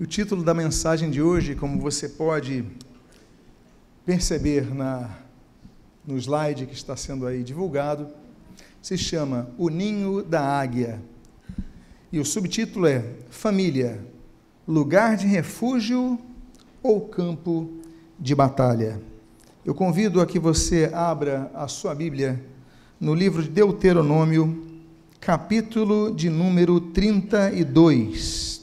E 0.00 0.04
o 0.04 0.06
título 0.06 0.44
da 0.44 0.54
mensagem 0.54 1.10
de 1.10 1.20
hoje, 1.20 1.56
como 1.56 1.80
você 1.80 2.08
pode 2.08 2.64
perceber 4.06 4.72
na, 4.72 5.10
no 6.06 6.16
slide 6.16 6.66
que 6.66 6.72
está 6.72 6.94
sendo 6.94 7.26
aí 7.26 7.42
divulgado, 7.42 8.06
se 8.80 8.96
chama 8.96 9.50
O 9.58 9.68
Ninho 9.68 10.22
da 10.22 10.40
Águia. 10.40 11.02
E 12.12 12.20
o 12.20 12.24
subtítulo 12.24 12.86
é 12.86 13.04
Família, 13.28 14.00
lugar 14.68 15.16
de 15.16 15.26
refúgio 15.26 16.16
ou 16.80 17.00
campo 17.00 17.68
de 18.20 18.36
batalha. 18.36 19.02
Eu 19.64 19.74
convido 19.74 20.20
a 20.20 20.26
que 20.26 20.38
você 20.38 20.92
abra 20.94 21.50
a 21.52 21.66
sua 21.66 21.92
Bíblia 21.92 22.40
no 23.00 23.16
livro 23.16 23.42
de 23.42 23.48
Deuteronômio, 23.48 24.80
capítulo 25.18 26.14
de 26.14 26.30
número 26.30 26.80
32 26.80 28.57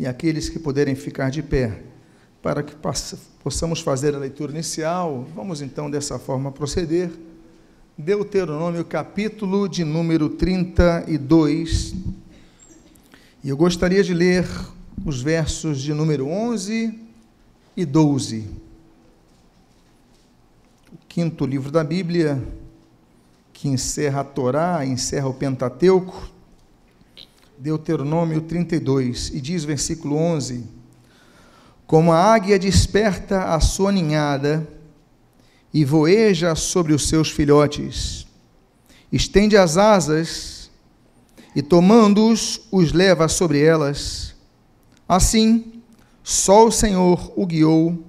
e 0.00 0.06
aqueles 0.06 0.48
que 0.48 0.58
puderem 0.58 0.94
ficar 0.94 1.30
de 1.30 1.42
pé, 1.42 1.82
para 2.42 2.62
que 2.62 2.74
possamos 3.44 3.80
fazer 3.80 4.14
a 4.14 4.18
leitura 4.18 4.50
inicial. 4.50 5.26
Vamos 5.34 5.60
então 5.60 5.90
dessa 5.90 6.18
forma 6.18 6.50
proceder. 6.50 7.10
Deuteronômio, 7.98 8.82
capítulo 8.82 9.68
de 9.68 9.84
número 9.84 10.30
32. 10.30 11.94
E 13.44 13.50
eu 13.50 13.56
gostaria 13.58 14.02
de 14.02 14.14
ler 14.14 14.48
os 15.04 15.20
versos 15.20 15.82
de 15.82 15.92
número 15.92 16.26
11 16.26 16.98
e 17.76 17.84
12. 17.84 18.48
O 20.94 20.96
quinto 21.10 21.44
livro 21.44 21.70
da 21.70 21.84
Bíblia, 21.84 22.42
que 23.52 23.68
encerra 23.68 24.22
a 24.22 24.24
Torá, 24.24 24.82
encerra 24.86 25.28
o 25.28 25.34
Pentateuco 25.34 26.39
Deuteronômio 27.60 28.40
32, 28.40 29.32
e 29.34 29.40
diz 29.40 29.64
versículo 29.64 30.16
11: 30.16 30.64
Como 31.86 32.10
a 32.10 32.16
águia 32.16 32.58
desperta 32.58 33.54
a 33.54 33.60
sua 33.60 33.92
ninhada 33.92 34.66
e 35.72 35.84
voeja 35.84 36.54
sobre 36.54 36.94
os 36.94 37.06
seus 37.06 37.30
filhotes, 37.30 38.26
estende 39.12 39.58
as 39.58 39.76
asas 39.76 40.70
e, 41.54 41.60
tomando-os, 41.60 42.62
os 42.72 42.94
leva 42.94 43.28
sobre 43.28 43.62
elas. 43.62 44.34
Assim, 45.06 45.82
só 46.24 46.66
o 46.66 46.72
Senhor 46.72 47.30
o 47.36 47.44
guiou 47.44 48.02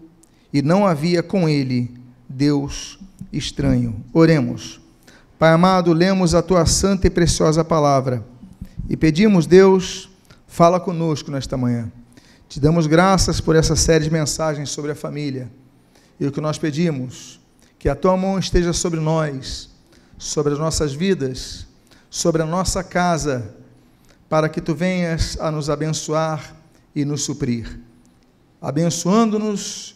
e 0.53 0.61
não 0.61 0.87
havia 0.87 1.21
com 1.21 1.49
ele 1.49 1.91
Deus 2.29 2.97
estranho. 3.33 4.01
Oremos. 4.13 4.79
Pai 5.37 5.51
amado, 5.51 5.91
lemos 5.91 6.33
a 6.33 6.41
tua 6.41 6.65
santa 6.65 7.07
e 7.07 7.09
preciosa 7.09 7.65
palavra 7.65 8.30
e 8.91 8.97
pedimos, 8.97 9.47
Deus, 9.47 10.09
fala 10.45 10.77
conosco 10.77 11.31
nesta 11.31 11.55
manhã. 11.55 11.89
Te 12.49 12.59
damos 12.59 12.87
graças 12.87 13.39
por 13.39 13.55
essa 13.55 13.73
série 13.73 14.03
de 14.03 14.11
mensagens 14.11 14.69
sobre 14.69 14.91
a 14.91 14.95
família. 14.95 15.49
E 16.19 16.27
o 16.27 16.31
que 16.31 16.41
nós 16.41 16.57
pedimos, 16.57 17.39
que 17.79 17.87
a 17.87 17.95
tua 17.95 18.17
mão 18.17 18.37
esteja 18.37 18.73
sobre 18.73 18.99
nós, 18.99 19.69
sobre 20.17 20.51
as 20.51 20.59
nossas 20.59 20.91
vidas, 20.91 21.65
sobre 22.09 22.41
a 22.41 22.45
nossa 22.45 22.83
casa, 22.83 23.55
para 24.27 24.49
que 24.49 24.59
tu 24.59 24.75
venhas 24.75 25.37
a 25.39 25.49
nos 25.49 25.69
abençoar 25.69 26.53
e 26.93 27.05
nos 27.05 27.23
suprir. 27.23 27.79
Abençoando-nos, 28.61 29.95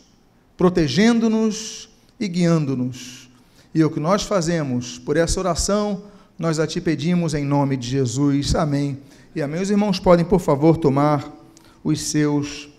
protegendo-nos 0.55 1.89
e 2.17 2.29
guiando-nos. 2.29 3.29
E 3.73 3.83
o 3.83 3.91
que 3.91 3.99
nós 3.99 4.23
fazemos 4.23 4.97
por 4.97 5.17
essa 5.17 5.37
oração, 5.37 6.03
nós 6.37 6.59
a 6.59 6.67
ti 6.67 6.81
pedimos 6.81 7.33
em 7.33 7.45
nome 7.45 7.77
de 7.77 7.87
Jesus. 7.87 8.55
Amém. 8.55 8.97
E 9.33 9.41
amém. 9.41 9.61
Os 9.61 9.69
irmãos 9.69 9.99
podem, 9.99 10.25
por 10.25 10.39
favor, 10.39 10.75
tomar 10.75 11.31
os 11.81 12.01
seus 12.01 12.69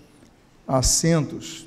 assentos. 0.69 1.67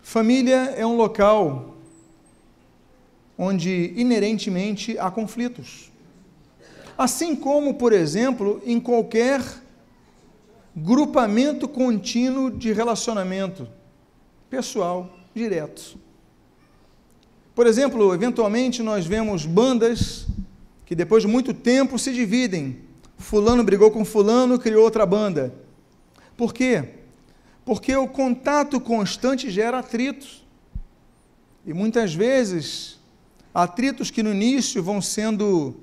Família 0.00 0.74
é 0.76 0.86
um 0.86 0.96
local 0.96 1.76
onde 3.36 3.92
inerentemente 3.96 4.96
há 4.98 5.10
conflitos. 5.10 5.90
Assim 6.96 7.34
como, 7.34 7.74
por 7.74 7.92
exemplo, 7.92 8.62
em 8.64 8.78
qualquer 8.78 9.42
grupamento 10.76 11.66
contínuo 11.66 12.50
de 12.50 12.72
relacionamento 12.72 13.66
pessoal 14.48 15.18
direto. 15.34 15.98
Por 17.54 17.66
exemplo, 17.66 18.14
eventualmente 18.14 18.82
nós 18.82 19.04
vemos 19.04 19.44
bandas 19.44 20.26
que 20.86 20.94
depois 20.94 21.22
de 21.22 21.28
muito 21.28 21.52
tempo 21.52 21.98
se 21.98 22.10
dividem. 22.12 22.78
Fulano 23.18 23.62
brigou 23.62 23.90
com 23.90 24.06
fulano, 24.06 24.58
criou 24.58 24.82
outra 24.82 25.04
banda. 25.04 25.54
Por 26.34 26.54
quê? 26.54 26.84
Porque 27.62 27.94
o 27.94 28.08
contato 28.08 28.80
constante 28.80 29.50
gera 29.50 29.80
atritos. 29.80 30.46
E 31.66 31.74
muitas 31.74 32.14
vezes, 32.14 32.98
atritos 33.54 34.10
que 34.10 34.22
no 34.22 34.32
início 34.32 34.82
vão 34.82 35.02
sendo 35.02 35.76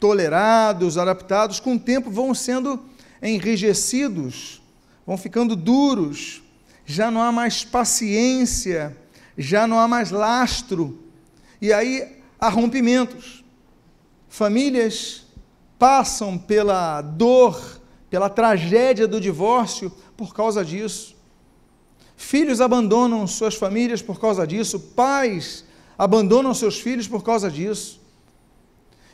tolerados, 0.00 0.98
adaptados, 0.98 1.60
com 1.60 1.76
o 1.76 1.78
tempo 1.78 2.10
vão 2.10 2.34
sendo 2.34 2.82
enrijecidos, 3.22 4.60
vão 5.06 5.16
ficando 5.16 5.54
duros, 5.54 6.42
já 6.84 7.12
não 7.12 7.22
há 7.22 7.30
mais 7.30 7.64
paciência, 7.64 8.96
já 9.38 9.68
não 9.68 9.78
há 9.78 9.86
mais 9.86 10.10
lastro 10.10 11.01
e 11.62 11.72
aí 11.72 12.20
há 12.40 12.48
rompimentos. 12.48 13.44
Famílias 14.28 15.24
passam 15.78 16.36
pela 16.36 17.00
dor, 17.00 17.80
pela 18.10 18.28
tragédia 18.28 19.06
do 19.06 19.20
divórcio 19.20 19.92
por 20.16 20.34
causa 20.34 20.64
disso. 20.64 21.14
Filhos 22.16 22.60
abandonam 22.60 23.24
suas 23.28 23.54
famílias 23.54 24.02
por 24.02 24.20
causa 24.20 24.44
disso, 24.44 24.80
pais 24.80 25.64
abandonam 25.96 26.52
seus 26.52 26.80
filhos 26.80 27.06
por 27.06 27.22
causa 27.22 27.48
disso. 27.48 28.00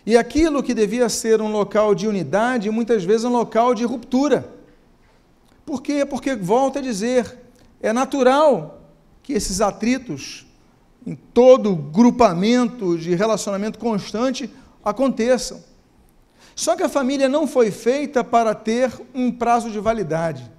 E 0.06 0.16
aquilo 0.16 0.62
que 0.62 0.72
devia 0.72 1.10
ser 1.10 1.42
um 1.42 1.52
local 1.52 1.94
de 1.94 2.08
unidade, 2.08 2.70
muitas 2.70 3.04
vezes 3.04 3.24
é 3.24 3.28
um 3.28 3.32
local 3.32 3.74
de 3.74 3.84
ruptura. 3.84 4.50
Por 5.66 5.82
quê? 5.82 6.06
Porque, 6.06 6.34
volto 6.34 6.78
a 6.78 6.82
dizer, 6.82 7.38
é 7.82 7.92
natural 7.92 8.88
que 9.22 9.34
esses 9.34 9.60
atritos 9.60 10.47
em 11.08 11.14
todo 11.14 11.74
grupamento 11.74 12.98
de 12.98 13.14
relacionamento 13.14 13.78
constante 13.78 14.50
aconteçam. 14.84 15.64
Só 16.54 16.76
que 16.76 16.82
a 16.82 16.88
família 16.88 17.30
não 17.30 17.46
foi 17.46 17.70
feita 17.70 18.22
para 18.22 18.54
ter 18.54 18.92
um 19.14 19.32
prazo 19.32 19.70
de 19.70 19.80
validade. 19.80 20.50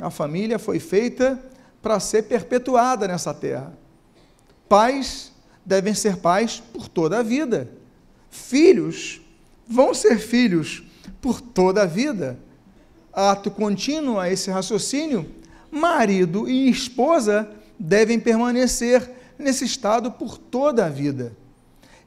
A 0.00 0.10
família 0.10 0.58
foi 0.58 0.80
feita 0.80 1.40
para 1.80 2.00
ser 2.00 2.24
perpetuada 2.24 3.06
nessa 3.06 3.32
terra. 3.32 3.72
Pais 4.68 5.30
devem 5.64 5.94
ser 5.94 6.16
pais 6.16 6.60
por 6.72 6.88
toda 6.88 7.20
a 7.20 7.22
vida. 7.22 7.70
Filhos 8.28 9.20
vão 9.68 9.94
ser 9.94 10.18
filhos 10.18 10.82
por 11.20 11.40
toda 11.40 11.82
a 11.82 11.86
vida. 11.86 12.36
Ato 13.12 13.52
contínuo 13.52 14.18
a 14.18 14.28
esse 14.28 14.50
raciocínio, 14.50 15.30
marido 15.70 16.48
e 16.48 16.68
esposa 16.68 17.48
devem 17.78 18.18
permanecer 18.18 19.19
nesse 19.40 19.64
estado 19.64 20.10
por 20.10 20.38
toda 20.38 20.86
a 20.86 20.88
vida. 20.88 21.36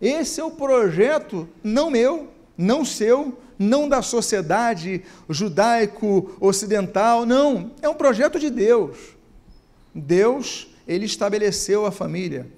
Esse 0.02 0.42
é 0.42 0.44
o 0.44 0.52
projeto 0.52 1.48
não 1.64 1.90
meu, 1.90 2.28
não 2.58 2.84
seu, 2.84 3.38
não 3.58 3.88
da 3.88 4.02
sociedade 4.02 5.04
judaico-ocidental, 5.30 7.26
não, 7.26 7.72
é 7.82 7.88
um 7.88 7.94
projeto 7.96 8.40
de 8.40 8.50
Deus. 8.50 8.98
Deus, 9.94 10.68
ele 10.88 11.06
estabeleceu 11.06 11.86
a 11.86 11.92
família. 11.92 12.52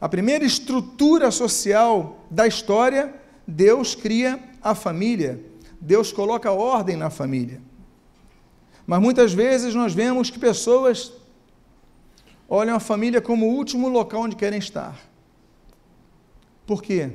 A 0.00 0.08
primeira 0.08 0.44
estrutura 0.44 1.30
social 1.30 2.26
da 2.30 2.46
história, 2.46 3.14
Deus 3.46 3.94
cria 3.94 4.40
a 4.60 4.74
família. 4.74 5.40
Deus 5.80 6.12
coloca 6.12 6.50
ordem 6.50 6.96
na 6.96 7.10
família. 7.10 7.60
Mas 8.86 9.00
muitas 9.00 9.32
vezes 9.32 9.74
nós 9.74 9.94
vemos 9.94 10.30
que 10.30 10.38
pessoas 10.38 11.12
olham 12.54 12.76
a 12.76 12.80
família 12.80 13.18
como 13.22 13.46
o 13.46 13.54
último 13.54 13.88
local 13.88 14.24
onde 14.24 14.36
querem 14.36 14.58
estar. 14.58 15.00
Por 16.66 16.82
quê? 16.82 17.12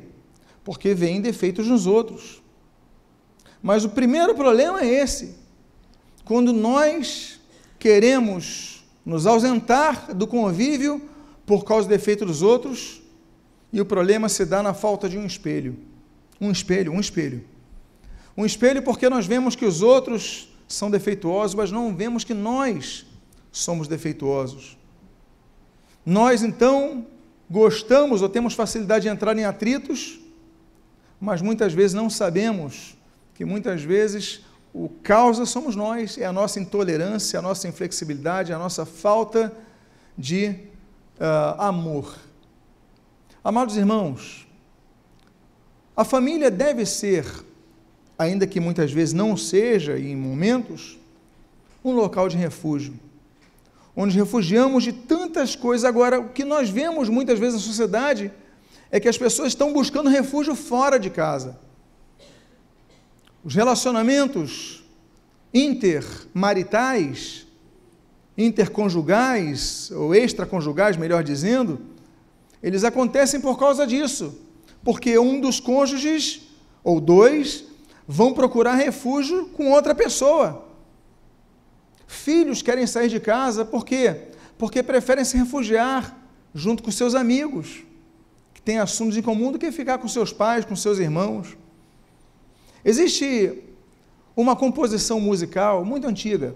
Porque 0.64 0.96
veem 0.96 1.22
defeitos 1.22 1.68
nos 1.68 1.86
outros. 1.86 2.42
Mas 3.62 3.86
o 3.86 3.90
primeiro 3.90 4.34
problema 4.34 4.82
é 4.82 4.88
esse. 4.88 5.36
Quando 6.26 6.52
nós 6.52 7.40
queremos 7.78 8.84
nos 9.06 9.28
ausentar 9.28 10.12
do 10.16 10.26
convívio 10.26 11.08
por 11.46 11.64
causa 11.64 11.88
do 11.88 11.92
defeito 11.92 12.26
dos 12.26 12.42
outros, 12.42 13.00
e 13.72 13.80
o 13.80 13.86
problema 13.86 14.28
se 14.30 14.44
dá 14.44 14.64
na 14.64 14.74
falta 14.74 15.08
de 15.08 15.20
um 15.20 15.26
espelho. 15.26 15.78
Um 16.42 16.52
espelho, 16.52 16.92
um 16.92 17.00
espelho. 17.00 17.46
Um 18.36 18.44
espelho 18.44 18.82
porque 18.82 19.08
nós 19.08 19.28
vemos 19.28 19.56
que 19.56 19.66
os 19.66 19.84
outros 19.84 20.50
são 20.68 20.90
defeituosos, 20.90 21.54
mas 21.54 21.72
não 21.72 21.96
vemos 21.96 22.24
que 22.24 22.34
nós 22.34 23.06
somos 23.52 23.88
defeituosos. 23.88 24.77
Nós 26.08 26.42
então 26.42 27.06
gostamos 27.50 28.22
ou 28.22 28.30
temos 28.30 28.54
facilidade 28.54 29.04
de 29.04 29.10
entrar 29.10 29.38
em 29.38 29.44
atritos, 29.44 30.18
mas 31.20 31.42
muitas 31.42 31.74
vezes 31.74 31.94
não 31.94 32.10
sabemos 32.10 32.96
que 33.36 33.44
muitas 33.44 33.84
vezes 33.84 34.42
o 34.74 34.88
causa 35.04 35.46
somos 35.46 35.76
nós, 35.76 36.18
é 36.18 36.24
a 36.24 36.32
nossa 36.32 36.62
intolerância, 36.62 37.38
a 37.38 37.42
nossa 37.42 37.68
inflexibilidade, 37.68 38.54
a 38.54 38.58
nossa 38.58 38.86
falta 38.86 39.54
de 40.18 40.56
uh, 41.20 41.60
amor. 41.60 42.16
Amados 43.44 43.76
irmãos, 43.76 44.48
a 45.94 46.06
família 46.06 46.50
deve 46.50 46.86
ser, 46.86 47.26
ainda 48.18 48.48
que 48.48 48.62
muitas 48.62 48.94
vezes 48.94 49.14
não 49.14 49.36
seja, 49.36 50.00
em 50.00 50.16
momentos, 50.16 50.98
um 51.84 51.92
local 51.92 52.30
de 52.30 52.38
refúgio, 52.38 52.98
onde 54.00 54.16
refugiamos 54.16 54.84
de 54.84 54.94
tantas 54.94 55.56
coisas. 55.56 55.84
Agora, 55.84 56.20
o 56.20 56.30
que 56.30 56.46
nós 56.46 56.70
vemos 56.70 57.10
muitas 57.10 57.40
vezes 57.40 57.56
na 57.56 57.60
sociedade 57.60 58.32
é 58.92 59.00
que 59.00 59.10
as 59.10 59.18
pessoas 59.18 59.48
estão 59.48 59.74
buscando 59.74 60.08
refúgio 60.08 60.54
fora 60.54 61.00
de 61.00 61.10
casa. 61.10 61.60
Os 63.44 63.56
relacionamentos 63.56 64.84
intermaritais, 65.52 67.48
interconjugais, 68.38 69.90
ou 69.90 70.14
extraconjugais, 70.14 70.96
melhor 70.96 71.24
dizendo, 71.24 71.82
eles 72.62 72.84
acontecem 72.84 73.42
por 73.42 73.58
causa 73.58 73.88
disso, 73.88 74.40
porque 74.84 75.18
um 75.18 75.42
dos 75.42 75.60
cônjuges, 75.60 76.42
ou 76.84 77.02
dois, 77.02 77.64
vão 78.08 78.32
procurar 78.32 78.76
refúgio 78.76 79.48
com 79.48 79.72
outra 79.72 79.96
pessoa. 79.96 80.67
Filhos 82.08 82.62
querem 82.62 82.88
sair 82.88 83.10
de 83.10 83.20
casa, 83.20 83.66
por 83.66 83.86
quê? 83.86 84.16
Porque 84.58 84.82
preferem 84.82 85.26
se 85.26 85.38
refugiar 85.38 86.18
junto 86.56 86.82
com 86.82 86.90
seus 86.90 87.14
amigos, 87.14 87.84
que 88.54 88.62
têm 88.62 88.80
assuntos 88.80 89.18
em 89.18 89.22
comum, 89.22 89.52
do 89.52 89.60
que 89.60 89.72
ficar 89.72 89.98
com 89.98 90.08
seus 90.08 90.32
pais, 90.32 90.66
com 90.66 90.76
seus 90.76 90.98
irmãos. 90.98 91.58
Existe 92.84 93.62
uma 94.36 94.56
composição 94.56 95.20
musical 95.20 95.84
muito 95.84 96.08
antiga. 96.08 96.56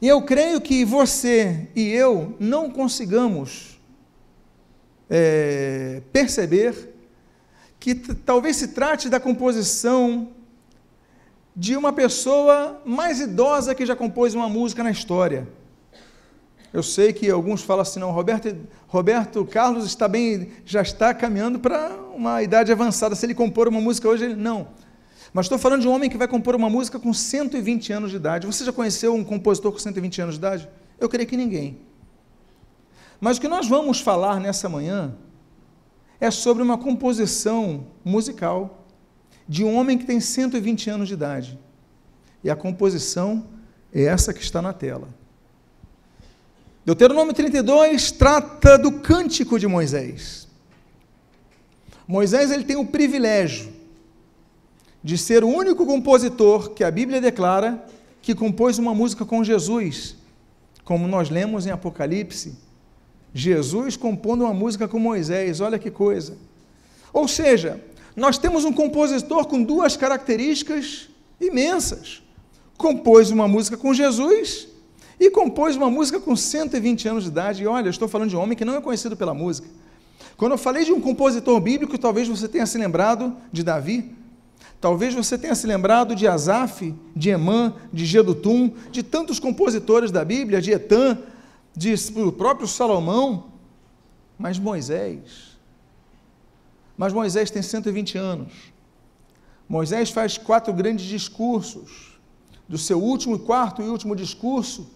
E 0.00 0.08
eu 0.08 0.22
creio 0.22 0.60
que 0.60 0.84
você 0.84 1.68
e 1.76 1.88
eu 1.88 2.34
não 2.40 2.70
consigamos 2.70 3.78
é, 5.08 6.02
perceber 6.12 6.94
que 7.78 7.94
talvez 7.94 8.56
se 8.56 8.68
trate 8.68 9.08
da 9.08 9.18
composição 9.18 10.28
de 11.60 11.76
uma 11.76 11.92
pessoa 11.92 12.80
mais 12.86 13.20
idosa 13.20 13.74
que 13.74 13.84
já 13.84 13.94
compôs 13.94 14.34
uma 14.34 14.48
música 14.48 14.82
na 14.82 14.90
história. 14.90 15.46
Eu 16.72 16.82
sei 16.82 17.12
que 17.12 17.28
alguns 17.28 17.60
falam 17.60 17.82
assim, 17.82 18.00
não, 18.00 18.10
Roberto, 18.12 18.56
Roberto 18.88 19.44
Carlos 19.44 19.84
está 19.84 20.08
bem, 20.08 20.52
já 20.64 20.80
está 20.80 21.12
caminhando 21.12 21.58
para 21.58 21.94
uma 22.14 22.42
idade 22.42 22.72
avançada. 22.72 23.14
Se 23.14 23.26
ele 23.26 23.34
compor 23.34 23.68
uma 23.68 23.78
música 23.78 24.08
hoje, 24.08 24.24
ele 24.24 24.36
não. 24.36 24.68
Mas 25.34 25.44
estou 25.44 25.58
falando 25.58 25.82
de 25.82 25.88
um 25.88 25.92
homem 25.92 26.08
que 26.08 26.16
vai 26.16 26.26
compor 26.26 26.56
uma 26.56 26.70
música 26.70 26.98
com 26.98 27.12
120 27.12 27.92
anos 27.92 28.10
de 28.10 28.16
idade. 28.16 28.46
Você 28.46 28.64
já 28.64 28.72
conheceu 28.72 29.14
um 29.14 29.22
compositor 29.22 29.70
com 29.70 29.78
120 29.78 30.22
anos 30.22 30.36
de 30.36 30.38
idade? 30.38 30.66
Eu 30.98 31.10
creio 31.10 31.28
que 31.28 31.36
ninguém. 31.36 31.78
Mas 33.20 33.36
o 33.36 33.40
que 33.42 33.48
nós 33.48 33.68
vamos 33.68 34.00
falar 34.00 34.40
nessa 34.40 34.66
manhã 34.66 35.14
é 36.18 36.30
sobre 36.30 36.62
uma 36.62 36.78
composição 36.78 37.86
musical 38.02 38.79
de 39.50 39.64
um 39.64 39.74
homem 39.74 39.98
que 39.98 40.04
tem 40.04 40.20
120 40.20 40.90
anos 40.90 41.08
de 41.08 41.14
idade. 41.14 41.58
E 42.44 42.48
a 42.48 42.54
composição 42.54 43.46
é 43.92 44.04
essa 44.04 44.32
que 44.32 44.40
está 44.40 44.62
na 44.62 44.72
tela. 44.72 45.08
Deuteronômio 46.86 47.34
32 47.34 48.12
trata 48.12 48.78
do 48.78 49.00
cântico 49.00 49.58
de 49.58 49.66
Moisés. 49.66 50.46
Moisés 52.06 52.52
ele 52.52 52.62
tem 52.62 52.76
o 52.76 52.86
privilégio 52.86 53.72
de 55.02 55.18
ser 55.18 55.42
o 55.42 55.48
único 55.48 55.84
compositor 55.84 56.70
que 56.70 56.84
a 56.84 56.90
Bíblia 56.90 57.20
declara 57.20 57.84
que 58.22 58.36
compôs 58.36 58.78
uma 58.78 58.94
música 58.94 59.24
com 59.24 59.42
Jesus, 59.42 60.14
como 60.84 61.08
nós 61.08 61.28
lemos 61.28 61.66
em 61.66 61.70
Apocalipse. 61.70 62.56
Jesus 63.34 63.96
compondo 63.96 64.44
uma 64.44 64.54
música 64.54 64.86
com 64.86 65.00
Moisés, 65.00 65.60
olha 65.60 65.76
que 65.76 65.90
coisa. 65.90 66.38
Ou 67.12 67.26
seja, 67.26 67.80
nós 68.16 68.38
temos 68.38 68.64
um 68.64 68.72
compositor 68.72 69.46
com 69.46 69.62
duas 69.62 69.96
características 69.96 71.08
imensas. 71.40 72.22
Compôs 72.76 73.30
uma 73.30 73.46
música 73.46 73.76
com 73.76 73.92
Jesus 73.94 74.68
e 75.18 75.30
compôs 75.30 75.76
uma 75.76 75.90
música 75.90 76.18
com 76.18 76.34
120 76.34 77.08
anos 77.08 77.24
de 77.24 77.30
idade. 77.30 77.62
E 77.62 77.66
olha, 77.66 77.88
estou 77.88 78.08
falando 78.08 78.30
de 78.30 78.36
um 78.36 78.40
homem 78.40 78.56
que 78.56 78.64
não 78.64 78.74
é 78.74 78.80
conhecido 78.80 79.16
pela 79.16 79.34
música. 79.34 79.68
Quando 80.36 80.52
eu 80.52 80.58
falei 80.58 80.84
de 80.84 80.92
um 80.92 81.00
compositor 81.00 81.60
bíblico, 81.60 81.98
talvez 81.98 82.26
você 82.26 82.48
tenha 82.48 82.64
se 82.64 82.78
lembrado 82.78 83.36
de 83.52 83.62
Davi. 83.62 84.16
Talvez 84.80 85.12
você 85.12 85.36
tenha 85.36 85.54
se 85.54 85.66
lembrado 85.66 86.14
de 86.14 86.26
Asaf, 86.26 86.94
de 87.14 87.28
Emã, 87.28 87.74
de 87.92 88.06
Gedutum, 88.06 88.72
de 88.90 89.02
tantos 89.02 89.38
compositores 89.38 90.10
da 90.10 90.24
Bíblia, 90.24 90.60
de 90.60 90.72
Etan, 90.72 91.18
de 91.76 91.94
o 92.16 92.32
próprio 92.32 92.66
Salomão, 92.66 93.50
mas 94.38 94.58
Moisés. 94.58 95.49
Mas 97.00 97.14
Moisés 97.14 97.50
tem 97.50 97.62
120 97.62 98.18
anos. 98.18 98.52
Moisés 99.66 100.10
faz 100.10 100.36
quatro 100.36 100.70
grandes 100.74 101.06
discursos. 101.06 102.20
Do 102.68 102.76
seu 102.76 103.02
último, 103.02 103.38
quarto 103.38 103.80
e 103.80 103.88
último 103.88 104.14
discurso, 104.14 104.86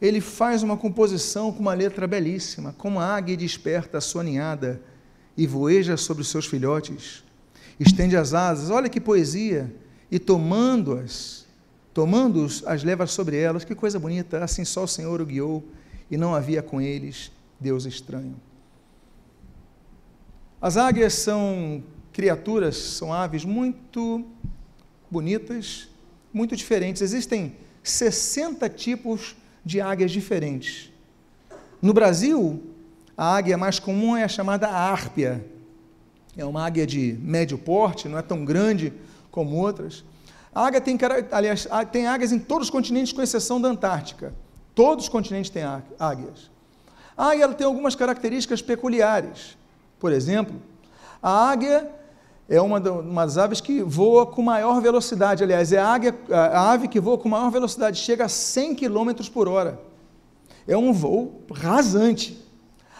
ele 0.00 0.20
faz 0.20 0.62
uma 0.62 0.76
composição 0.76 1.52
com 1.52 1.58
uma 1.58 1.74
letra 1.74 2.06
belíssima, 2.06 2.72
como 2.78 3.00
a 3.00 3.16
águia 3.16 3.36
desperta 3.36 3.98
a 3.98 4.00
sua 4.00 4.22
ninhada 4.22 4.80
e 5.36 5.44
voeja 5.44 5.96
sobre 5.96 6.20
os 6.22 6.28
seus 6.28 6.46
filhotes 6.46 7.24
estende 7.80 8.16
as 8.16 8.34
asas, 8.34 8.70
olha 8.70 8.88
que 8.88 9.00
poesia, 9.00 9.74
e 10.08 10.20
tomando-as, 10.20 11.44
tomando-os, 11.92 12.64
as 12.64 12.84
leva 12.84 13.08
sobre 13.08 13.36
elas, 13.36 13.64
que 13.64 13.74
coisa 13.74 13.98
bonita, 13.98 14.44
assim 14.44 14.64
só 14.64 14.84
o 14.84 14.88
Senhor 14.88 15.20
o 15.20 15.26
guiou, 15.26 15.64
e 16.08 16.16
não 16.16 16.32
havia 16.32 16.62
com 16.62 16.80
eles 16.80 17.32
Deus 17.58 17.84
estranho. 17.84 18.36
As 20.64 20.78
águias 20.78 21.12
são 21.12 21.84
criaturas, 22.10 22.74
são 22.74 23.12
aves 23.12 23.44
muito 23.44 24.24
bonitas, 25.10 25.90
muito 26.32 26.56
diferentes. 26.56 27.02
Existem 27.02 27.54
60 27.82 28.66
tipos 28.70 29.36
de 29.62 29.82
águias 29.82 30.10
diferentes. 30.10 30.90
No 31.82 31.92
Brasil, 31.92 32.62
a 33.14 33.36
águia 33.36 33.58
mais 33.58 33.78
comum 33.78 34.16
é 34.16 34.24
a 34.24 34.28
chamada 34.28 34.70
árpia, 34.70 35.44
é 36.34 36.46
uma 36.46 36.64
águia 36.64 36.86
de 36.86 37.18
médio 37.20 37.58
porte, 37.58 38.08
não 38.08 38.16
é 38.16 38.22
tão 38.22 38.42
grande 38.42 38.90
como 39.30 39.56
outras. 39.56 40.02
A 40.54 40.66
águia 40.66 40.80
tem, 40.80 40.98
aliás, 41.30 41.68
tem 41.92 42.06
águias 42.06 42.32
em 42.32 42.38
todos 42.38 42.68
os 42.68 42.70
continentes, 42.70 43.12
com 43.12 43.20
exceção 43.20 43.60
da 43.60 43.68
Antártica. 43.68 44.34
Todos 44.74 45.04
os 45.04 45.10
continentes 45.10 45.50
têm 45.50 45.62
águias. 45.98 46.50
A 47.14 47.32
águia 47.32 47.48
tem 47.52 47.66
algumas 47.66 47.94
características 47.94 48.62
peculiares. 48.62 49.62
Por 50.04 50.12
exemplo, 50.12 50.60
a 51.22 51.48
águia 51.48 51.90
é 52.46 52.60
uma, 52.60 52.78
das 52.78 53.38
aves 53.38 53.58
que 53.58 53.82
voa 53.82 54.26
com 54.26 54.42
maior 54.42 54.78
velocidade. 54.82 55.42
Aliás, 55.42 55.72
é 55.72 55.78
a, 55.78 55.88
águia, 55.88 56.14
a 56.30 56.72
ave 56.72 56.88
que 56.88 57.00
voa 57.00 57.16
com 57.16 57.26
maior 57.26 57.50
velocidade, 57.50 57.98
chega 57.98 58.26
a 58.26 58.28
100 58.28 58.74
km 58.74 59.12
por 59.32 59.48
hora. 59.48 59.80
É 60.68 60.76
um 60.76 60.92
voo 60.92 61.40
rasante. 61.50 62.38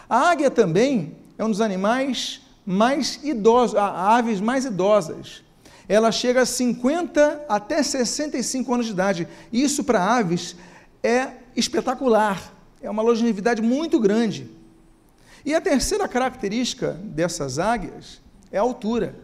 A 0.08 0.30
águia 0.30 0.50
também 0.50 1.14
é 1.36 1.44
um 1.44 1.50
dos 1.50 1.60
animais 1.60 2.40
mais 2.64 3.20
idosos, 3.22 3.76
aves 3.76 4.40
mais 4.40 4.64
idosas. 4.64 5.42
Ela 5.86 6.10
chega 6.10 6.40
a 6.40 6.46
50 6.46 7.44
até 7.46 7.82
65 7.82 8.72
anos 8.72 8.86
de 8.86 8.92
idade. 8.92 9.28
Isso 9.52 9.84
para 9.84 10.02
aves 10.02 10.56
é 11.02 11.32
espetacular, 11.54 12.50
é 12.80 12.88
uma 12.88 13.02
longevidade 13.02 13.60
muito 13.60 14.00
grande. 14.00 14.53
E 15.44 15.54
a 15.54 15.60
terceira 15.60 16.08
característica 16.08 16.92
dessas 16.92 17.58
águias 17.58 18.20
é 18.50 18.58
a 18.58 18.62
altura. 18.62 19.14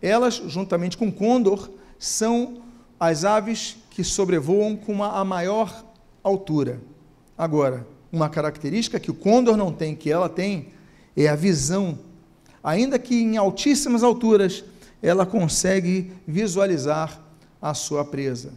Elas, 0.00 0.34
juntamente 0.34 0.96
com 0.96 1.08
o 1.08 1.12
côndor, 1.12 1.70
são 1.98 2.62
as 3.00 3.24
aves 3.24 3.76
que 3.90 4.04
sobrevoam 4.04 4.76
com 4.76 5.02
a 5.02 5.24
maior 5.24 5.84
altura. 6.22 6.80
Agora, 7.36 7.86
uma 8.12 8.28
característica 8.28 9.00
que 9.00 9.10
o 9.10 9.14
côndor 9.14 9.56
não 9.56 9.72
tem, 9.72 9.96
que 9.96 10.10
ela 10.10 10.28
tem, 10.28 10.68
é 11.16 11.28
a 11.28 11.34
visão 11.34 11.98
ainda 12.66 12.98
que 12.98 13.14
em 13.14 13.36
altíssimas 13.36 14.02
alturas, 14.02 14.64
ela 15.00 15.24
consegue 15.24 16.12
visualizar 16.26 17.22
a 17.62 17.72
sua 17.74 18.04
presa. 18.04 18.52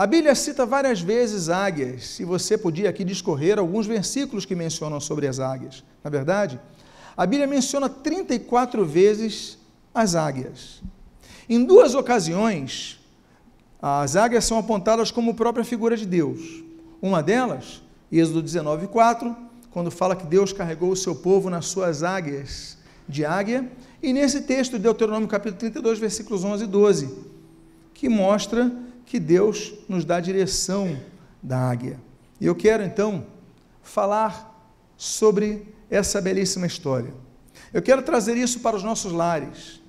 A 0.00 0.06
Bíblia 0.06 0.34
cita 0.34 0.64
várias 0.64 1.02
vezes 1.02 1.50
águias, 1.50 2.06
se 2.06 2.24
você 2.24 2.56
podia 2.56 2.88
aqui 2.88 3.04
discorrer 3.04 3.58
alguns 3.58 3.86
versículos 3.86 4.46
que 4.46 4.54
mencionam 4.54 4.98
sobre 4.98 5.26
as 5.26 5.38
águias. 5.38 5.84
Na 6.02 6.08
verdade, 6.08 6.58
a 7.14 7.26
Bíblia 7.26 7.46
menciona 7.46 7.86
34 7.86 8.82
vezes 8.86 9.58
as 9.94 10.14
águias. 10.14 10.80
Em 11.46 11.62
duas 11.62 11.94
ocasiões, 11.94 12.98
as 13.78 14.16
águias 14.16 14.46
são 14.46 14.56
apontadas 14.56 15.10
como 15.10 15.34
própria 15.34 15.66
figura 15.66 15.94
de 15.98 16.06
Deus. 16.06 16.64
Uma 17.02 17.22
delas, 17.22 17.82
Êxodo 18.10 18.40
19, 18.40 18.86
4, 18.86 19.36
quando 19.70 19.90
fala 19.90 20.16
que 20.16 20.24
Deus 20.24 20.50
carregou 20.50 20.92
o 20.92 20.96
seu 20.96 21.14
povo 21.14 21.50
nas 21.50 21.66
suas 21.66 22.02
águias 22.02 22.78
de 23.06 23.26
águia, 23.26 23.70
e 24.02 24.14
nesse 24.14 24.40
texto 24.40 24.78
de 24.78 24.84
Deuteronômio 24.84 25.28
capítulo 25.28 25.58
32, 25.58 25.98
versículos 25.98 26.42
11 26.42 26.64
e 26.64 26.66
12, 26.66 27.18
que 27.92 28.08
mostra 28.08 28.72
que 29.10 29.18
Deus 29.18 29.74
nos 29.88 30.04
dá 30.04 30.18
a 30.18 30.20
direção 30.20 30.96
da 31.42 31.58
águia. 31.58 32.00
E 32.40 32.46
eu 32.46 32.54
quero 32.54 32.84
então 32.84 33.26
falar 33.82 34.72
sobre 34.96 35.66
essa 35.90 36.20
belíssima 36.20 36.64
história. 36.64 37.12
Eu 37.74 37.82
quero 37.82 38.02
trazer 38.02 38.36
isso 38.36 38.60
para 38.60 38.76
os 38.76 38.84
nossos 38.84 39.10
lares. 39.10 39.82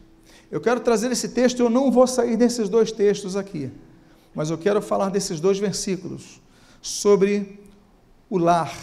Eu 0.50 0.60
quero 0.60 0.80
trazer 0.80 1.12
esse 1.12 1.30
texto, 1.30 1.60
eu 1.60 1.70
não 1.70 1.92
vou 1.92 2.08
sair 2.08 2.36
desses 2.36 2.68
dois 2.68 2.92
textos 2.92 3.36
aqui, 3.36 3.72
mas 4.34 4.50
eu 4.50 4.58
quero 4.58 4.82
falar 4.82 5.10
desses 5.10 5.40
dois 5.40 5.60
versículos 5.60 6.42
sobre 6.82 7.60
o 8.28 8.40
lar. 8.40 8.76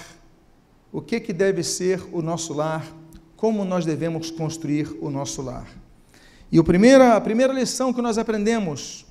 O 0.93 1.03
que 1.03 1.19
que 1.19 1.33
deve 1.33 1.65
ser 1.65 2.01
o 2.13 2.23
nosso 2.23 2.55
lar? 2.55 2.87
Como 3.35 3.65
nós 3.65 3.85
devemos 3.85 4.31
construir 4.31 4.97
o 5.01 5.11
nosso 5.11 5.43
lar? 5.43 5.67
E 6.53 6.61
a 6.61 6.63
primeira, 6.63 7.17
a 7.17 7.21
primeira 7.21 7.53
lição 7.53 7.93
que 7.93 8.01
nós 8.01 8.19
aprendemos 8.19 9.08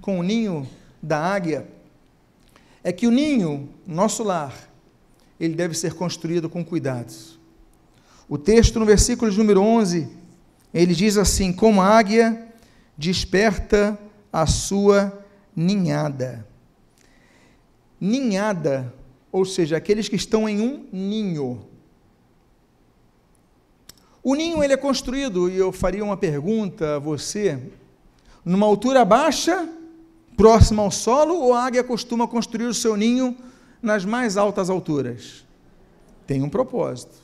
com 0.00 0.18
o 0.18 0.22
ninho 0.22 0.68
da 1.02 1.18
águia 1.18 1.66
é 2.82 2.92
que 2.92 3.06
o 3.06 3.10
ninho, 3.10 3.68
nosso 3.86 4.22
lar, 4.22 4.54
ele 5.40 5.54
deve 5.54 5.74
ser 5.74 5.94
construído 5.94 6.48
com 6.48 6.64
cuidado. 6.64 7.12
O 8.28 8.38
texto 8.38 8.78
no 8.78 8.86
versículo 8.86 9.30
de 9.30 9.36
número 9.36 9.60
11, 9.60 10.08
ele 10.72 10.94
diz 10.94 11.16
assim: 11.16 11.52
Como 11.52 11.80
a 11.80 11.86
águia 11.86 12.46
desperta 12.96 13.98
a 14.32 14.46
sua 14.46 15.24
ninhada. 15.54 16.46
Ninhada, 18.00 18.92
ou 19.32 19.44
seja, 19.44 19.76
aqueles 19.76 20.08
que 20.08 20.16
estão 20.16 20.48
em 20.48 20.60
um 20.60 20.86
ninho. 20.92 21.66
O 24.22 24.34
ninho 24.34 24.62
ele 24.62 24.72
é 24.72 24.76
construído, 24.76 25.48
e 25.48 25.56
eu 25.56 25.72
faria 25.72 26.04
uma 26.04 26.16
pergunta 26.16 26.96
a 26.96 26.98
você, 26.98 27.58
numa 28.44 28.66
altura 28.66 29.04
baixa, 29.04 29.68
próxima 30.36 30.82
ao 30.82 30.90
solo, 30.90 31.34
ou 31.34 31.54
a 31.54 31.64
águia 31.64 31.82
costuma 31.82 32.28
construir 32.28 32.66
o 32.66 32.74
seu 32.74 32.96
ninho 32.96 33.36
nas 33.80 34.04
mais 34.04 34.36
altas 34.36 34.68
alturas? 34.68 35.46
Tem 36.26 36.42
um 36.42 36.48
propósito. 36.48 37.14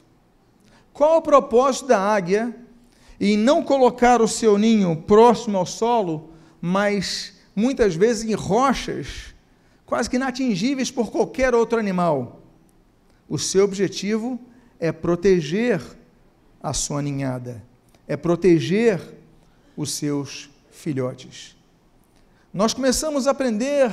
Qual 0.92 1.18
o 1.18 1.22
propósito 1.22 1.88
da 1.88 1.98
águia 1.98 2.54
em 3.20 3.36
não 3.36 3.62
colocar 3.62 4.20
o 4.20 4.28
seu 4.28 4.58
ninho 4.58 4.96
próximo 4.96 5.58
ao 5.58 5.66
solo, 5.66 6.30
mas 6.60 7.34
muitas 7.54 7.94
vezes 7.94 8.24
em 8.24 8.34
rochas, 8.34 9.34
quase 9.86 10.08
que 10.08 10.16
inatingíveis 10.16 10.90
por 10.90 11.10
qualquer 11.10 11.54
outro 11.54 11.78
animal? 11.78 12.40
O 13.28 13.38
seu 13.38 13.64
objetivo 13.64 14.38
é 14.78 14.90
proteger 14.90 15.80
a 16.62 16.72
sua 16.72 17.02
ninhada, 17.02 17.62
é 18.06 18.16
proteger 18.16 19.00
os 19.76 19.92
seus 19.92 20.50
filhotes. 20.70 21.56
Nós 22.52 22.74
começamos 22.74 23.26
a 23.26 23.30
aprender 23.30 23.90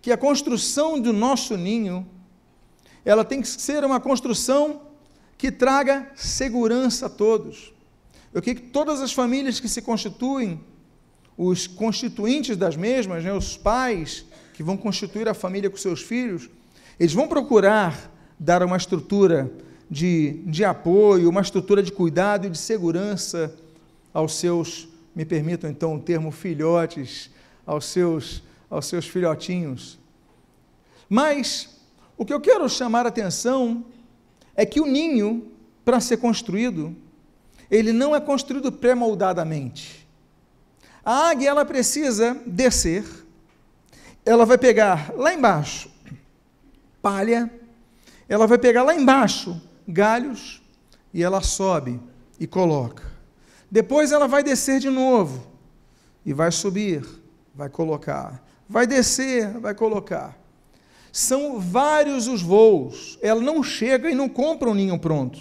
que 0.00 0.10
a 0.10 0.16
construção 0.16 0.98
do 0.98 1.12
nosso 1.12 1.56
ninho, 1.56 2.06
ela 3.04 3.24
tem 3.24 3.42
que 3.42 3.48
ser 3.48 3.84
uma 3.84 4.00
construção 4.00 4.82
que 5.36 5.52
traga 5.52 6.10
segurança 6.14 7.06
a 7.06 7.10
todos. 7.10 7.72
Eu 8.32 8.40
quero 8.40 8.60
que 8.60 8.66
todas 8.68 9.02
as 9.02 9.12
famílias 9.12 9.60
que 9.60 9.68
se 9.68 9.82
constituem, 9.82 10.60
os 11.36 11.66
constituintes 11.66 12.56
das 12.56 12.76
mesmas, 12.76 13.22
né, 13.22 13.32
os 13.32 13.56
pais 13.56 14.24
que 14.54 14.62
vão 14.62 14.76
constituir 14.76 15.28
a 15.28 15.34
família 15.34 15.68
com 15.68 15.76
seus 15.76 16.00
filhos, 16.00 16.48
eles 16.98 17.12
vão 17.12 17.28
procurar 17.28 18.10
dar 18.38 18.62
uma 18.62 18.76
estrutura 18.76 19.52
de, 19.90 20.42
de 20.46 20.64
apoio, 20.64 21.28
uma 21.28 21.42
estrutura 21.42 21.82
de 21.82 21.92
cuidado 21.92 22.46
e 22.46 22.50
de 22.50 22.56
segurança 22.56 23.54
aos 24.12 24.36
seus, 24.36 24.88
me 25.14 25.24
permitam 25.24 25.68
então 25.70 25.96
o 25.96 26.00
termo 26.00 26.30
filhotes, 26.30 27.30
aos 27.66 27.84
seus, 27.86 28.42
aos 28.68 28.86
seus 28.86 29.06
filhotinhos. 29.06 29.98
Mas 31.08 31.80
o 32.16 32.24
que 32.24 32.32
eu 32.32 32.40
quero 32.40 32.68
chamar 32.68 33.06
a 33.06 33.08
atenção 33.08 33.84
é 34.54 34.64
que 34.64 34.80
o 34.80 34.86
ninho, 34.86 35.50
para 35.84 36.00
ser 36.00 36.16
construído, 36.16 36.96
ele 37.70 37.92
não 37.92 38.14
é 38.14 38.20
construído 38.20 38.70
pré-moldadamente. 38.72 40.06
A 41.04 41.30
águia 41.30 41.50
ela 41.50 41.64
precisa 41.64 42.34
descer, 42.46 43.04
ela 44.24 44.46
vai 44.46 44.56
pegar 44.56 45.12
lá 45.16 45.34
embaixo 45.34 45.92
palha, 47.02 47.50
ela 48.28 48.46
vai 48.46 48.56
pegar 48.56 48.84
lá 48.84 48.94
embaixo 48.94 49.60
galhos 49.86 50.62
e 51.12 51.22
ela 51.22 51.42
sobe 51.42 52.00
e 52.38 52.46
coloca. 52.46 53.11
Depois 53.72 54.12
ela 54.12 54.28
vai 54.28 54.44
descer 54.44 54.80
de 54.80 54.90
novo 54.90 55.46
e 56.26 56.34
vai 56.34 56.52
subir, 56.52 57.02
vai 57.54 57.70
colocar. 57.70 58.44
Vai 58.68 58.86
descer, 58.86 59.48
vai 59.60 59.74
colocar. 59.74 60.38
São 61.10 61.58
vários 61.58 62.28
os 62.28 62.42
voos. 62.42 63.18
Ela 63.22 63.40
não 63.40 63.62
chega 63.62 64.10
e 64.10 64.14
não 64.14 64.28
compra 64.28 64.68
um 64.68 64.74
ninho 64.74 64.98
pronto. 64.98 65.40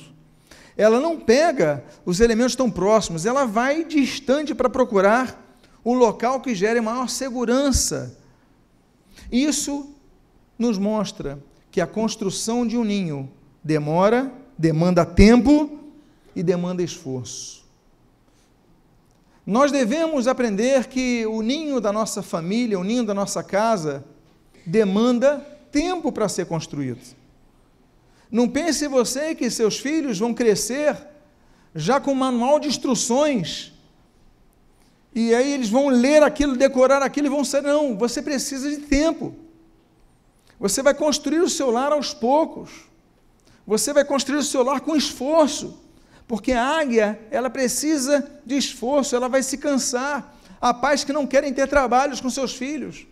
Ela 0.77 0.97
não 1.01 1.19
pega 1.19 1.83
os 2.05 2.21
elementos 2.21 2.55
tão 2.55 2.71
próximos, 2.71 3.25
ela 3.25 3.43
vai 3.43 3.83
distante 3.83 4.55
para 4.55 4.69
procurar 4.69 5.37
o 5.83 5.93
local 5.93 6.39
que 6.39 6.55
gere 6.55 6.79
maior 6.79 7.09
segurança. 7.09 8.17
Isso 9.29 9.93
nos 10.57 10.77
mostra 10.77 11.37
que 11.69 11.81
a 11.81 11.87
construção 11.87 12.65
de 12.65 12.77
um 12.77 12.85
ninho 12.85 13.29
demora, 13.61 14.31
demanda 14.57 15.05
tempo 15.05 15.81
e 16.33 16.41
demanda 16.41 16.81
esforço. 16.81 17.60
Nós 19.45 19.71
devemos 19.71 20.27
aprender 20.27 20.87
que 20.87 21.25
o 21.25 21.41
ninho 21.41 21.81
da 21.81 21.91
nossa 21.91 22.21
família, 22.21 22.79
o 22.79 22.83
ninho 22.83 23.03
da 23.03 23.13
nossa 23.13 23.43
casa, 23.43 24.05
demanda 24.65 25.39
tempo 25.71 26.11
para 26.11 26.29
ser 26.29 26.45
construído. 26.45 27.01
Não 28.31 28.47
pense 28.47 28.87
você 28.87 29.35
que 29.35 29.49
seus 29.49 29.79
filhos 29.79 30.19
vão 30.19 30.33
crescer 30.33 30.95
já 31.75 31.99
com 31.99 32.11
um 32.11 32.15
manual 32.15 32.59
de 32.59 32.67
instruções. 32.67 33.73
E 35.13 35.33
aí 35.33 35.51
eles 35.51 35.69
vão 35.69 35.89
ler 35.89 36.23
aquilo, 36.23 36.55
decorar 36.55 37.01
aquilo 37.01 37.27
e 37.27 37.29
vão 37.29 37.43
ser. 37.43 37.61
Não, 37.61 37.97
você 37.97 38.21
precisa 38.21 38.69
de 38.69 38.77
tempo. 38.77 39.35
Você 40.59 40.83
vai 40.83 40.93
construir 40.93 41.41
o 41.41 41.49
seu 41.49 41.71
lar 41.71 41.91
aos 41.91 42.13
poucos. 42.13 42.69
Você 43.65 43.91
vai 43.91 44.05
construir 44.05 44.37
o 44.37 44.43
seu 44.43 44.63
lar 44.63 44.81
com 44.81 44.95
esforço, 44.95 45.80
porque 46.27 46.51
a 46.51 46.63
águia, 46.63 47.19
ela 47.29 47.49
precisa 47.49 48.29
de 48.45 48.55
esforço, 48.55 49.15
ela 49.15 49.27
vai 49.27 49.43
se 49.43 49.57
cansar. 49.57 50.35
Há 50.59 50.73
pais 50.73 51.03
que 51.03 51.11
não 51.11 51.27
querem 51.27 51.53
ter 51.53 51.67
trabalhos 51.67 52.21
com 52.21 52.29
seus 52.29 52.53
filhos 52.53 53.07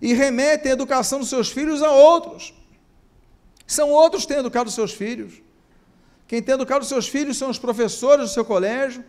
e 0.00 0.12
remetem 0.14 0.70
a 0.70 0.74
educação 0.74 1.18
dos 1.18 1.28
seus 1.28 1.50
filhos 1.50 1.82
a 1.82 1.90
outros. 1.92 2.54
São 3.66 3.90
outros 3.90 4.22
que 4.22 4.28
têm 4.28 4.38
educado 4.38 4.70
seus 4.70 4.92
filhos. 4.92 5.42
Quem 6.26 6.42
tem 6.42 6.54
educado 6.54 6.84
seus 6.84 7.08
filhos 7.08 7.36
são 7.36 7.50
os 7.50 7.58
professores 7.58 8.30
do 8.30 8.32
seu 8.32 8.44
colégio. 8.44 9.04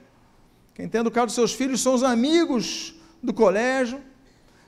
Quem 0.73 0.87
tem 0.87 1.01
educado 1.01 1.31
seus 1.31 1.53
filhos 1.53 1.81
são 1.81 1.93
os 1.93 2.03
amigos 2.03 2.95
do 3.21 3.33
colégio, 3.33 4.01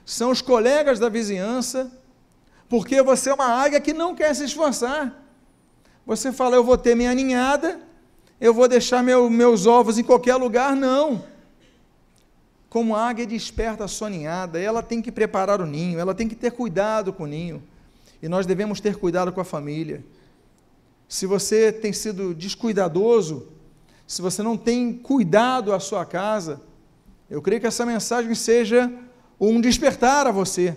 são 0.04 0.30
os 0.30 0.42
colegas 0.42 0.98
da 0.98 1.08
vizinhança, 1.08 1.90
porque 2.68 3.02
você 3.02 3.30
é 3.30 3.34
uma 3.34 3.46
águia 3.46 3.80
que 3.80 3.92
não 3.94 4.14
quer 4.14 4.34
se 4.34 4.44
esforçar. 4.44 5.22
Você 6.04 6.32
fala, 6.32 6.56
eu 6.56 6.64
vou 6.64 6.76
ter 6.76 6.94
minha 6.94 7.14
ninhada, 7.14 7.80
eu 8.42 8.52
vou 8.52 8.66
deixar 8.66 9.04
meu, 9.04 9.30
meus 9.30 9.66
ovos 9.66 9.98
em 9.98 10.02
qualquer 10.02 10.34
lugar. 10.34 10.74
Não. 10.74 11.24
Como 12.68 12.96
a 12.96 13.08
águia 13.08 13.24
desperta 13.24 13.84
a 13.84 13.88
sua 13.88 14.10
ninhada, 14.10 14.58
ela 14.58 14.82
tem 14.82 15.00
que 15.00 15.12
preparar 15.12 15.60
o 15.60 15.66
ninho, 15.66 16.00
ela 16.00 16.12
tem 16.12 16.26
que 16.26 16.34
ter 16.34 16.50
cuidado 16.50 17.12
com 17.12 17.22
o 17.22 17.26
ninho. 17.28 17.62
E 18.20 18.28
nós 18.28 18.44
devemos 18.44 18.80
ter 18.80 18.96
cuidado 18.96 19.32
com 19.32 19.40
a 19.40 19.44
família. 19.44 20.04
Se 21.08 21.24
você 21.24 21.70
tem 21.70 21.92
sido 21.92 22.34
descuidadoso, 22.34 23.46
se 24.08 24.20
você 24.20 24.42
não 24.42 24.56
tem 24.56 24.92
cuidado 24.92 25.72
a 25.72 25.78
sua 25.78 26.04
casa, 26.04 26.60
eu 27.30 27.40
creio 27.40 27.60
que 27.60 27.68
essa 27.68 27.86
mensagem 27.86 28.34
seja 28.34 28.92
um 29.38 29.60
despertar 29.60 30.26
a 30.26 30.32
você. 30.32 30.76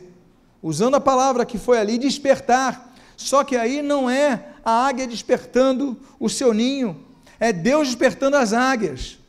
Usando 0.62 0.96
a 0.96 1.02
palavra 1.02 1.44
que 1.44 1.58
foi 1.58 1.80
ali, 1.80 1.98
despertar. 1.98 2.94
Só 3.18 3.44
que 3.44 3.56
aí 3.56 3.82
não 3.82 4.08
é 4.08 4.50
a 4.64 4.86
águia 4.86 5.08
despertando 5.08 5.98
o 6.20 6.30
seu 6.30 6.54
ninho, 6.54 7.05
é 7.40 7.52
Deus 7.52 7.88
despertando 7.88 8.38
as 8.38 8.54
águias, 8.54 9.20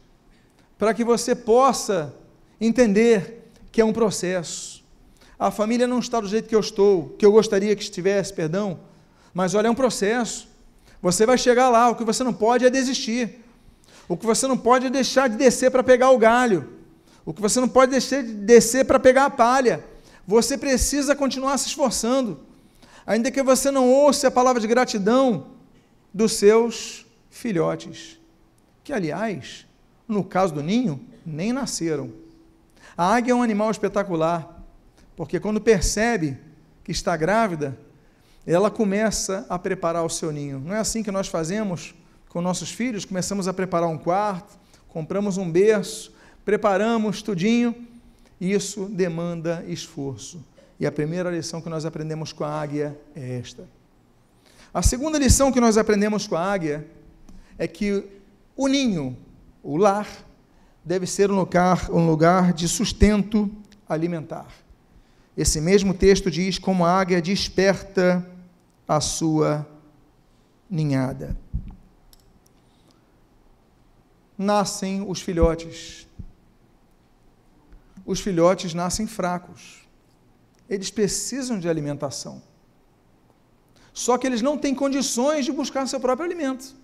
para 0.78 0.94
que 0.94 1.04
você 1.04 1.34
possa 1.34 2.14
entender 2.60 3.50
que 3.72 3.80
é 3.80 3.84
um 3.84 3.92
processo. 3.92 4.84
A 5.38 5.50
família 5.50 5.86
não 5.86 5.98
está 5.98 6.20
do 6.20 6.28
jeito 6.28 6.48
que 6.48 6.54
eu 6.54 6.60
estou, 6.60 7.14
que 7.18 7.24
eu 7.24 7.32
gostaria 7.32 7.74
que 7.76 7.82
estivesse, 7.82 8.32
perdão, 8.32 8.80
mas 9.34 9.54
olha, 9.54 9.68
é 9.68 9.70
um 9.70 9.74
processo. 9.74 10.48
Você 11.02 11.26
vai 11.26 11.36
chegar 11.36 11.68
lá, 11.68 11.90
o 11.90 11.94
que 11.94 12.04
você 12.04 12.24
não 12.24 12.32
pode 12.32 12.64
é 12.64 12.70
desistir. 12.70 13.44
O 14.08 14.16
que 14.16 14.24
você 14.24 14.46
não 14.46 14.56
pode 14.56 14.86
é 14.86 14.90
deixar 14.90 15.28
de 15.28 15.36
descer 15.36 15.70
para 15.70 15.82
pegar 15.82 16.10
o 16.10 16.18
galho. 16.18 16.72
O 17.24 17.34
que 17.34 17.42
você 17.42 17.60
não 17.60 17.68
pode 17.68 17.90
deixar 17.90 18.22
de 18.22 18.32
descer 18.32 18.84
para 18.84 18.98
pegar 18.98 19.26
a 19.26 19.30
palha. 19.30 19.84
Você 20.26 20.56
precisa 20.56 21.14
continuar 21.14 21.58
se 21.58 21.68
esforçando 21.68 22.46
ainda 23.06 23.30
que 23.30 23.42
você 23.42 23.70
não 23.70 23.88
ouça 23.88 24.28
a 24.28 24.30
palavra 24.30 24.60
de 24.60 24.66
gratidão 24.66 25.46
dos 26.12 26.32
seus 26.32 27.05
filhotes, 27.36 28.18
que, 28.82 28.92
aliás, 28.92 29.66
no 30.08 30.24
caso 30.24 30.54
do 30.54 30.62
ninho, 30.62 31.00
nem 31.24 31.52
nasceram. 31.52 32.12
A 32.96 33.14
águia 33.14 33.32
é 33.32 33.34
um 33.34 33.42
animal 33.42 33.70
espetacular, 33.70 34.64
porque 35.14 35.38
quando 35.38 35.60
percebe 35.60 36.38
que 36.82 36.92
está 36.92 37.16
grávida, 37.16 37.76
ela 38.46 38.70
começa 38.70 39.44
a 39.48 39.58
preparar 39.58 40.04
o 40.04 40.08
seu 40.08 40.32
ninho. 40.32 40.60
Não 40.60 40.74
é 40.74 40.78
assim 40.78 41.02
que 41.02 41.10
nós 41.10 41.28
fazemos 41.28 41.94
com 42.28 42.40
nossos 42.40 42.70
filhos? 42.70 43.04
Começamos 43.04 43.48
a 43.48 43.52
preparar 43.52 43.88
um 43.88 43.98
quarto, 43.98 44.58
compramos 44.88 45.36
um 45.36 45.50
berço, 45.50 46.14
preparamos 46.44 47.22
tudinho. 47.22 47.74
Isso 48.40 48.86
demanda 48.86 49.64
esforço. 49.66 50.44
E 50.78 50.86
a 50.86 50.92
primeira 50.92 51.30
lição 51.30 51.60
que 51.60 51.68
nós 51.68 51.84
aprendemos 51.84 52.32
com 52.32 52.44
a 52.44 52.60
águia 52.60 52.98
é 53.14 53.38
esta. 53.38 53.68
A 54.72 54.82
segunda 54.82 55.18
lição 55.18 55.50
que 55.50 55.60
nós 55.60 55.76
aprendemos 55.76 56.26
com 56.26 56.36
a 56.36 56.52
águia 56.52 56.86
é 57.58 57.66
que 57.66 58.04
o 58.56 58.68
ninho, 58.68 59.16
o 59.62 59.76
lar, 59.76 60.08
deve 60.84 61.06
ser 61.06 61.30
um 61.30 61.36
lugar, 61.36 61.90
um 61.90 62.06
lugar 62.06 62.52
de 62.52 62.68
sustento 62.68 63.50
alimentar. 63.88 64.46
Esse 65.36 65.60
mesmo 65.60 65.92
texto 65.92 66.30
diz 66.30 66.58
como 66.58 66.84
a 66.84 66.90
águia 66.90 67.20
desperta 67.20 68.26
a 68.86 69.00
sua 69.00 69.66
ninhada. 70.70 71.36
Nascem 74.38 75.04
os 75.06 75.20
filhotes. 75.20 76.06
Os 78.04 78.20
filhotes 78.20 78.72
nascem 78.72 79.06
fracos. 79.06 79.86
Eles 80.68 80.90
precisam 80.90 81.58
de 81.58 81.68
alimentação. 81.68 82.42
Só 83.92 84.16
que 84.18 84.26
eles 84.26 84.42
não 84.42 84.56
têm 84.56 84.74
condições 84.74 85.44
de 85.44 85.52
buscar 85.52 85.86
seu 85.86 85.98
próprio 85.98 86.26
alimento. 86.26 86.74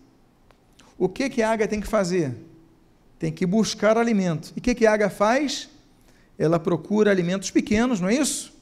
O 1.03 1.09
que, 1.09 1.29
que 1.29 1.43
a 1.43 1.51
águia 1.51 1.67
tem 1.67 1.81
que 1.81 1.89
fazer? 1.89 2.33
Tem 3.19 3.33
que 3.33 3.45
buscar 3.45 3.99
alimento. 3.99 4.53
E 4.55 4.61
o 4.61 4.63
que, 4.63 4.73
que 4.73 4.87
a 4.87 4.93
águia 4.93 5.11
faz? 5.11 5.69
Ela 6.39 6.61
procura 6.61 7.11
alimentos 7.11 7.51
pequenos, 7.51 8.01
não 8.01 8.09
é 8.09 8.15
isso? 8.15 8.57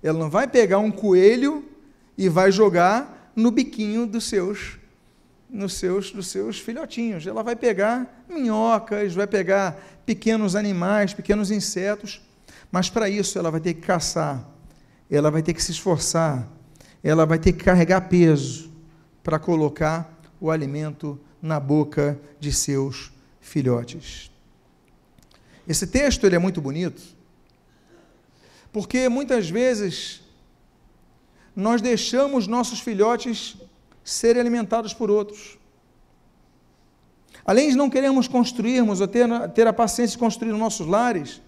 Ela 0.00 0.16
não 0.16 0.30
vai 0.30 0.46
pegar 0.46 0.78
um 0.78 0.92
coelho 0.92 1.68
e 2.16 2.28
vai 2.28 2.52
jogar 2.52 3.32
no 3.34 3.50
biquinho 3.50 4.06
dos 4.06 4.28
seus 4.28 4.78
nos 5.50 5.72
seus 5.72 6.12
dos 6.12 6.28
seus 6.28 6.60
filhotinhos. 6.60 7.26
Ela 7.26 7.42
vai 7.42 7.56
pegar 7.56 8.24
minhocas, 8.28 9.12
vai 9.12 9.26
pegar 9.26 9.76
pequenos 10.06 10.54
animais, 10.54 11.12
pequenos 11.12 11.50
insetos, 11.50 12.22
mas 12.70 12.88
para 12.88 13.10
isso 13.10 13.36
ela 13.36 13.50
vai 13.50 13.58
ter 13.60 13.74
que 13.74 13.80
caçar. 13.80 14.48
Ela 15.10 15.28
vai 15.28 15.42
ter 15.42 15.54
que 15.54 15.64
se 15.64 15.72
esforçar. 15.72 16.46
Ela 17.02 17.26
vai 17.26 17.40
ter 17.40 17.52
que 17.52 17.64
carregar 17.64 18.02
peso 18.02 18.70
para 19.24 19.40
colocar 19.40 20.20
o 20.40 20.52
alimento 20.52 21.18
na 21.40 21.58
boca 21.58 22.18
de 22.38 22.52
seus 22.52 23.12
filhotes. 23.40 24.30
Esse 25.66 25.86
texto 25.86 26.24
ele 26.24 26.36
é 26.36 26.38
muito 26.38 26.60
bonito, 26.60 27.02
porque 28.72 29.08
muitas 29.08 29.48
vezes 29.50 30.22
nós 31.54 31.82
deixamos 31.82 32.46
nossos 32.46 32.80
filhotes 32.80 33.56
serem 34.04 34.40
alimentados 34.40 34.94
por 34.94 35.10
outros. 35.10 35.58
Além 37.44 37.70
de 37.70 37.76
não 37.76 37.90
queremos 37.90 38.28
construirmos 38.28 39.00
ou 39.00 39.08
ter, 39.08 39.26
ter 39.54 39.66
a 39.66 39.72
paciência 39.72 40.14
de 40.14 40.18
construir 40.18 40.52
nossos 40.52 40.86
lares, 40.86 41.40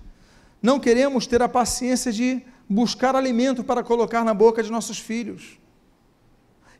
não 0.62 0.80
queremos 0.80 1.26
ter 1.26 1.42
a 1.42 1.48
paciência 1.48 2.10
de 2.10 2.42
buscar 2.68 3.14
alimento 3.14 3.62
para 3.62 3.82
colocar 3.82 4.24
na 4.24 4.34
boca 4.34 4.62
de 4.62 4.70
nossos 4.70 4.98
filhos. 4.98 5.59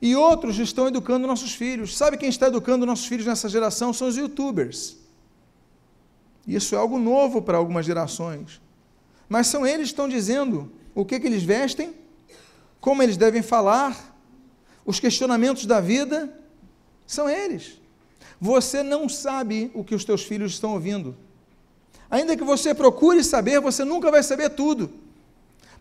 E 0.00 0.16
outros 0.16 0.58
estão 0.58 0.88
educando 0.88 1.26
nossos 1.26 1.52
filhos. 1.52 1.96
Sabe 1.96 2.16
quem 2.16 2.28
está 2.28 2.46
educando 2.46 2.86
nossos 2.86 3.06
filhos 3.06 3.26
nessa 3.26 3.48
geração? 3.48 3.92
São 3.92 4.08
os 4.08 4.16
youtubers. 4.16 4.96
Isso 6.46 6.74
é 6.74 6.78
algo 6.78 6.98
novo 6.98 7.42
para 7.42 7.58
algumas 7.58 7.84
gerações. 7.84 8.60
Mas 9.28 9.46
são 9.46 9.66
eles 9.66 9.88
que 9.88 9.92
estão 9.92 10.08
dizendo 10.08 10.72
o 10.94 11.04
que, 11.04 11.20
que 11.20 11.26
eles 11.26 11.42
vestem, 11.42 11.94
como 12.80 13.02
eles 13.02 13.16
devem 13.16 13.42
falar, 13.42 14.16
os 14.84 14.98
questionamentos 14.98 15.66
da 15.66 15.80
vida, 15.80 16.34
são 17.06 17.28
eles. 17.28 17.78
Você 18.40 18.82
não 18.82 19.08
sabe 19.08 19.70
o 19.74 19.84
que 19.84 19.94
os 19.94 20.04
teus 20.04 20.22
filhos 20.22 20.52
estão 20.52 20.72
ouvindo. 20.72 21.14
Ainda 22.10 22.36
que 22.36 22.42
você 22.42 22.74
procure 22.74 23.22
saber, 23.22 23.60
você 23.60 23.84
nunca 23.84 24.10
vai 24.10 24.22
saber 24.22 24.50
tudo. 24.50 24.90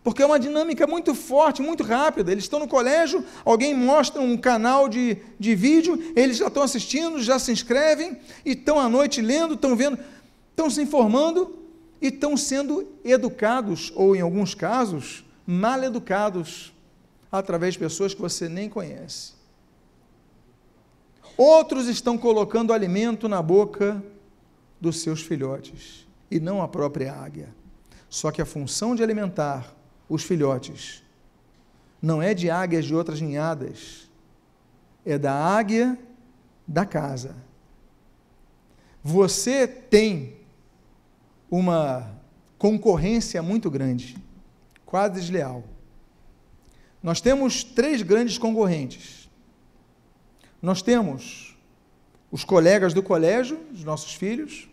Porque 0.02 0.22
é 0.22 0.26
uma 0.26 0.40
dinâmica 0.40 0.86
muito 0.86 1.14
forte, 1.14 1.60
muito 1.60 1.82
rápida. 1.82 2.32
Eles 2.32 2.44
estão 2.44 2.58
no 2.58 2.68
colégio, 2.68 3.24
alguém 3.44 3.74
mostra 3.74 4.20
um 4.20 4.36
canal 4.36 4.88
de, 4.88 5.18
de 5.38 5.54
vídeo, 5.54 6.12
eles 6.16 6.38
já 6.38 6.46
estão 6.46 6.62
assistindo, 6.62 7.22
já 7.22 7.38
se 7.38 7.52
inscrevem, 7.52 8.16
e 8.44 8.52
estão 8.52 8.80
à 8.80 8.88
noite 8.88 9.20
lendo, 9.20 9.54
estão 9.54 9.76
vendo, 9.76 9.98
estão 10.50 10.70
se 10.70 10.80
informando 10.80 11.58
e 12.00 12.06
estão 12.08 12.36
sendo 12.36 12.88
educados, 13.04 13.92
ou 13.94 14.16
em 14.16 14.20
alguns 14.20 14.54
casos, 14.54 15.24
mal 15.46 15.82
educados 15.84 16.72
através 17.30 17.74
de 17.74 17.80
pessoas 17.80 18.14
que 18.14 18.20
você 18.20 18.48
nem 18.48 18.70
conhece. 18.70 19.34
Outros 21.36 21.88
estão 21.88 22.16
colocando 22.16 22.72
alimento 22.72 23.28
na 23.28 23.40
boca 23.42 24.02
dos 24.80 25.00
seus 25.00 25.20
filhotes 25.20 26.06
e 26.30 26.40
não 26.40 26.62
a 26.62 26.68
própria 26.68 27.12
águia. 27.12 27.54
Só 28.08 28.30
que 28.30 28.42
a 28.42 28.46
função 28.46 28.94
de 28.94 29.02
alimentar 29.02 29.74
os 30.10 30.24
filhotes 30.24 31.04
não 32.02 32.20
é 32.20 32.34
de 32.34 32.50
águias 32.50 32.84
de 32.84 32.94
outras 32.94 33.20
ninhadas, 33.20 34.10
é 35.06 35.16
da 35.16 35.32
águia 35.32 35.96
da 36.66 36.84
casa. 36.84 37.36
Você 39.02 39.66
tem 39.66 40.36
uma 41.50 42.10
concorrência 42.58 43.42
muito 43.42 43.70
grande, 43.70 44.16
quase 44.84 45.14
desleal. 45.14 45.62
Nós 47.02 47.20
temos 47.20 47.62
três 47.62 48.02
grandes 48.02 48.36
concorrentes. 48.36 49.30
Nós 50.60 50.82
temos 50.82 51.56
os 52.30 52.44
colegas 52.44 52.92
do 52.92 53.02
colégio, 53.02 53.60
os 53.72 53.84
nossos 53.84 54.14
filhos. 54.14 54.68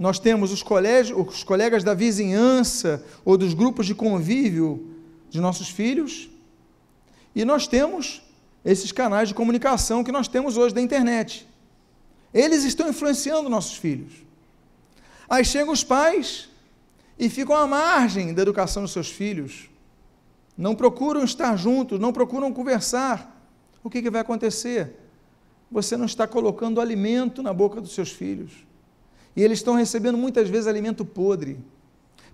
Nós 0.00 0.18
temos 0.18 0.50
os, 0.50 0.64
os 1.28 1.44
colegas 1.44 1.84
da 1.84 1.94
vizinhança 1.94 3.04
ou 3.24 3.38
dos 3.38 3.54
grupos 3.54 3.86
de 3.86 3.94
convívio 3.94 4.96
de 5.28 5.40
nossos 5.40 5.68
filhos. 5.68 6.28
E 7.36 7.44
nós 7.44 7.68
temos 7.68 8.20
esses 8.64 8.90
canais 8.90 9.28
de 9.28 9.34
comunicação 9.34 10.02
que 10.02 10.10
nós 10.10 10.26
temos 10.26 10.56
hoje 10.56 10.74
da 10.74 10.80
internet. 10.80 11.46
Eles 12.34 12.64
estão 12.64 12.88
influenciando 12.88 13.48
nossos 13.48 13.76
filhos. 13.76 14.12
Aí 15.28 15.44
chegam 15.44 15.72
os 15.72 15.84
pais 15.84 16.48
e 17.18 17.28
ficam 17.28 17.54
à 17.54 17.66
margem 17.66 18.34
da 18.34 18.42
educação 18.42 18.82
dos 18.82 18.92
seus 18.92 19.08
filhos 19.08 19.70
não 20.60 20.74
procuram 20.74 21.24
estar 21.24 21.56
juntos, 21.56 21.98
não 21.98 22.12
procuram 22.12 22.52
conversar, 22.52 23.34
o 23.82 23.88
que, 23.88 24.02
que 24.02 24.10
vai 24.10 24.20
acontecer? 24.20 24.94
Você 25.70 25.96
não 25.96 26.04
está 26.04 26.28
colocando 26.28 26.82
alimento 26.82 27.42
na 27.42 27.50
boca 27.54 27.80
dos 27.80 27.94
seus 27.94 28.10
filhos. 28.10 28.52
E 29.34 29.42
eles 29.42 29.58
estão 29.58 29.74
recebendo 29.74 30.18
muitas 30.18 30.48
vezes 30.48 30.66
alimento 30.66 31.04
podre, 31.04 31.58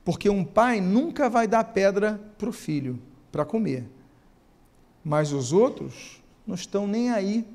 porque 0.05 0.29
um 0.29 0.45
pai 0.45 0.81
nunca 0.81 1.29
vai 1.29 1.47
dar 1.47 1.65
pedra 1.65 2.21
para 2.39 2.49
o 2.49 2.53
filho 2.53 2.99
para 3.31 3.45
comer. 3.45 3.85
Mas 5.05 5.33
os 5.33 5.53
outros 5.53 6.23
não 6.47 6.55
estão 6.55 6.87
nem 6.87 7.11
aí 7.11 7.47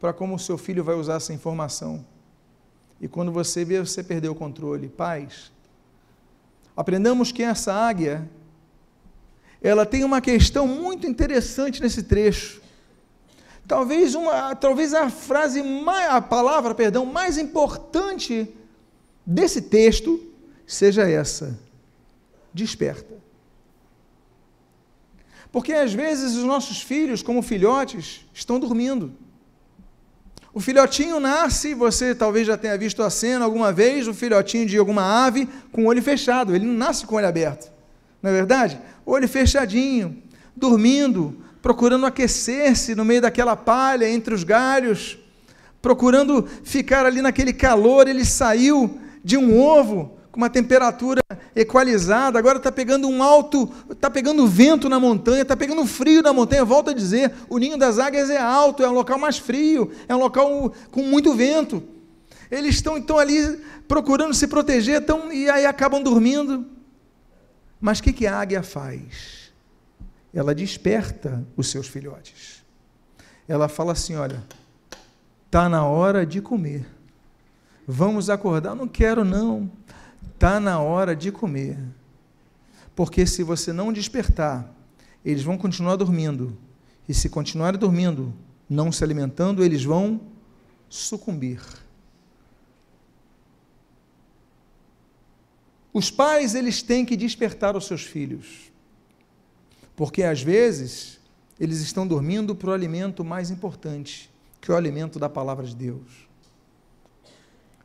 para 0.00 0.12
como 0.12 0.34
o 0.34 0.38
seu 0.38 0.58
filho 0.58 0.84
vai 0.84 0.94
usar 0.94 1.14
essa 1.14 1.32
informação. 1.32 2.04
E 3.00 3.08
quando 3.08 3.32
você 3.32 3.64
vê, 3.64 3.80
você 3.80 4.02
perdeu 4.02 4.32
o 4.32 4.34
controle. 4.34 4.88
Pais, 4.88 5.50
aprendamos 6.76 7.32
que 7.32 7.42
essa 7.42 7.72
águia 7.72 8.28
ela 9.62 9.86
tem 9.86 10.04
uma 10.04 10.20
questão 10.20 10.66
muito 10.66 11.06
interessante 11.06 11.80
nesse 11.82 12.02
trecho. 12.02 12.62
Talvez, 13.66 14.14
uma, 14.14 14.54
talvez 14.54 14.94
a 14.94 15.10
frase, 15.10 15.62
a 16.08 16.20
palavra, 16.20 16.74
perdão, 16.74 17.04
mais 17.04 17.36
importante 17.36 18.48
desse 19.26 19.60
texto 19.60 20.20
seja 20.66 21.08
essa: 21.08 21.58
desperta. 22.54 23.16
Porque 25.50 25.72
às 25.72 25.92
vezes 25.92 26.36
os 26.36 26.44
nossos 26.44 26.82
filhos, 26.82 27.22
como 27.22 27.42
filhotes, 27.42 28.26
estão 28.32 28.60
dormindo. 28.60 29.12
O 30.52 30.60
filhotinho 30.60 31.20
nasce, 31.20 31.74
você 31.74 32.14
talvez 32.14 32.46
já 32.46 32.56
tenha 32.56 32.78
visto 32.78 33.02
a 33.02 33.10
cena 33.10 33.44
alguma 33.44 33.72
vez, 33.72 34.08
o 34.08 34.14
filhotinho 34.14 34.66
de 34.66 34.78
alguma 34.78 35.26
ave 35.26 35.46
com 35.70 35.84
o 35.84 35.86
olho 35.86 36.02
fechado, 36.02 36.54
ele 36.54 36.64
não 36.64 36.74
nasce 36.74 37.04
com 37.04 37.14
o 37.14 37.18
olho 37.18 37.28
aberto. 37.28 37.70
Não 38.22 38.30
é 38.30 38.32
verdade? 38.32 38.80
olho 39.06 39.28
fechadinho, 39.28 40.20
dormindo, 40.54 41.36
procurando 41.62 42.04
aquecer-se 42.04 42.94
no 42.94 43.04
meio 43.04 43.22
daquela 43.22 43.54
palha 43.54 44.08
entre 44.08 44.34
os 44.34 44.42
galhos, 44.42 45.16
procurando 45.80 46.46
ficar 46.64 47.06
ali 47.06 47.22
naquele 47.22 47.52
calor. 47.52 48.08
Ele 48.08 48.24
saiu 48.24 49.00
de 49.26 49.36
um 49.36 49.60
ovo 49.60 50.16
com 50.30 50.36
uma 50.36 50.48
temperatura 50.48 51.20
equalizada, 51.52 52.38
agora 52.38 52.58
está 52.58 52.70
pegando 52.70 53.08
um 53.08 53.20
alto, 53.20 53.68
está 53.90 54.08
pegando 54.08 54.46
vento 54.46 54.88
na 54.88 55.00
montanha, 55.00 55.42
está 55.42 55.56
pegando 55.56 55.84
frio 55.84 56.22
na 56.22 56.32
montanha. 56.32 56.64
Volto 56.64 56.90
a 56.90 56.94
dizer, 56.94 57.32
o 57.48 57.58
ninho 57.58 57.76
das 57.76 57.98
águias 57.98 58.30
é 58.30 58.38
alto, 58.38 58.84
é 58.84 58.88
um 58.88 58.92
local 58.92 59.18
mais 59.18 59.36
frio, 59.36 59.90
é 60.06 60.14
um 60.14 60.20
local 60.20 60.72
com 60.92 61.02
muito 61.02 61.34
vento. 61.34 61.82
Eles 62.48 62.76
estão 62.76 62.96
então 62.96 63.18
ali 63.18 63.60
procurando 63.88 64.32
se 64.32 64.46
proteger 64.46 65.04
e 65.32 65.50
aí 65.50 65.66
acabam 65.66 66.00
dormindo. 66.00 66.64
Mas 67.80 67.98
o 67.98 68.04
que, 68.04 68.12
que 68.12 68.28
a 68.28 68.38
águia 68.38 68.62
faz? 68.62 69.50
Ela 70.32 70.54
desperta 70.54 71.44
os 71.56 71.68
seus 71.68 71.88
filhotes. 71.88 72.62
Ela 73.48 73.66
fala 73.66 73.90
assim: 73.90 74.14
olha, 74.14 74.44
está 75.46 75.68
na 75.68 75.84
hora 75.84 76.24
de 76.24 76.40
comer. 76.40 76.95
Vamos 77.86 78.28
acordar? 78.28 78.74
Não 78.74 78.88
quero, 78.88 79.24
não. 79.24 79.70
Está 80.34 80.58
na 80.58 80.80
hora 80.80 81.14
de 81.14 81.30
comer. 81.30 81.78
Porque 82.94 83.26
se 83.26 83.42
você 83.42 83.72
não 83.72 83.92
despertar, 83.92 84.74
eles 85.24 85.42
vão 85.42 85.56
continuar 85.56 85.96
dormindo. 85.96 86.56
E 87.08 87.14
se 87.14 87.28
continuarem 87.28 87.78
dormindo, 87.78 88.34
não 88.68 88.90
se 88.90 89.04
alimentando, 89.04 89.62
eles 89.62 89.84
vão 89.84 90.20
sucumbir. 90.88 91.60
Os 95.92 96.10
pais, 96.10 96.54
eles 96.54 96.82
têm 96.82 97.06
que 97.06 97.16
despertar 97.16 97.76
os 97.76 97.86
seus 97.86 98.02
filhos. 98.02 98.70
Porque 99.94 100.22
às 100.22 100.42
vezes 100.42 101.18
eles 101.58 101.80
estão 101.80 102.06
dormindo 102.06 102.54
para 102.54 102.70
o 102.70 102.72
alimento 102.72 103.24
mais 103.24 103.50
importante, 103.50 104.30
que 104.60 104.70
é 104.70 104.74
o 104.74 104.76
alimento 104.76 105.18
da 105.18 105.28
palavra 105.28 105.64
de 105.64 105.74
Deus. 105.74 106.25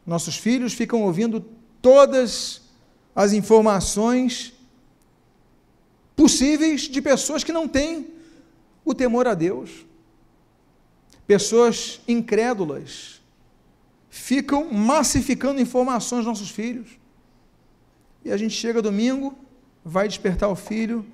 Nossos 0.05 0.37
filhos 0.37 0.73
ficam 0.73 1.03
ouvindo 1.03 1.45
todas 1.81 2.61
as 3.15 3.33
informações 3.33 4.53
possíveis 6.15 6.81
de 6.81 7.01
pessoas 7.01 7.43
que 7.43 7.51
não 7.51 7.67
têm 7.67 8.07
o 8.83 8.93
temor 8.93 9.27
a 9.27 9.33
Deus. 9.33 9.85
Pessoas 11.25 12.01
incrédulas 12.07 13.21
ficam 14.09 14.71
massificando 14.71 15.61
informações 15.61 16.19
aos 16.19 16.39
nossos 16.39 16.49
filhos. 16.49 16.99
E 18.23 18.31
a 18.31 18.37
gente 18.37 18.53
chega 18.53 18.81
domingo, 18.81 19.35
vai 19.83 20.07
despertar 20.07 20.49
o 20.49 20.55
filho, 20.55 21.05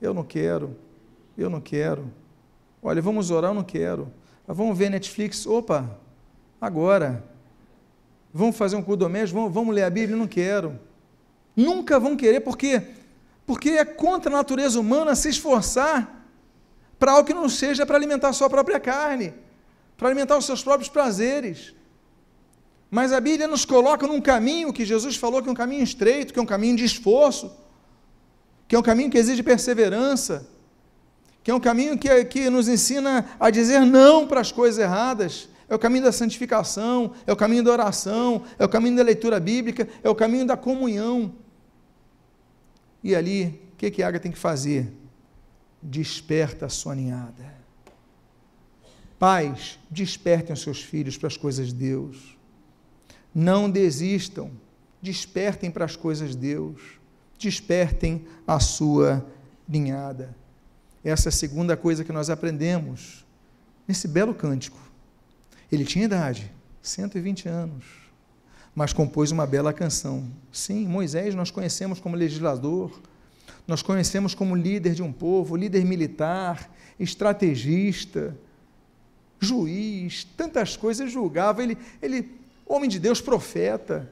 eu 0.00 0.14
não 0.14 0.24
quero, 0.24 0.76
eu 1.36 1.50
não 1.50 1.60
quero. 1.60 2.10
Olha, 2.82 3.02
vamos 3.02 3.30
orar, 3.30 3.50
eu 3.50 3.54
não 3.54 3.62
quero. 3.62 4.10
Vamos 4.46 4.76
ver 4.76 4.90
Netflix, 4.90 5.46
opa, 5.46 5.98
agora. 6.60 7.24
Vamos 8.32 8.56
fazer 8.56 8.76
um 8.76 8.82
culto 8.82 9.00
doméstico, 9.00 9.40
vamos, 9.40 9.54
vamos 9.54 9.74
ler 9.74 9.82
a 9.82 9.90
Bíblia, 9.90 10.16
não 10.16 10.26
quero. 10.26 10.78
Nunca 11.56 11.98
vão 11.98 12.16
querer, 12.16 12.40
porque 12.40 12.82
porque 13.50 13.70
é 13.70 13.84
contra 13.84 14.32
a 14.32 14.36
natureza 14.36 14.78
humana 14.78 15.16
se 15.16 15.28
esforçar 15.28 16.24
para 17.00 17.10
algo 17.10 17.26
que 17.26 17.34
não 17.34 17.48
seja 17.48 17.84
para 17.84 17.96
alimentar 17.96 18.28
a 18.28 18.32
sua 18.32 18.48
própria 18.48 18.78
carne, 18.78 19.34
para 19.96 20.06
alimentar 20.06 20.38
os 20.38 20.44
seus 20.44 20.62
próprios 20.62 20.88
prazeres. 20.88 21.74
Mas 22.88 23.12
a 23.12 23.20
Bíblia 23.20 23.48
nos 23.48 23.64
coloca 23.64 24.06
num 24.06 24.20
caminho 24.20 24.72
que 24.72 24.84
Jesus 24.84 25.16
falou 25.16 25.42
que 25.42 25.48
é 25.48 25.50
um 25.50 25.56
caminho 25.56 25.82
estreito, 25.82 26.32
que 26.32 26.38
é 26.38 26.42
um 26.42 26.46
caminho 26.46 26.76
de 26.76 26.84
esforço, 26.84 27.50
que 28.68 28.76
é 28.76 28.78
um 28.78 28.82
caminho 28.82 29.10
que 29.10 29.18
exige 29.18 29.42
perseverança, 29.42 30.48
que 31.42 31.50
é 31.50 31.54
um 31.54 31.58
caminho 31.58 31.98
que, 31.98 32.24
que 32.26 32.48
nos 32.48 32.68
ensina 32.68 33.24
a 33.40 33.50
dizer 33.50 33.80
não 33.80 34.28
para 34.28 34.40
as 34.40 34.52
coisas 34.52 34.78
erradas. 34.78 35.48
É 35.70 35.74
o 35.74 35.78
caminho 35.78 36.02
da 36.02 36.10
santificação, 36.10 37.14
é 37.24 37.32
o 37.32 37.36
caminho 37.36 37.62
da 37.62 37.70
oração, 37.70 38.42
é 38.58 38.64
o 38.64 38.68
caminho 38.68 38.96
da 38.96 39.04
leitura 39.04 39.38
bíblica, 39.38 39.88
é 40.02 40.10
o 40.10 40.14
caminho 40.16 40.44
da 40.44 40.56
comunhão. 40.56 41.32
E 43.04 43.14
ali, 43.14 43.62
o 43.72 43.76
que, 43.76 43.88
que 43.88 44.02
a 44.02 44.08
águia 44.08 44.18
tem 44.18 44.32
que 44.32 44.38
fazer? 44.38 44.92
Desperta 45.80 46.66
a 46.66 46.68
sua 46.68 46.96
ninhada. 46.96 47.54
Pais, 49.16 49.78
despertem 49.88 50.52
os 50.52 50.60
seus 50.60 50.82
filhos 50.82 51.16
para 51.16 51.28
as 51.28 51.36
coisas 51.36 51.68
de 51.68 51.74
Deus. 51.74 52.36
Não 53.32 53.70
desistam, 53.70 54.50
despertem 55.00 55.70
para 55.70 55.84
as 55.84 55.94
coisas 55.94 56.30
de 56.30 56.38
Deus. 56.38 56.98
Despertem 57.38 58.26
a 58.44 58.58
sua 58.58 59.24
ninhada. 59.68 60.34
Essa 61.04 61.28
é 61.28 61.30
a 61.30 61.32
segunda 61.32 61.76
coisa 61.76 62.04
que 62.04 62.12
nós 62.12 62.28
aprendemos 62.28 63.24
nesse 63.86 64.08
belo 64.08 64.34
cântico. 64.34 64.89
Ele 65.70 65.84
tinha 65.84 66.04
idade, 66.04 66.50
120 66.82 67.48
anos 67.48 68.00
mas 68.74 68.92
compôs 68.92 69.30
uma 69.30 69.46
bela 69.46 69.72
canção. 69.72 70.30
Sim, 70.52 70.86
Moisés 70.86 71.34
nós 71.34 71.50
conhecemos 71.50 72.00
como 72.00 72.16
legislador, 72.16 73.00
nós 73.66 73.82
conhecemos 73.82 74.34
como 74.34 74.56
líder 74.56 74.94
de 74.94 75.02
um 75.02 75.12
povo, 75.12 75.56
líder 75.56 75.84
militar, 75.84 76.70
estrategista, 76.98 78.36
juiz, 79.38 80.24
tantas 80.36 80.76
coisas 80.76 81.10
julgava, 81.10 81.62
ele, 81.62 81.76
ele 82.00 82.30
homem 82.66 82.88
de 82.88 82.98
Deus, 82.98 83.20
profeta. 83.20 84.10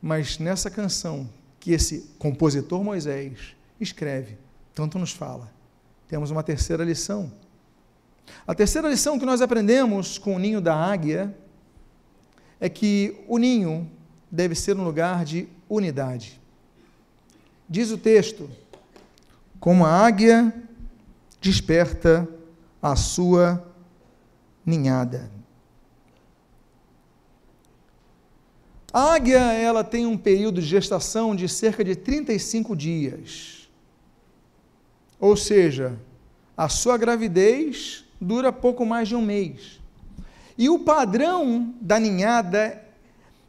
Mas 0.00 0.38
nessa 0.38 0.70
canção 0.70 1.28
que 1.58 1.72
esse 1.72 2.10
compositor 2.18 2.82
Moisés 2.82 3.54
escreve, 3.80 4.38
tanto 4.74 4.98
nos 4.98 5.12
fala, 5.12 5.52
temos 6.08 6.30
uma 6.30 6.42
terceira 6.42 6.84
lição. 6.84 7.30
A 8.46 8.54
terceira 8.54 8.88
lição 8.88 9.18
que 9.18 9.26
nós 9.26 9.40
aprendemos 9.40 10.18
com 10.18 10.36
o 10.36 10.38
ninho 10.38 10.60
da 10.60 10.74
águia 10.74 11.36
é 12.58 12.68
que 12.68 13.16
o 13.26 13.38
ninho 13.38 13.90
deve 14.30 14.54
ser 14.54 14.76
um 14.76 14.84
lugar 14.84 15.24
de 15.24 15.48
unidade. 15.68 16.40
Diz 17.68 17.90
o 17.90 17.98
texto: 17.98 18.50
como 19.58 19.84
a 19.84 19.90
águia 19.90 20.52
desperta 21.40 22.28
a 22.82 22.96
sua 22.96 23.66
ninhada. 24.64 25.30
A 28.92 29.14
águia, 29.14 29.38
ela 29.38 29.84
tem 29.84 30.04
um 30.04 30.18
período 30.18 30.60
de 30.60 30.66
gestação 30.66 31.36
de 31.36 31.48
cerca 31.48 31.84
de 31.84 31.94
35 31.94 32.74
dias. 32.74 33.70
Ou 35.18 35.36
seja, 35.36 35.96
a 36.56 36.68
sua 36.68 36.96
gravidez 36.98 38.04
dura 38.20 38.52
pouco 38.52 38.84
mais 38.84 39.08
de 39.08 39.16
um 39.16 39.22
mês. 39.22 39.80
E 40.58 40.68
o 40.68 40.80
padrão 40.80 41.74
da 41.80 41.98
ninhada 41.98 42.84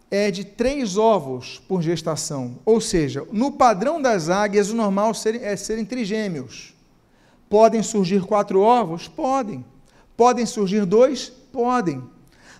é 0.10 0.32
de 0.32 0.44
três 0.44 0.98
ovos 0.98 1.62
por 1.68 1.82
gestação. 1.82 2.60
Ou 2.66 2.80
seja, 2.80 3.28
no 3.32 3.52
padrão 3.52 4.02
das 4.02 4.30
águias, 4.30 4.70
o 4.70 4.76
normal 4.76 5.12
é 5.42 5.56
serem 5.56 5.86
trigêmeos. 5.86 6.74
Podem 7.50 7.84
surgir 7.84 8.24
quatro 8.24 8.62
ovos? 8.62 9.08
Podem. 9.08 9.66
Podem 10.16 10.46
surgir 10.46 10.86
dois? 10.86 11.32
Podem. 11.52 12.02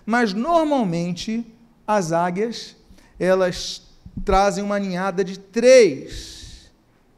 Mas 0.04 0.34
normalmente 0.34 1.46
as 1.86 2.12
águias 2.12 2.76
elas 3.18 3.82
trazem 4.24 4.62
uma 4.64 4.78
ninhada 4.78 5.24
de 5.24 5.38
três. 5.38 6.70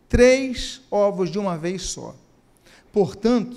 Três 0.09 0.83
ovos 0.91 1.31
de 1.31 1.39
uma 1.39 1.57
vez 1.57 1.83
só. 1.83 2.15
Portanto, 2.93 3.57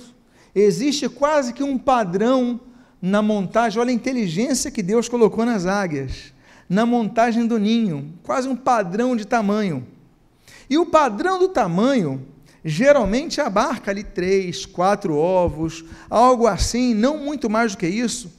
existe 0.61 1.07
quase 1.07 1.53
que 1.53 1.63
um 1.63 1.77
padrão 1.77 2.59
na 3.01 3.21
montagem, 3.21 3.79
olha 3.79 3.91
a 3.91 3.93
inteligência 3.93 4.71
que 4.71 4.81
Deus 4.81 5.07
colocou 5.07 5.45
nas 5.45 5.65
águias, 5.65 6.33
na 6.67 6.85
montagem 6.85 7.45
do 7.45 7.57
ninho, 7.57 8.13
quase 8.23 8.47
um 8.47 8.55
padrão 8.55 9.15
de 9.15 9.25
tamanho. 9.25 9.85
E 10.69 10.77
o 10.77 10.85
padrão 10.85 11.39
do 11.39 11.47
tamanho 11.47 12.25
geralmente 12.65 13.39
abarca 13.39 13.91
ali 13.91 14.03
três, 14.03 14.65
quatro 14.65 15.15
ovos, 15.15 15.85
algo 16.09 16.47
assim, 16.47 16.93
não 16.93 17.17
muito 17.17 17.49
mais 17.49 17.73
do 17.73 17.77
que 17.77 17.87
isso, 17.87 18.33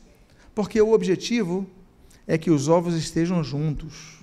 porque 0.55 0.81
o 0.81 0.93
objetivo 0.93 1.67
é 2.27 2.37
que 2.37 2.51
os 2.51 2.69
ovos 2.69 2.95
estejam 2.95 3.43
juntos. 3.43 4.19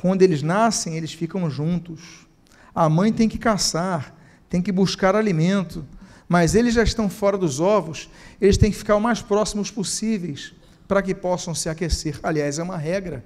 Quando 0.00 0.22
eles 0.22 0.42
nascem, 0.42 0.96
eles 0.96 1.12
ficam 1.12 1.50
juntos. 1.50 2.26
A 2.74 2.88
mãe 2.88 3.12
tem 3.12 3.28
que 3.28 3.38
caçar, 3.38 4.14
tem 4.48 4.62
que 4.62 4.70
buscar 4.70 5.16
alimento 5.16 5.84
mas 6.30 6.54
eles 6.54 6.74
já 6.74 6.84
estão 6.84 7.10
fora 7.10 7.36
dos 7.36 7.58
ovos, 7.58 8.08
eles 8.40 8.56
têm 8.56 8.70
que 8.70 8.76
ficar 8.76 8.94
o 8.94 9.00
mais 9.00 9.20
próximos 9.20 9.68
possíveis 9.68 10.54
para 10.86 11.02
que 11.02 11.12
possam 11.12 11.56
se 11.56 11.68
aquecer. 11.68 12.20
Aliás, 12.22 12.60
é 12.60 12.62
uma 12.62 12.76
regra 12.76 13.24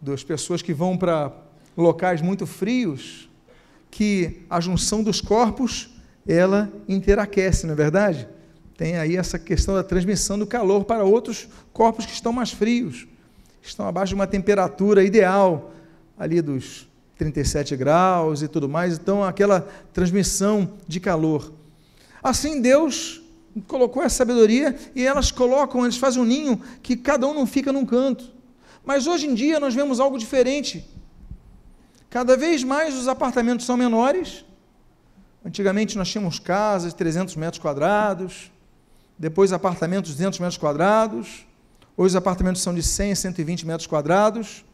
das 0.00 0.24
pessoas 0.24 0.62
que 0.62 0.74
vão 0.74 0.98
para 0.98 1.32
locais 1.76 2.20
muito 2.20 2.44
frios, 2.44 3.30
que 3.88 4.42
a 4.50 4.58
junção 4.58 5.00
dos 5.00 5.20
corpos 5.20 5.96
ela 6.26 6.72
interaquece, 6.88 7.66
não 7.66 7.74
é 7.74 7.76
verdade? 7.76 8.28
Tem 8.76 8.96
aí 8.96 9.16
essa 9.16 9.38
questão 9.38 9.72
da 9.76 9.84
transmissão 9.84 10.36
do 10.36 10.48
calor 10.48 10.84
para 10.84 11.04
outros 11.04 11.48
corpos 11.72 12.04
que 12.04 12.12
estão 12.12 12.32
mais 12.32 12.50
frios, 12.50 13.06
estão 13.62 13.86
abaixo 13.86 14.08
de 14.08 14.16
uma 14.16 14.26
temperatura 14.26 15.04
ideal, 15.04 15.72
ali 16.18 16.42
dos 16.42 16.88
37 17.16 17.76
graus 17.76 18.42
e 18.42 18.48
tudo 18.48 18.68
mais, 18.68 18.94
então 18.98 19.22
aquela 19.22 19.68
transmissão 19.92 20.72
de 20.88 20.98
calor. 20.98 21.59
Assim 22.22 22.60
Deus 22.60 23.20
colocou 23.66 24.02
essa 24.02 24.16
sabedoria 24.16 24.78
e 24.94 25.06
elas 25.06 25.30
colocam, 25.30 25.84
eles 25.84 25.96
fazem 25.96 26.22
um 26.22 26.24
ninho 26.24 26.60
que 26.82 26.96
cada 26.96 27.26
um 27.26 27.34
não 27.34 27.46
fica 27.46 27.72
num 27.72 27.84
canto. 27.84 28.32
Mas 28.84 29.06
hoje 29.06 29.26
em 29.26 29.34
dia 29.34 29.58
nós 29.58 29.74
vemos 29.74 30.00
algo 30.00 30.18
diferente. 30.18 30.88
Cada 32.08 32.36
vez 32.36 32.64
mais 32.64 32.94
os 32.94 33.08
apartamentos 33.08 33.66
são 33.66 33.76
menores. 33.76 34.44
Antigamente 35.44 35.96
nós 35.96 36.08
tínhamos 36.08 36.38
casas 36.38 36.92
de 36.92 36.98
300 36.98 37.36
metros 37.36 37.60
quadrados, 37.60 38.50
depois 39.18 39.52
apartamentos 39.52 40.10
de 40.10 40.16
200 40.16 40.38
metros 40.40 40.58
quadrados. 40.58 41.46
Hoje 41.96 42.12
os 42.12 42.16
apartamentos 42.16 42.62
são 42.62 42.74
de 42.74 42.82
100 42.82 43.12
a 43.12 43.16
120 43.16 43.66
metros 43.66 43.86
quadrados. 43.86 44.64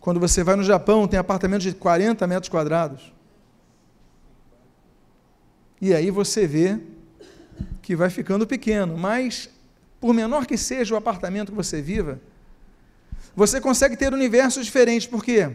Quando 0.00 0.18
você 0.18 0.42
vai 0.42 0.56
no 0.56 0.64
Japão, 0.64 1.06
tem 1.06 1.18
apartamentos 1.18 1.64
de 1.64 1.72
40 1.72 2.26
metros 2.26 2.48
quadrados. 2.48 3.12
E 5.80 5.94
aí 5.94 6.10
você 6.10 6.46
vê 6.46 6.78
que 7.80 7.96
vai 7.96 8.10
ficando 8.10 8.46
pequeno, 8.46 8.96
mas 8.96 9.48
por 10.00 10.12
menor 10.12 10.46
que 10.46 10.56
seja 10.56 10.94
o 10.94 10.96
apartamento 10.96 11.50
que 11.50 11.56
você 11.56 11.80
viva, 11.80 12.20
você 13.34 13.60
consegue 13.60 13.96
ter 13.96 14.12
universos 14.12 14.66
diferentes. 14.66 15.06
Por 15.06 15.24
quê? 15.24 15.50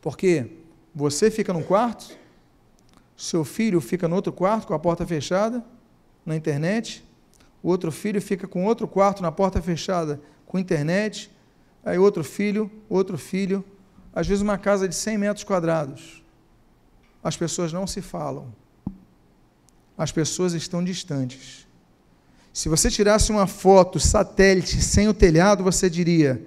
Porque 0.00 0.50
você 0.94 1.30
fica 1.30 1.52
num 1.52 1.62
quarto, 1.62 2.16
seu 3.16 3.44
filho 3.44 3.80
fica 3.80 4.06
no 4.06 4.14
outro 4.14 4.32
quarto 4.32 4.66
com 4.66 4.74
a 4.74 4.78
porta 4.78 5.06
fechada, 5.06 5.64
na 6.24 6.36
internet, 6.36 7.04
o 7.62 7.68
outro 7.68 7.90
filho 7.90 8.20
fica 8.20 8.46
com 8.46 8.64
outro 8.64 8.86
quarto 8.86 9.22
na 9.22 9.32
porta 9.32 9.60
fechada 9.60 10.20
com 10.46 10.58
internet, 10.58 11.30
aí 11.84 11.98
outro 11.98 12.22
filho, 12.22 12.70
outro 12.88 13.18
filho, 13.18 13.64
às 14.14 14.26
vezes 14.26 14.42
uma 14.42 14.58
casa 14.58 14.88
de 14.88 14.94
100 14.94 15.18
metros 15.18 15.44
quadrados. 15.44 16.22
As 17.22 17.36
pessoas 17.36 17.72
não 17.72 17.86
se 17.86 18.00
falam. 18.00 18.52
As 19.98 20.12
pessoas 20.12 20.52
estão 20.54 20.82
distantes. 20.84 21.66
Se 22.52 22.68
você 22.68 22.88
tirasse 22.88 23.32
uma 23.32 23.48
foto 23.48 23.98
satélite 23.98 24.80
sem 24.80 25.08
o 25.08 25.14
telhado, 25.14 25.64
você 25.64 25.90
diria: 25.90 26.40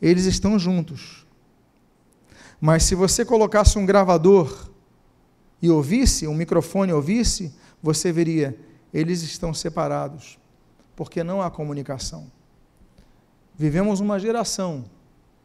eles 0.00 0.26
estão 0.26 0.58
juntos. 0.58 1.26
Mas 2.60 2.82
se 2.82 2.94
você 2.94 3.24
colocasse 3.24 3.78
um 3.78 3.86
gravador 3.86 4.70
e 5.62 5.70
ouvisse, 5.70 6.26
um 6.26 6.34
microfone 6.34 6.92
ouvisse, 6.92 7.54
você 7.82 8.12
veria: 8.12 8.58
eles 8.92 9.22
estão 9.22 9.54
separados, 9.54 10.38
porque 10.94 11.24
não 11.24 11.40
há 11.40 11.50
comunicação. 11.50 12.30
Vivemos 13.56 14.00
uma 14.00 14.20
geração, 14.20 14.84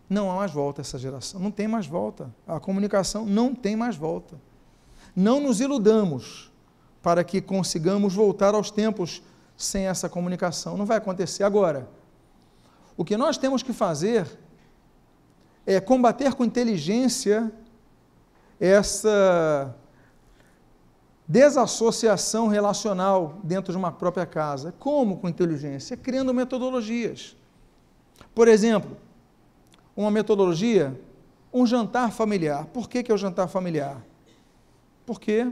não 0.09 0.29
há 0.29 0.35
mais 0.35 0.51
volta 0.51 0.81
essa 0.81 0.99
geração, 0.99 1.39
não 1.39 1.49
tem 1.49 1.67
mais 1.67 1.87
volta. 1.87 2.33
A 2.45 2.59
comunicação 2.59 3.25
não 3.25 3.55
tem 3.55 3.75
mais 3.75 3.95
volta. 3.95 4.39
Não 5.15 5.39
nos 5.39 5.61
iludamos 5.61 6.52
para 7.03 7.23
que 7.23 7.41
consigamos 7.41 8.15
voltar 8.15 8.55
aos 8.55 8.71
tempos 8.71 9.21
sem 9.57 9.87
essa 9.87 10.07
comunicação. 10.07 10.77
Não 10.77 10.85
vai 10.85 10.97
acontecer 10.97 11.43
agora. 11.43 11.87
O 12.95 13.03
que 13.03 13.17
nós 13.17 13.37
temos 13.37 13.61
que 13.61 13.73
fazer 13.73 14.25
é 15.65 15.81
combater 15.81 16.33
com 16.33 16.45
inteligência 16.45 17.51
essa 18.59 19.75
desassociação 21.27 22.47
relacional 22.47 23.37
dentro 23.43 23.73
de 23.73 23.77
uma 23.77 23.91
própria 23.91 24.25
casa. 24.25 24.73
Como 24.79 25.17
com 25.17 25.27
inteligência? 25.27 25.97
Criando 25.97 26.33
metodologias. 26.33 27.35
Por 28.33 28.47
exemplo, 28.47 28.95
uma 29.95 30.09
metodologia, 30.09 30.97
um 31.51 31.65
jantar 31.65 32.13
familiar. 32.13 32.65
Por 32.67 32.87
que, 32.87 33.03
que 33.03 33.11
é 33.11 33.15
o 33.15 33.17
jantar 33.17 33.47
familiar? 33.47 34.01
Porque 35.05 35.51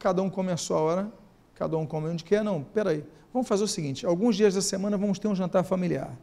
cada 0.00 0.20
um 0.20 0.28
come 0.28 0.50
a 0.50 0.56
sua 0.56 0.78
hora, 0.78 1.12
cada 1.54 1.78
um 1.78 1.86
come 1.86 2.08
onde 2.08 2.24
quer. 2.24 2.42
Não, 2.42 2.64
peraí, 2.64 3.04
vamos 3.32 3.46
fazer 3.46 3.62
o 3.62 3.68
seguinte: 3.68 4.04
alguns 4.04 4.34
dias 4.34 4.54
da 4.54 4.60
semana 4.60 4.98
vamos 4.98 5.20
ter 5.20 5.28
um 5.28 5.34
jantar 5.36 5.62
familiar. 5.62 6.18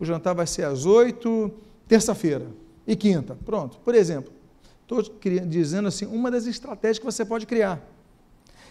O 0.00 0.04
jantar 0.04 0.34
vai 0.34 0.46
ser 0.46 0.64
às 0.64 0.84
oito, 0.84 1.52
terça-feira 1.86 2.46
e 2.86 2.96
quinta. 2.96 3.36
Pronto, 3.44 3.78
por 3.84 3.94
exemplo. 3.94 4.32
Estou 4.82 5.02
dizendo 5.46 5.86
assim, 5.86 6.06
uma 6.06 6.30
das 6.30 6.46
estratégias 6.46 6.98
que 6.98 7.04
você 7.04 7.22
pode 7.22 7.44
criar. 7.44 7.78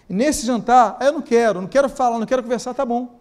Nesse 0.10 0.48
jantar, 0.48 0.98
eu 1.00 1.14
não 1.14 1.22
quero, 1.22 1.62
não 1.62 1.68
quero 1.68 1.88
falar, 1.88 2.18
não 2.18 2.26
quero 2.26 2.42
conversar, 2.42 2.74
tá 2.74 2.84
bom. 2.84 3.20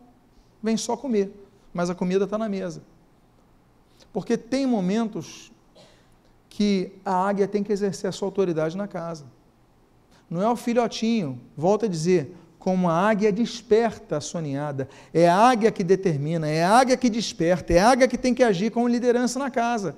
Vem 0.62 0.78
só 0.78 0.96
comer. 0.96 1.30
Mas 1.74 1.90
a 1.90 1.94
comida 1.94 2.24
está 2.24 2.38
na 2.38 2.48
mesa. 2.48 2.82
Porque 4.14 4.38
tem 4.38 4.64
momentos 4.64 5.52
que 6.48 6.90
a 7.04 7.28
águia 7.28 7.46
tem 7.46 7.62
que 7.62 7.70
exercer 7.70 8.08
a 8.08 8.12
sua 8.12 8.28
autoridade 8.28 8.78
na 8.78 8.88
casa. 8.88 9.26
Não 10.28 10.42
é 10.42 10.50
o 10.50 10.56
filhotinho, 10.56 11.40
volta 11.56 11.86
a 11.86 11.88
dizer, 11.88 12.34
como 12.58 12.88
a 12.88 12.94
águia 12.94 13.30
desperta 13.30 14.16
a 14.16 14.20
sua 14.20 14.40
ninhada. 14.40 14.88
É 15.14 15.28
a 15.28 15.36
águia 15.36 15.70
que 15.70 15.84
determina, 15.84 16.48
é 16.48 16.64
a 16.64 16.78
águia 16.78 16.96
que 16.96 17.08
desperta, 17.08 17.72
é 17.72 17.78
a 17.78 17.90
águia 17.90 18.08
que 18.08 18.18
tem 18.18 18.34
que 18.34 18.42
agir 18.42 18.72
como 18.72 18.88
liderança 18.88 19.38
na 19.38 19.50
casa. 19.50 19.96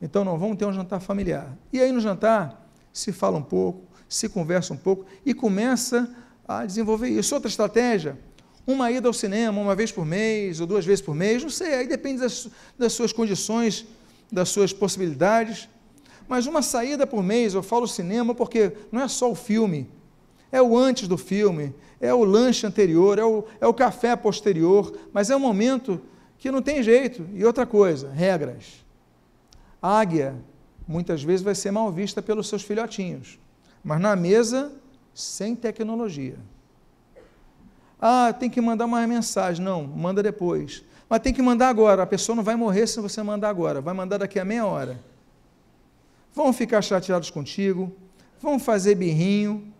Então 0.00 0.24
não 0.24 0.38
vamos 0.38 0.56
ter 0.56 0.64
um 0.64 0.72
jantar 0.72 1.00
familiar. 1.00 1.56
E 1.72 1.80
aí 1.80 1.90
no 1.90 2.00
jantar 2.00 2.70
se 2.92 3.12
fala 3.12 3.36
um 3.36 3.42
pouco, 3.42 3.82
se 4.08 4.28
conversa 4.28 4.72
um 4.72 4.76
pouco 4.76 5.06
e 5.24 5.34
começa 5.34 6.08
a 6.46 6.64
desenvolver 6.64 7.08
isso. 7.08 7.34
Outra 7.34 7.48
estratégia, 7.48 8.16
uma 8.66 8.90
ida 8.90 9.08
ao 9.08 9.12
cinema 9.12 9.60
uma 9.60 9.74
vez 9.74 9.90
por 9.90 10.06
mês 10.06 10.60
ou 10.60 10.66
duas 10.66 10.84
vezes 10.84 11.04
por 11.04 11.14
mês, 11.14 11.42
não 11.42 11.50
sei, 11.50 11.74
aí 11.74 11.86
depende 11.88 12.20
das, 12.20 12.48
das 12.78 12.92
suas 12.92 13.12
condições, 13.12 13.86
das 14.30 14.48
suas 14.50 14.72
possibilidades. 14.72 15.68
Mas 16.28 16.46
uma 16.46 16.62
saída 16.62 17.06
por 17.06 17.22
mês, 17.22 17.54
eu 17.54 17.62
falo 17.62 17.86
cinema 17.86 18.34
porque 18.34 18.72
não 18.90 19.00
é 19.00 19.08
só 19.08 19.30
o 19.30 19.34
filme, 19.34 19.88
é 20.50 20.60
o 20.60 20.76
antes 20.76 21.06
do 21.06 21.16
filme, 21.16 21.74
é 22.00 22.12
o 22.12 22.24
lanche 22.24 22.66
anterior, 22.66 23.18
é 23.18 23.24
o, 23.24 23.44
é 23.60 23.66
o 23.66 23.74
café 23.74 24.14
posterior, 24.16 24.96
mas 25.12 25.30
é 25.30 25.36
um 25.36 25.40
momento 25.40 26.00
que 26.38 26.50
não 26.50 26.60
tem 26.62 26.82
jeito. 26.82 27.26
E 27.34 27.44
outra 27.44 27.64
coisa, 27.64 28.10
regras 28.10 28.86
águia 29.80 30.34
muitas 30.86 31.22
vezes 31.22 31.42
vai 31.42 31.54
ser 31.54 31.70
mal 31.70 31.90
vista 31.92 32.22
pelos 32.22 32.48
seus 32.48 32.62
filhotinhos, 32.62 33.38
mas 33.82 34.00
na 34.00 34.16
mesa, 34.16 34.72
sem 35.14 35.54
tecnologia. 35.54 36.36
Ah, 38.00 38.32
tem 38.32 38.50
que 38.50 38.60
mandar 38.60 38.84
uma 38.84 39.06
mensagem. 39.06 39.64
Não, 39.64 39.84
manda 39.84 40.22
depois. 40.22 40.84
Mas 41.08 41.20
tem 41.20 41.32
que 41.32 41.40
mandar 41.40 41.68
agora. 41.68 42.02
A 42.02 42.06
pessoa 42.06 42.36
não 42.36 42.42
vai 42.42 42.54
morrer 42.54 42.86
se 42.86 43.00
você 43.00 43.22
mandar 43.22 43.48
agora. 43.48 43.80
Vai 43.80 43.94
mandar 43.94 44.18
daqui 44.18 44.38
a 44.38 44.44
meia 44.44 44.66
hora. 44.66 45.00
Vão 46.36 46.52
ficar 46.52 46.82
chateados 46.82 47.30
contigo, 47.30 47.90
vão 48.42 48.58
fazer 48.58 48.94
birrinho, 48.94 49.72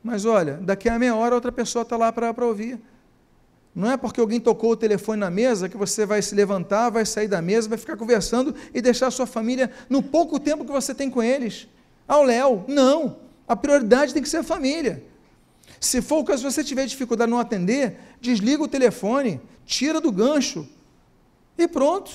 mas 0.00 0.24
olha, 0.24 0.58
daqui 0.62 0.88
a 0.88 0.96
meia 0.96 1.16
hora 1.16 1.34
outra 1.34 1.50
pessoa 1.50 1.82
está 1.82 1.96
lá 1.96 2.12
para 2.12 2.46
ouvir. 2.46 2.80
Não 3.74 3.90
é 3.90 3.96
porque 3.96 4.20
alguém 4.20 4.38
tocou 4.38 4.70
o 4.70 4.76
telefone 4.76 5.18
na 5.18 5.28
mesa 5.28 5.68
que 5.68 5.76
você 5.76 6.06
vai 6.06 6.22
se 6.22 6.32
levantar, 6.32 6.88
vai 6.90 7.04
sair 7.04 7.26
da 7.26 7.42
mesa, 7.42 7.68
vai 7.68 7.76
ficar 7.76 7.96
conversando 7.96 8.54
e 8.72 8.80
deixar 8.80 9.08
a 9.08 9.10
sua 9.10 9.26
família 9.26 9.72
no 9.90 10.04
pouco 10.04 10.38
tempo 10.38 10.64
que 10.64 10.70
você 10.70 10.94
tem 10.94 11.10
com 11.10 11.20
eles. 11.20 11.66
Ao 12.06 12.22
léu. 12.22 12.64
Não. 12.68 13.16
A 13.48 13.56
prioridade 13.56 14.14
tem 14.14 14.22
que 14.22 14.28
ser 14.28 14.36
a 14.36 14.44
família. 14.44 15.02
Se 15.80 16.00
for 16.00 16.18
o 16.20 16.24
caso, 16.24 16.48
se 16.48 16.54
você 16.54 16.62
tiver 16.62 16.86
dificuldade 16.86 17.28
de 17.28 17.34
não 17.34 17.40
atender, 17.40 17.98
desliga 18.20 18.62
o 18.62 18.68
telefone, 18.68 19.40
tira 19.66 20.00
do 20.00 20.12
gancho 20.12 20.64
e 21.58 21.66
pronto. 21.66 22.12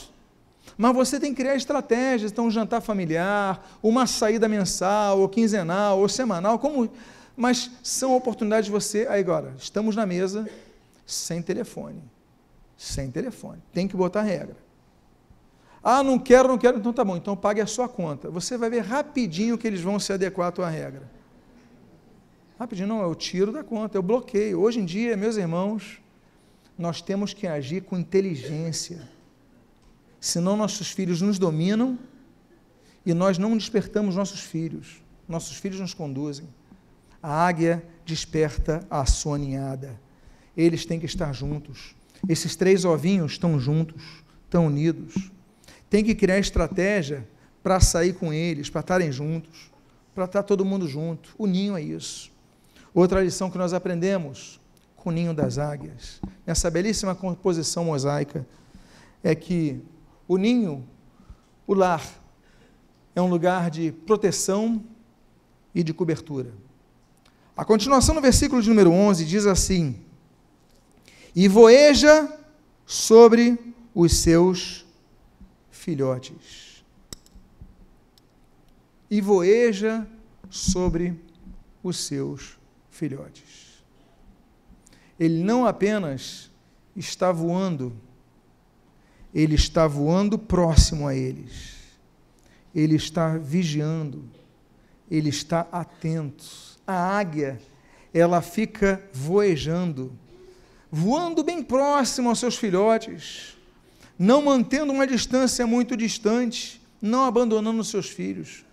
Mas 0.81 0.95
você 0.95 1.19
tem 1.19 1.33
que 1.33 1.41
criar 1.41 1.57
estratégias, 1.57 2.31
então 2.31 2.45
um 2.45 2.49
jantar 2.49 2.79
familiar, 2.79 3.69
uma 3.83 4.07
saída 4.07 4.47
mensal, 4.47 5.19
ou 5.19 5.27
quinzenal, 5.27 5.99
ou 5.99 6.07
semanal, 6.07 6.57
como 6.57 6.89
mas 7.35 7.69
são 7.83 8.15
oportunidades 8.15 8.67
de 8.67 8.71
você. 8.71 9.05
Aí 9.09 9.19
agora, 9.19 9.53
estamos 9.57 9.93
na 9.93 10.05
mesa, 10.05 10.49
sem 11.05 11.41
telefone. 11.41 12.01
Sem 12.77 13.11
telefone. 13.11 13.61
Tem 13.73 13.89
que 13.89 13.97
botar 13.97 14.21
regra. 14.21 14.55
Ah, 15.83 16.01
não 16.01 16.17
quero, 16.17 16.47
não 16.47 16.57
quero, 16.57 16.77
então 16.77 16.93
tá 16.93 17.03
bom, 17.03 17.17
então 17.17 17.35
pague 17.35 17.59
a 17.59 17.67
sua 17.67 17.89
conta. 17.89 18.29
Você 18.29 18.57
vai 18.57 18.69
ver 18.69 18.79
rapidinho 18.79 19.57
que 19.57 19.67
eles 19.67 19.81
vão 19.81 19.99
se 19.99 20.13
adequar 20.13 20.47
à 20.47 20.51
tua 20.53 20.69
regra. 20.69 21.11
Rapidinho, 22.57 22.87
não, 22.87 23.01
eu 23.01 23.13
tiro 23.15 23.51
da 23.51 23.65
conta, 23.65 23.97
eu 23.97 24.01
bloqueio. 24.01 24.61
Hoje 24.61 24.79
em 24.79 24.85
dia, 24.85 25.17
meus 25.17 25.35
irmãos, 25.35 25.99
nós 26.77 27.01
temos 27.01 27.33
que 27.33 27.47
agir 27.47 27.81
com 27.81 27.97
inteligência. 27.97 29.18
Senão 30.19 30.57
nossos 30.57 30.91
filhos 30.91 31.21
nos 31.21 31.39
dominam 31.39 31.97
e 33.05 33.13
nós 33.13 33.37
não 33.37 33.57
despertamos 33.57 34.15
nossos 34.15 34.41
filhos. 34.41 35.01
Nossos 35.27 35.57
filhos 35.57 35.79
nos 35.79 35.93
conduzem. 35.93 36.47
A 37.21 37.45
águia 37.45 37.83
desperta 38.05 38.85
a 38.89 39.05
sua 39.05 39.37
ninhada 39.37 39.99
eles 40.55 40.85
têm 40.85 40.99
que 40.99 41.05
estar 41.05 41.33
juntos. 41.33 41.95
Esses 42.27 42.55
três 42.55 42.83
ovinhos 42.83 43.33
estão 43.33 43.57
juntos, 43.59 44.03
estão 44.43 44.67
unidos. 44.67 45.31
Tem 45.89 46.03
que 46.03 46.13
criar 46.13 46.37
estratégia 46.37 47.25
para 47.63 47.79
sair 47.79 48.13
com 48.13 48.33
eles, 48.33 48.69
para 48.69 48.81
estarem 48.81 49.11
juntos, 49.11 49.71
para 50.13 50.25
estar 50.25 50.43
todo 50.43 50.65
mundo 50.65 50.85
junto. 50.85 51.33
O 51.37 51.47
ninho 51.47 51.77
é 51.77 51.81
isso. 51.81 52.29
Outra 52.93 53.23
lição 53.23 53.49
que 53.49 53.57
nós 53.57 53.71
aprendemos 53.71 54.59
com 54.97 55.09
o 55.09 55.13
ninho 55.13 55.33
das 55.33 55.57
águias, 55.57 56.19
nessa 56.45 56.69
belíssima 56.69 57.15
composição 57.15 57.85
mosaica, 57.85 58.45
é 59.23 59.33
que 59.33 59.81
o 60.29 60.37
ninho, 60.37 60.87
o 61.67 61.73
lar, 61.73 62.07
é 63.15 63.21
um 63.21 63.27
lugar 63.27 63.69
de 63.69 63.91
proteção 63.91 64.81
e 65.75 65.83
de 65.83 65.93
cobertura. 65.93 66.53
A 67.57 67.65
continuação 67.65 68.15
no 68.15 68.21
versículo 68.21 68.61
de 68.61 68.69
número 68.69 68.91
11 68.91 69.25
diz 69.25 69.45
assim: 69.47 69.99
e 71.35 71.47
voeja 71.47 72.31
sobre 72.85 73.57
os 73.93 74.17
seus 74.17 74.85
filhotes. 75.71 76.83
E 79.09 79.19
voeja 79.21 80.07
sobre 80.49 81.19
os 81.81 81.97
seus 81.97 82.57
filhotes. 82.89 83.83
Ele 85.19 85.43
não 85.43 85.65
apenas 85.65 86.51
está 86.95 87.31
voando, 87.31 87.95
ele 89.33 89.55
está 89.55 89.87
voando 89.87 90.37
próximo 90.37 91.07
a 91.07 91.15
eles, 91.15 91.75
ele 92.73 92.95
está 92.95 93.37
vigiando, 93.37 94.23
ele 95.09 95.29
está 95.29 95.67
atento. 95.71 96.45
A 96.85 97.17
águia, 97.17 97.59
ela 98.13 98.41
fica 98.41 99.03
voejando, 99.13 100.11
voando 100.91 101.43
bem 101.43 101.63
próximo 101.63 102.29
aos 102.29 102.39
seus 102.39 102.55
filhotes, 102.55 103.55
não 104.17 104.41
mantendo 104.41 104.91
uma 104.91 105.05
distância 105.05 105.65
muito 105.67 105.95
distante, 105.95 106.81
não 107.01 107.25
abandonando 107.25 107.79
os 107.79 107.89
seus 107.89 108.09
filhos. 108.09 108.65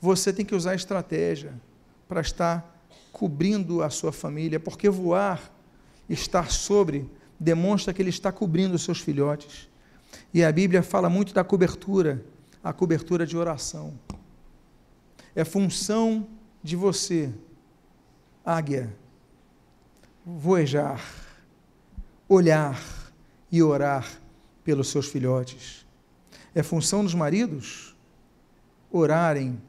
Você 0.00 0.32
tem 0.32 0.44
que 0.44 0.54
usar 0.54 0.74
estratégia 0.74 1.54
para 2.06 2.20
estar 2.20 2.70
cobrindo 3.10 3.82
a 3.82 3.90
sua 3.90 4.12
família, 4.12 4.60
porque 4.60 4.90
voar, 4.90 5.50
estar 6.08 6.50
sobre, 6.50 7.08
demonstra 7.44 7.92
que 7.92 8.00
ele 8.00 8.10
está 8.10 8.32
cobrindo 8.32 8.74
os 8.74 8.82
seus 8.82 9.00
filhotes. 9.00 9.68
E 10.32 10.42
a 10.42 10.50
Bíblia 10.50 10.82
fala 10.82 11.10
muito 11.10 11.34
da 11.34 11.44
cobertura, 11.44 12.24
a 12.62 12.72
cobertura 12.72 13.26
de 13.26 13.36
oração. 13.36 13.98
É 15.34 15.44
função 15.44 16.26
de 16.62 16.74
você, 16.74 17.32
águia, 18.44 18.96
voejar, 20.24 21.04
olhar 22.28 22.80
e 23.52 23.62
orar 23.62 24.08
pelos 24.64 24.88
seus 24.88 25.06
filhotes. 25.06 25.84
É 26.54 26.62
função 26.62 27.04
dos 27.04 27.14
maridos 27.14 27.94
orarem 28.90 29.60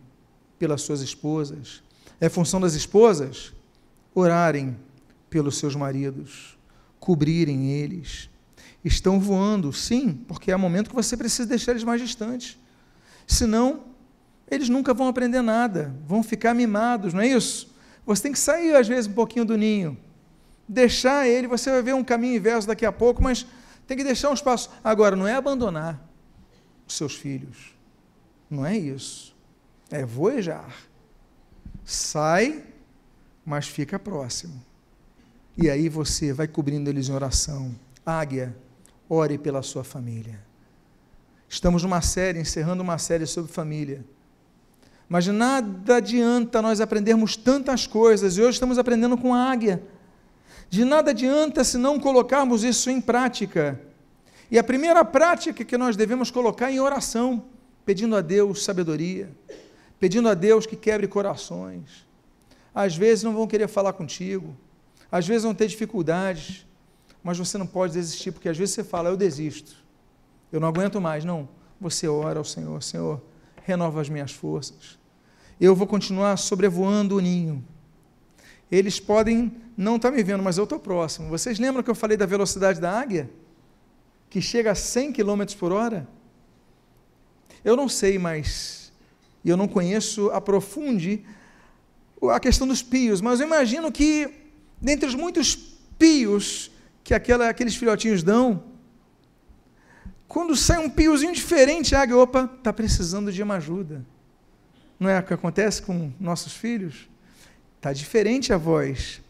pelas 0.58 0.82
suas 0.82 1.02
esposas. 1.02 1.84
É 2.22 2.30
função 2.30 2.62
das 2.62 2.74
esposas 2.74 3.52
orarem 4.14 4.78
pelos 5.30 5.58
seus 5.58 5.76
maridos, 5.76 6.55
cobrirem 7.06 7.72
eles. 7.72 8.32
Estão 8.84 9.20
voando, 9.20 9.72
sim, 9.72 10.14
porque 10.28 10.52
é 10.52 10.56
o 10.56 10.60
momento 10.60 10.90
que 10.90 10.96
você 10.96 11.16
precisa 11.16 11.48
deixar 11.48 11.72
eles 11.72 11.84
mais 11.84 12.02
distantes. 12.02 12.58
Senão, 13.28 13.84
eles 14.50 14.70
nunca 14.70 14.92
vão 14.92 15.08
aprender 15.08 15.42
nada, 15.42 15.96
vão 16.08 16.24
ficar 16.24 16.56
mimados, 16.56 17.14
não 17.14 17.22
é 17.22 17.28
isso? 17.28 17.74
Você 18.08 18.24
tem 18.24 18.32
que 18.32 18.40
sair, 18.40 18.76
às 18.76 18.88
vezes, 18.88 19.10
um 19.10 19.14
pouquinho 19.14 19.46
do 19.46 19.56
ninho, 19.56 19.98
deixar 20.68 21.28
ele, 21.28 21.48
você 21.48 21.70
vai 21.70 21.82
ver 21.84 21.94
um 21.94 22.04
caminho 22.04 22.36
inverso 22.36 22.68
daqui 22.68 22.86
a 22.86 22.92
pouco, 22.92 23.22
mas 23.22 23.46
tem 23.88 23.96
que 23.96 24.04
deixar 24.04 24.32
um 24.32 24.34
espaço. 24.34 24.72
Agora, 24.84 25.16
não 25.16 25.28
é 25.28 25.36
abandonar 25.36 26.04
os 26.88 26.96
seus 26.96 27.16
filhos, 27.16 27.76
não 28.50 28.66
é 28.66 28.76
isso. 28.76 29.36
É 29.92 30.04
voejar. 30.04 30.76
Sai, 31.84 32.64
mas 33.46 33.68
fica 33.68 34.00
próximo. 34.00 34.60
E 35.58 35.70
aí 35.70 35.88
você 35.88 36.34
vai 36.34 36.48
cobrindo 36.48 36.90
eles 36.90 37.08
em 37.08 37.14
oração. 37.14 37.74
Águia, 38.06 38.56
ore 39.08 39.38
pela 39.38 39.62
sua 39.62 39.86
família. 39.86 40.44
Estamos 41.48 41.84
numa 41.84 42.02
série, 42.02 42.40
encerrando 42.40 42.84
uma 42.84 42.98
série 42.98 43.26
sobre 43.26 43.52
família. 43.52 44.04
Mas 45.08 45.28
nada 45.28 45.98
adianta 45.98 46.62
nós 46.62 46.82
aprendermos 46.82 47.38
tantas 47.38 47.88
coisas, 47.88 48.38
e 48.38 48.42
hoje 48.42 48.56
estamos 48.56 48.78
aprendendo 48.78 49.18
com 49.18 49.34
a 49.34 49.50
águia. 49.50 49.82
De 50.70 50.84
nada 50.84 51.12
adianta 51.12 51.64
se 51.64 51.78
não 51.78 52.00
colocarmos 52.00 52.64
isso 52.64 52.90
em 52.90 53.00
prática. 53.00 53.80
E 54.52 54.60
a 54.60 54.64
primeira 54.64 55.06
prática 55.06 55.64
que 55.64 55.78
nós 55.78 55.96
devemos 55.96 56.30
colocar 56.30 56.70
é 56.70 56.74
em 56.74 56.80
oração, 56.82 57.46
pedindo 57.86 58.16
a 58.16 58.22
Deus 58.22 58.64
sabedoria, 58.66 59.30
pedindo 60.00 60.28
a 60.28 60.34
Deus 60.34 60.66
que 60.66 60.76
quebre 60.76 61.08
corações. 61.08 62.06
Às 62.74 62.96
vezes 62.98 63.24
não 63.24 63.34
vão 63.34 63.48
querer 63.48 63.70
falar 63.70 63.94
contigo, 63.94 64.56
às 65.12 65.28
vezes 65.28 65.44
vão 65.44 65.54
ter 65.54 65.68
dificuldades, 65.68 66.66
mas 67.24 67.38
você 67.38 67.58
não 67.58 67.68
pode 67.68 67.94
desistir, 67.94 68.32
porque 68.32 68.50
às 68.50 68.58
vezes 68.58 68.76
você 68.76 68.84
fala, 68.84 69.10
eu 69.10 69.18
desisto, 69.18 69.76
eu 70.52 70.60
não 70.60 70.68
aguento 70.68 71.02
mais. 71.02 71.26
Não, 71.26 71.50
você 71.80 72.08
ora 72.08 72.40
ao 72.40 72.46
Senhor, 72.46 72.82
Senhor, 72.84 73.22
renova 73.64 74.02
as 74.02 74.10
minhas 74.10 74.32
forças. 74.32 75.00
Eu 75.60 75.76
vou 75.76 75.88
continuar 75.88 76.38
sobrevoando 76.38 77.18
o 77.18 77.20
ninho. 77.20 77.64
Eles 78.72 79.00
podem 79.00 79.52
não 79.78 79.96
estar 79.96 80.10
tá 80.10 80.16
me 80.16 80.24
vendo, 80.24 80.44
mas 80.44 80.58
eu 80.58 80.64
estou 80.64 80.80
próximo. 80.80 81.30
Vocês 81.30 81.60
lembram 81.60 81.84
que 81.84 81.90
eu 81.90 81.96
falei 81.96 82.18
da 82.18 82.26
velocidade 82.26 82.80
da 82.80 82.92
águia? 82.92 83.30
Que 84.30 84.42
chega 84.42 84.72
a 84.72 84.76
100 84.76 85.14
km 85.14 85.44
por 85.58 85.72
hora? 85.72 86.08
Eu 87.64 87.76
não 87.76 87.90
sei, 87.90 88.20
mas 88.20 88.92
eu 89.44 89.58
não 89.58 89.68
conheço 89.68 90.30
a 90.32 90.42
profunde 90.42 91.26
a 92.32 92.40
questão 92.40 92.68
dos 92.68 92.82
pios, 92.82 93.22
mas 93.22 93.40
eu 93.40 93.48
imagino 93.48 93.92
que 93.92 94.45
dentre 94.82 95.08
os 95.08 95.16
muitos 95.16 95.56
pios 95.98 96.72
que 97.04 97.14
aquela, 97.14 97.50
aqueles 97.50 97.76
filhotinhos 97.76 98.24
dão, 98.24 98.64
quando 100.28 100.56
sai 100.56 100.80
um 100.80 100.90
piozinho 100.90 101.34
diferente, 101.34 101.96
a 101.96 102.02
águia, 102.02 102.18
opa, 102.18 102.50
está 102.58 102.74
precisando 102.74 103.32
de 103.32 103.42
uma 103.42 103.56
ajuda. 103.56 104.06
Não 105.00 105.10
é 105.10 105.20
o 105.20 105.24
que 105.24 105.34
acontece 105.34 105.82
com 105.82 106.12
nossos 106.20 106.54
filhos? 106.54 107.08
Está 107.78 107.94
diferente 107.94 108.52
a 108.52 108.58
voz. 108.58 109.22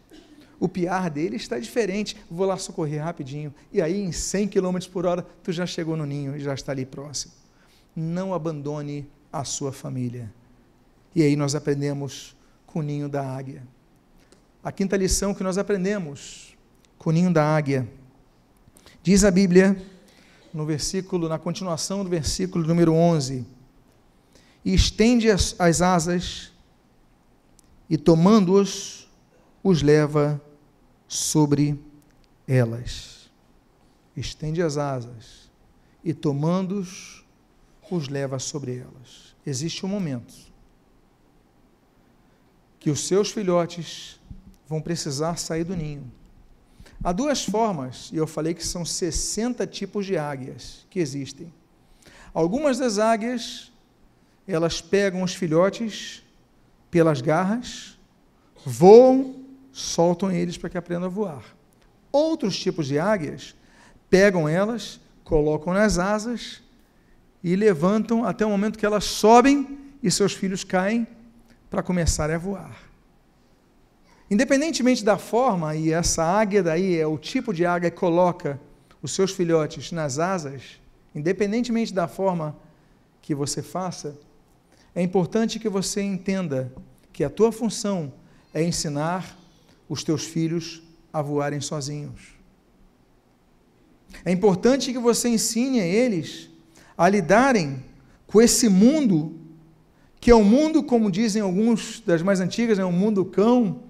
O 0.59 0.69
piar 0.69 1.09
dele 1.09 1.35
está 1.35 1.59
diferente. 1.59 2.15
Vou 2.29 2.47
lá 2.47 2.57
socorrer 2.57 3.03
rapidinho. 3.03 3.53
E 3.71 3.81
aí, 3.81 4.01
em 4.01 4.11
100 4.11 4.47
km 4.47 4.77
por 4.91 5.05
hora, 5.05 5.21
tu 5.43 5.51
já 5.51 5.65
chegou 5.65 5.97
no 5.97 6.05
ninho 6.05 6.35
e 6.35 6.39
já 6.39 6.53
está 6.53 6.71
ali 6.71 6.85
próximo. 6.85 7.33
Não 7.95 8.33
abandone 8.33 9.07
a 9.31 9.43
sua 9.43 9.71
família. 9.73 10.33
E 11.13 11.21
aí 11.21 11.35
nós 11.35 11.55
aprendemos 11.55 12.35
com 12.65 12.79
o 12.79 12.81
ninho 12.81 13.09
da 13.09 13.21
águia. 13.21 13.63
A 14.65 14.71
quinta 14.71 14.97
lição 14.97 15.31
que 15.31 15.43
nós 15.43 15.59
aprendemos 15.59 16.57
com 16.97 17.11
o 17.11 17.13
ninho 17.13 17.31
da 17.31 17.55
águia. 17.55 17.87
Diz 19.03 19.23
a 19.23 19.29
Bíblia, 19.29 19.79
no 20.51 20.65
versículo, 20.65 21.29
na 21.29 21.37
continuação 21.37 22.03
do 22.03 22.09
versículo 22.09 22.65
número 22.65 22.91
11: 22.91 23.45
E 24.65 24.73
estende 24.73 25.29
as, 25.29 25.55
as 25.59 25.83
asas, 25.83 26.51
e 27.87 27.95
tomando-os, 27.95 29.07
os 29.63 29.83
leva 29.83 30.41
sobre 31.07 31.79
elas. 32.47 33.29
Estende 34.17 34.63
as 34.63 34.77
asas, 34.77 35.47
e 36.03 36.11
tomando-os, 36.11 37.23
os 37.91 38.07
leva 38.07 38.39
sobre 38.39 38.77
elas. 38.77 39.35
Existe 39.45 39.85
um 39.85 39.89
momento 39.89 40.33
que 42.79 42.89
os 42.89 43.01
seus 43.01 43.29
filhotes 43.29 44.19
vão 44.67 44.81
precisar 44.81 45.37
sair 45.37 45.63
do 45.63 45.75
ninho. 45.75 46.11
Há 47.03 47.11
duas 47.11 47.43
formas, 47.45 48.09
e 48.11 48.17
eu 48.17 48.25
falei 48.25 48.53
que 48.53 48.65
são 48.65 48.85
60 48.85 49.65
tipos 49.67 50.05
de 50.05 50.17
águias 50.17 50.85
que 50.89 50.99
existem. 50.99 51.53
Algumas 52.33 52.77
das 52.77 52.97
águias, 52.97 53.71
elas 54.47 54.81
pegam 54.81 55.21
os 55.21 55.33
filhotes 55.33 56.23
pelas 56.89 57.21
garras, 57.21 57.97
voam, 58.65 59.35
soltam 59.71 60.31
eles 60.31 60.57
para 60.57 60.69
que 60.69 60.77
aprendam 60.77 61.05
a 61.05 61.11
voar. 61.11 61.43
Outros 62.11 62.57
tipos 62.57 62.87
de 62.87 62.97
águias 62.97 63.55
pegam 64.09 64.47
elas, 64.47 64.99
colocam 65.23 65.73
nas 65.73 65.99
asas 65.99 66.61
e 67.43 67.55
levantam 67.55 68.25
até 68.25 68.45
o 68.45 68.49
momento 68.49 68.79
que 68.79 68.85
elas 68.85 69.03
sobem 69.03 69.77
e 70.01 70.09
seus 70.09 70.33
filhos 70.33 70.63
caem 70.63 71.05
para 71.69 71.83
começarem 71.83 72.35
a 72.35 72.39
voar. 72.39 72.84
Independentemente 74.29 75.03
da 75.03 75.17
forma, 75.17 75.75
e 75.75 75.91
essa 75.91 76.23
águia 76.23 76.63
daí 76.63 76.97
é 76.97 77.05
o 77.05 77.17
tipo 77.17 77.53
de 77.53 77.65
águia 77.65 77.91
que 77.91 77.97
coloca 77.97 78.59
os 79.01 79.13
seus 79.13 79.31
filhotes 79.31 79.91
nas 79.91 80.17
asas, 80.17 80.79
independentemente 81.13 81.93
da 81.93 82.07
forma 82.07 82.55
que 83.21 83.35
você 83.35 83.61
faça, 83.61 84.19
é 84.95 85.01
importante 85.01 85.59
que 85.59 85.69
você 85.69 86.01
entenda 86.01 86.73
que 87.13 87.23
a 87.23 87.29
tua 87.29 87.51
função 87.51 88.11
é 88.53 88.63
ensinar 88.63 89.37
os 89.87 90.03
teus 90.03 90.25
filhos 90.25 90.81
a 91.13 91.21
voarem 91.21 91.61
sozinhos. 91.61 92.33
É 94.23 94.31
importante 94.31 94.91
que 94.91 94.99
você 94.99 95.29
ensine 95.29 95.81
a 95.81 95.85
eles 95.85 96.49
a 96.97 97.07
lidarem 97.09 97.83
com 98.25 98.41
esse 98.41 98.69
mundo, 98.69 99.37
que 100.19 100.31
é 100.31 100.35
um 100.35 100.43
mundo, 100.43 100.81
como 100.81 101.11
dizem 101.11 101.41
alguns 101.41 101.99
das 101.99 102.21
mais 102.21 102.39
antigas, 102.39 102.79
é 102.79 102.85
um 102.85 102.91
mundo 102.91 103.25
cão, 103.25 103.83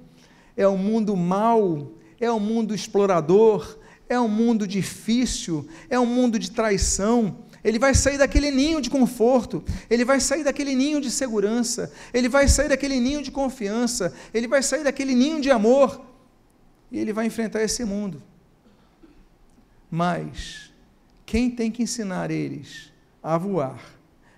é 0.55 0.67
um 0.67 0.77
mundo 0.77 1.15
mau, 1.15 1.91
é 2.19 2.31
um 2.31 2.39
mundo 2.39 2.73
explorador, 2.73 3.77
é 4.07 4.19
um 4.19 4.27
mundo 4.27 4.67
difícil, 4.67 5.67
é 5.89 5.99
um 5.99 6.05
mundo 6.05 6.37
de 6.37 6.51
traição. 6.51 7.43
Ele 7.63 7.79
vai 7.79 7.95
sair 7.95 8.17
daquele 8.17 8.51
ninho 8.51 8.79
de 8.79 8.89
conforto, 8.89 9.63
ele 9.89 10.05
vai 10.05 10.19
sair 10.19 10.43
daquele 10.43 10.75
ninho 10.75 11.01
de 11.01 11.09
segurança, 11.09 11.91
ele 12.13 12.29
vai 12.29 12.47
sair 12.47 12.69
daquele 12.69 12.99
ninho 12.99 13.23
de 13.23 13.31
confiança, 13.31 14.13
ele 14.33 14.47
vai 14.47 14.61
sair 14.61 14.83
daquele 14.83 15.15
ninho 15.15 15.41
de 15.41 15.49
amor 15.49 16.05
e 16.91 16.99
ele 16.99 17.11
vai 17.11 17.25
enfrentar 17.25 17.63
esse 17.63 17.83
mundo. 17.83 18.21
Mas 19.89 20.71
quem 21.25 21.49
tem 21.49 21.71
que 21.71 21.81
ensinar 21.81 22.29
eles 22.29 22.91
a 23.23 23.37
voar 23.37 23.83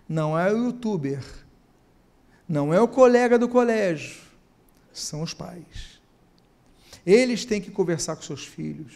não 0.08 0.40
é 0.40 0.54
o 0.54 0.66
youtuber, 0.66 1.22
não 2.48 2.74
é 2.74 2.80
o 2.80 2.88
colega 2.88 3.38
do 3.38 3.50
colégio, 3.50 4.22
são 4.94 5.22
os 5.22 5.34
pais. 5.34 5.97
Eles 7.08 7.46
têm 7.46 7.62
que 7.62 7.72
conversar 7.72 8.18
com 8.18 8.22
seus 8.22 8.46
filhos. 8.46 8.94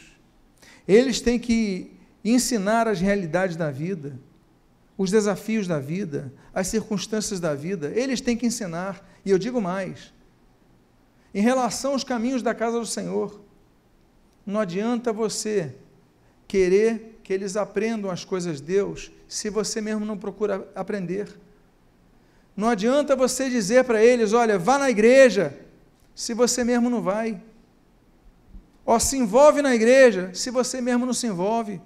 Eles 0.86 1.22
têm 1.22 1.40
que 1.40 1.92
ensinar 2.26 2.86
as 2.86 3.00
realidades 3.00 3.56
da 3.56 3.72
vida, 3.72 4.20
os 4.98 5.10
desafios 5.10 5.66
da 5.66 5.80
vida, 5.80 6.34
as 6.54 6.68
circunstâncias 6.68 7.40
da 7.40 7.56
vida. 7.56 7.90
Eles 7.96 8.20
têm 8.20 8.36
que 8.36 8.46
ensinar. 8.46 9.10
E 9.26 9.32
eu 9.32 9.38
digo 9.40 9.62
mais: 9.62 10.12
em 11.34 11.42
relação 11.42 11.94
aos 11.94 12.04
caminhos 12.04 12.44
da 12.44 12.54
casa 12.54 12.78
do 12.78 12.86
Senhor, 12.86 13.40
não 14.46 14.60
adianta 14.60 15.14
você 15.14 15.74
querer 16.50 17.22
que 17.24 17.32
eles 17.32 17.56
aprendam 17.56 18.12
as 18.12 18.26
coisas 18.26 18.58
de 18.58 18.64
Deus 18.64 19.10
se 19.26 19.50
você 19.50 19.80
mesmo 19.80 20.06
não 20.06 20.18
procura 20.18 20.70
aprender. 20.76 21.30
Não 22.58 22.68
adianta 22.68 23.16
você 23.16 23.50
dizer 23.50 23.86
para 23.86 24.04
eles: 24.04 24.34
olha, 24.34 24.60
vá 24.60 24.78
na 24.78 24.90
igreja, 24.90 25.58
se 26.14 26.34
você 26.34 26.66
mesmo 26.66 26.90
não 26.90 27.02
vai. 27.02 27.42
Ó, 28.92 29.00
se 29.00 29.16
envolve 29.16 29.62
na 29.62 29.74
igreja, 29.74 30.32
se 30.34 30.52
você 30.52 30.82
mesmo 30.82 31.06
não 31.06 31.14
se 31.14 31.26
envolve. 31.26 31.80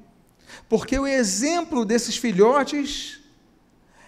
Porque 0.67 0.97
o 0.97 1.05
exemplo 1.05 1.85
desses 1.85 2.17
filhotes 2.17 3.19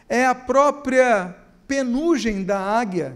é 0.10 0.26
a 0.26 0.34
própria 0.34 1.36
penugem 1.68 2.44
da 2.44 2.60
águia, 2.60 3.16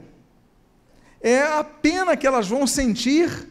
é 1.19 1.41
a 1.41 1.63
pena 1.63 2.15
que 2.15 2.27
elas 2.27 2.47
vão 2.47 2.67
sentir 2.67 3.49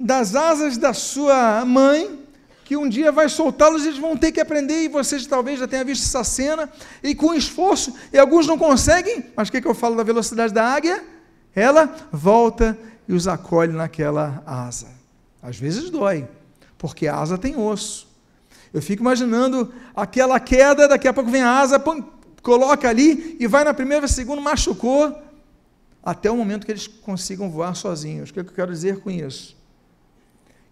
das 0.00 0.34
asas 0.34 0.76
da 0.76 0.92
sua 0.92 1.64
mãe 1.64 2.26
que 2.64 2.76
um 2.76 2.88
dia 2.88 3.12
vai 3.12 3.28
soltá-los 3.28 3.84
e 3.84 3.88
eles 3.88 3.98
vão 4.00 4.16
ter 4.16 4.32
que 4.32 4.40
aprender, 4.40 4.82
e 4.82 4.88
vocês 4.88 5.24
talvez 5.24 5.60
já 5.60 5.68
tenham 5.68 5.84
visto 5.84 6.02
essa 6.02 6.24
cena, 6.24 6.68
e 7.00 7.14
com 7.14 7.32
esforço, 7.32 7.94
e 8.12 8.18
alguns 8.18 8.44
não 8.44 8.58
conseguem, 8.58 9.24
mas 9.36 9.48
o 9.48 9.52
que, 9.52 9.60
que 9.60 9.68
eu 9.68 9.74
falo 9.74 9.94
da 9.94 10.02
velocidade 10.02 10.52
da 10.52 10.64
águia? 10.64 11.02
Ela 11.54 11.94
volta 12.10 12.76
e 13.06 13.14
os 13.14 13.28
acolhe 13.28 13.72
naquela 13.72 14.42
asa. 14.44 14.97
Às 15.42 15.58
vezes 15.58 15.90
dói, 15.90 16.28
porque 16.76 17.06
a 17.06 17.16
asa 17.16 17.38
tem 17.38 17.56
osso. 17.56 18.08
Eu 18.72 18.82
fico 18.82 19.02
imaginando 19.02 19.72
aquela 19.94 20.38
queda, 20.38 20.88
daqui 20.88 21.08
a 21.08 21.12
pouco 21.12 21.30
vem 21.30 21.42
a 21.42 21.58
asa, 21.58 21.82
coloca 22.42 22.88
ali 22.88 23.36
e 23.40 23.46
vai 23.46 23.64
na 23.64 23.72
primeira, 23.72 24.06
segunda, 24.06 24.40
machucou, 24.40 25.16
até 26.02 26.30
o 26.30 26.36
momento 26.36 26.66
que 26.66 26.72
eles 26.72 26.86
consigam 26.86 27.50
voar 27.50 27.74
sozinhos. 27.74 28.30
O 28.30 28.32
que, 28.32 28.40
eu 28.40 28.44
quero 28.44 28.72
dizer 28.72 29.00
com 29.00 29.10
isso? 29.10 29.58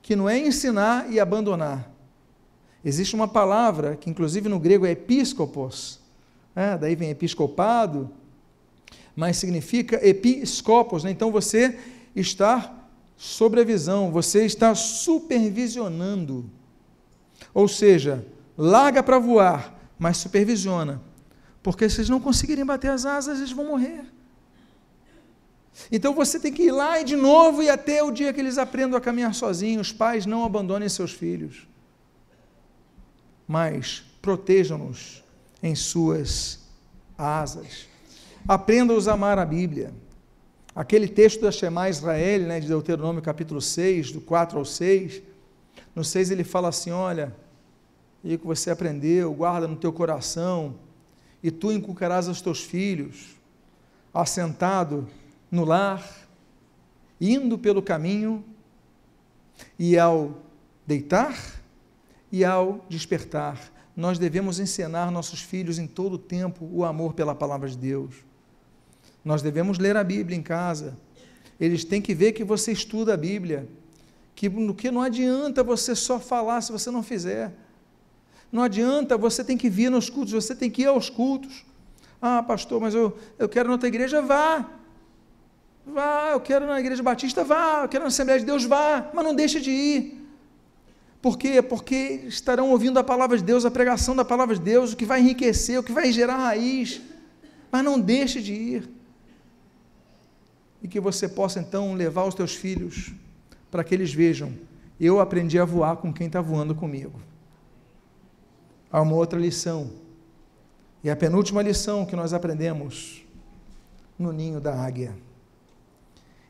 que 0.07 0.15
não 0.15 0.29
é 0.29 0.39
ensinar 0.39 1.11
e 1.11 1.19
abandonar. 1.19 1.91
Existe 2.85 3.17
uma 3.17 3.27
palavra 3.27 3.97
que, 3.97 4.09
inclusive 4.09 4.49
no 4.49 4.61
grego, 4.61 4.87
é 4.87 4.93
episcopos, 4.93 5.99
é, 6.55 6.79
daí 6.79 6.95
vem 6.95 7.11
episcopado, 7.11 8.09
mas 9.17 9.37
significa 9.37 9.99
episcopos, 10.07 11.03
né? 11.03 11.11
então 11.11 11.33
você 11.33 11.77
está 12.15 12.73
sobre 13.17 13.61
a 13.61 13.65
visão, 13.65 14.11
você 14.11 14.45
está 14.45 14.75
supervisionando. 14.75 16.49
Ou 17.55 17.67
seja, 17.67 18.27
larga 18.57 19.03
para 19.03 19.19
voar, 19.19 19.75
mas 19.99 20.19
supervisiona. 20.19 21.01
Porque 21.63 21.89
se 21.89 21.99
eles 21.99 22.11
não 22.11 22.21
conseguirem 22.21 22.65
bater 22.65 22.91
as 22.91 23.07
asas, 23.07 23.39
eles 23.39 23.53
vão 23.53 23.67
morrer. 23.67 24.05
Então 25.91 26.15
você 26.15 26.41
tem 26.41 26.53
que 26.53 26.65
ir 26.65 26.71
lá 26.71 27.01
e 27.01 27.05
de 27.05 27.17
novo 27.17 27.63
e 27.63 27.69
até 27.69 28.03
o 28.03 28.11
dia 28.11 28.33
que 28.33 28.41
eles 28.41 28.57
aprendam 28.57 28.97
a 28.97 29.01
caminhar 29.01 29.35
sozinhos. 29.35 29.93
Pais, 29.93 30.25
não 30.25 30.45
abandonem 30.45 30.89
seus 30.89 31.13
filhos, 31.13 31.67
mas 33.47 34.03
protejam-nos 34.23 35.23
em 35.63 35.75
suas 35.75 36.61
asas. 37.17 37.87
Aprenda-os 38.49 39.09
a 39.09 39.13
amar 39.13 39.39
a 39.39 39.45
Bíblia. 39.45 39.93
Aquele 40.77 41.09
texto 41.09 41.41
da 41.41 41.51
Shema 41.51 41.89
Israel, 41.89 42.43
né, 42.43 42.61
de 42.61 42.69
Deuteronômio 42.69 43.23
capítulo 43.23 43.63
6, 43.63 44.13
do 44.13 44.21
4 44.21 44.59
ao 44.59 44.65
6, 44.67 45.23
no 45.95 46.05
6 46.05 46.31
ele 46.31 46.45
fala 46.45 46.69
assim: 46.69 46.91
olha, 46.91 47.35
e 48.23 48.37
que 48.37 48.47
você 48.47 48.71
aprendeu, 48.71 49.33
guarda 49.33 49.67
no 49.67 49.77
teu 49.77 49.91
coração, 49.91 50.75
e 51.43 51.51
tu 51.51 51.73
inculcarás 51.73 52.29
aos 52.29 52.43
teus 52.43 52.63
filhos, 52.63 53.39
assentado 54.13 55.09
no 55.51 55.65
lar, 55.65 56.07
indo 57.19 57.57
pelo 57.57 57.81
caminho, 57.81 58.45
e 59.79 59.99
ao 59.99 60.43
deitar 60.87 61.59
e 62.31 62.45
ao 62.45 62.85
despertar, 62.87 63.73
nós 63.97 64.19
devemos 64.19 64.61
ensinar 64.61 65.11
nossos 65.11 65.41
filhos 65.41 65.79
em 65.79 65.87
todo 65.87 66.17
o 66.17 66.19
tempo 66.19 66.69
o 66.71 66.85
amor 66.85 67.15
pela 67.15 67.35
palavra 67.35 67.67
de 67.67 67.79
Deus. 67.79 68.26
Nós 69.27 69.43
devemos 69.43 69.77
ler 69.77 69.97
a 69.97 70.05
Bíblia 70.05 70.39
em 70.39 70.43
casa. 70.43 70.97
Eles 71.59 71.85
têm 71.85 72.01
que 72.01 72.15
ver 72.15 72.31
que 72.31 72.45
você 72.45 72.71
estuda 72.71 73.13
a 73.13 73.17
Bíblia. 73.17 73.69
Que, 74.37 74.49
que 74.75 74.89
não 74.89 75.03
adianta 75.03 75.65
você 75.65 75.97
só 75.97 76.21
falar 76.21 76.61
se 76.61 76.71
você 76.71 76.93
não 76.93 77.03
fizer. 77.03 77.53
Não 78.53 78.63
adianta, 78.63 79.19
você 79.19 79.43
tem 79.43 79.59
que 79.59 79.69
vir 79.69 79.91
nos 79.91 80.09
cultos, 80.09 80.33
você 80.33 80.55
tem 80.55 80.71
que 80.71 80.83
ir 80.83 80.87
aos 80.87 81.11
cultos. 81.11 81.67
Ah, 82.23 82.41
pastor, 82.41 82.81
mas 82.81 82.95
eu, 82.95 83.19
eu 83.37 83.49
quero 83.49 83.67
na 83.67 83.75
outra 83.75 83.89
igreja, 83.89 84.23
vá. 84.23 84.65
Vá, 85.85 86.29
eu 86.31 86.39
quero 86.39 86.65
na 86.65 86.79
igreja 86.79 87.03
batista, 87.03 87.43
vá, 87.43 87.81
eu 87.83 87.89
quero 87.89 88.05
na 88.05 88.09
Assembleia 88.09 88.39
de 88.39 88.47
Deus, 88.47 88.65
vá, 88.65 89.11
mas 89.13 89.25
não 89.25 89.35
deixe 89.35 89.61
de 89.61 89.73
ir. 89.73 90.29
Por 91.21 91.37
quê? 91.37 91.61
Porque 91.61 92.23
estarão 92.29 92.71
ouvindo 92.71 92.97
a 92.97 93.03
palavra 93.03 93.37
de 93.37 93.43
Deus, 93.43 93.65
a 93.65 93.73
pregação 93.73 94.15
da 94.15 94.25
palavra 94.25 94.55
de 94.55 94.61
Deus, 94.61 94.93
o 94.93 94.97
que 94.97 95.05
vai 95.05 95.21
enriquecer, 95.21 95.81
o 95.81 95.83
que 95.83 95.91
vai 95.91 96.13
gerar 96.13 96.37
raiz. 96.37 97.01
Mas 97.73 97.83
não 97.83 97.99
deixe 97.99 98.41
de 98.41 98.53
ir. 98.53 98.96
E 100.87 100.89
que 100.89 101.01
você 101.01 101.29
possa 101.29 101.59
então 101.59 101.95
levar 101.95 102.27
os 102.27 102.35
teus 102.37 102.55
filhos 102.55 103.13
para 103.73 103.83
que 103.83 103.93
eles 103.93 104.15
vejam. 104.15 104.53
Eu 105.01 105.19
aprendi 105.19 105.59
a 105.59 105.65
voar 105.65 105.97
com 105.97 106.13
quem 106.13 106.29
está 106.29 106.41
voando 106.41 106.77
comigo. 106.77 107.21
Há 108.89 109.01
uma 109.03 109.17
outra 109.17 109.37
lição. 109.37 109.91
E 111.03 111.11
a 111.11 111.17
penúltima 111.17 111.61
lição 111.61 112.07
que 112.07 112.15
nós 112.15 112.33
aprendemos 112.33 113.25
no 114.17 114.33
ninho 114.33 114.61
da 114.61 114.81
águia 114.81 115.13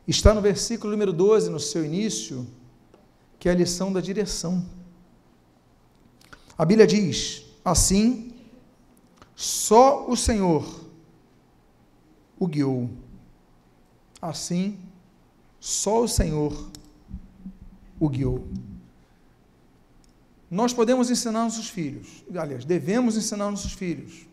está 0.07 0.35
no 0.35 0.43
versículo 0.43 0.93
número 0.93 1.15
12, 1.15 1.49
no 1.49 1.59
seu 1.59 1.83
início, 1.83 2.47
que 3.39 3.49
é 3.49 3.53
a 3.53 3.55
lição 3.55 3.91
da 3.91 4.03
direção. 4.03 4.67
A 6.59 6.65
Bíblia 6.67 6.87
diz: 6.87 7.43
assim, 7.65 8.35
só 9.35 10.07
o 10.07 10.15
Senhor 10.15 10.85
o 12.39 12.47
guiou. 12.47 12.91
Assim, 14.21 14.79
só 15.61 16.03
o 16.03 16.09
Senhor 16.09 16.71
o 17.99 18.09
guiou. 18.09 18.47
Nós 20.51 20.73
podemos 20.73 21.11
ensinar 21.11 21.45
nossos 21.45 21.69
filhos, 21.69 22.25
aliás, 22.35 22.65
devemos 22.65 23.17
ensinar 23.17 23.51
nossos 23.51 23.73
filhos, 23.73 24.27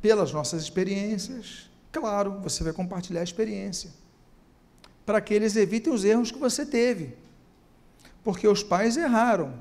pelas 0.00 0.32
nossas 0.32 0.62
experiências, 0.62 1.70
Claro, 1.92 2.40
você 2.40 2.64
vai 2.64 2.72
compartilhar 2.72 3.20
a 3.20 3.24
experiência. 3.24 3.90
Para 5.04 5.20
que 5.20 5.34
eles 5.34 5.54
evitem 5.56 5.92
os 5.92 6.04
erros 6.04 6.30
que 6.30 6.38
você 6.38 6.64
teve. 6.64 7.14
Porque 8.24 8.48
os 8.48 8.62
pais 8.62 8.96
erraram. 8.96 9.60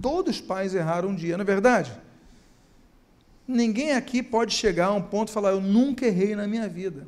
Todos 0.00 0.36
os 0.36 0.40
pais 0.42 0.74
erraram 0.74 1.08
um 1.10 1.14
dia, 1.14 1.36
não 1.38 1.42
é 1.42 1.46
verdade? 1.46 1.90
Ninguém 3.48 3.92
aqui 3.92 4.22
pode 4.22 4.54
chegar 4.54 4.86
a 4.86 4.92
um 4.92 5.02
ponto 5.02 5.30
e 5.30 5.32
falar: 5.32 5.50
Eu 5.50 5.60
nunca 5.60 6.06
errei 6.06 6.36
na 6.36 6.46
minha 6.46 6.68
vida. 6.68 7.06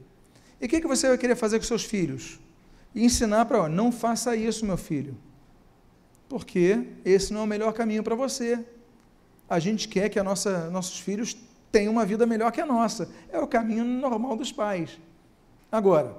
E 0.63 0.67
o 0.67 0.69
que, 0.69 0.81
que 0.81 0.87
você 0.87 1.09
vai 1.09 1.19
querer 1.19 1.35
fazer 1.35 1.59
com 1.59 1.65
seus 1.65 1.83
filhos? 1.83 2.39
E 2.95 3.05
ensinar 3.05 3.47
para, 3.47 3.69
não 3.69 3.91
faça 3.91 4.37
isso, 4.37 4.65
meu 4.65 4.77
filho. 4.77 5.17
Porque 6.29 6.87
esse 7.05 7.33
não 7.33 7.41
é 7.41 7.45
o 7.45 7.49
melhor 7.49 7.73
caminho 7.73 8.05
para 8.05 8.15
você. 8.15 8.65
A 9.51 9.59
gente 9.59 9.89
quer 9.89 10.09
que 10.09 10.23
nossa, 10.23 10.71
nossos 10.71 11.01
filhos 11.01 11.37
tem 11.73 11.89
uma 11.89 12.07
vida 12.07 12.25
melhor 12.25 12.53
que 12.53 12.61
a 12.61 12.67
nossa. 12.67 13.11
É 13.33 13.41
o 13.41 13.47
caminho 13.47 13.85
normal 13.85 14.37
dos 14.37 14.53
pais. 14.53 15.01
Agora, 15.71 16.17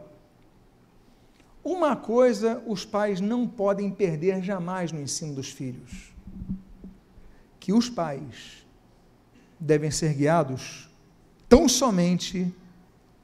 uma 1.64 1.96
coisa 1.96 2.62
os 2.68 2.84
pais 2.84 3.22
não 3.22 3.48
podem 3.48 3.90
perder 3.90 4.44
jamais 4.44 4.92
no 4.92 5.00
ensino 5.00 5.34
dos 5.34 5.50
filhos: 5.50 6.12
que 7.62 7.72
os 7.72 7.90
pais 7.90 8.68
devem 9.58 9.90
ser 9.90 10.14
guiados 10.14 10.90
tão 11.48 11.70
somente 11.70 12.54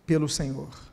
pelo 0.05 0.29
Senhor. 0.29 0.88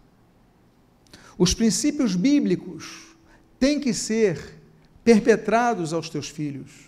Os 1.39 1.53
princípios 1.55 2.15
bíblicos 2.15 3.17
têm 3.59 3.79
que 3.79 3.93
ser 3.93 4.61
perpetrados 5.05 5.93
aos 5.93 6.09
teus 6.09 6.29
filhos. 6.29 6.87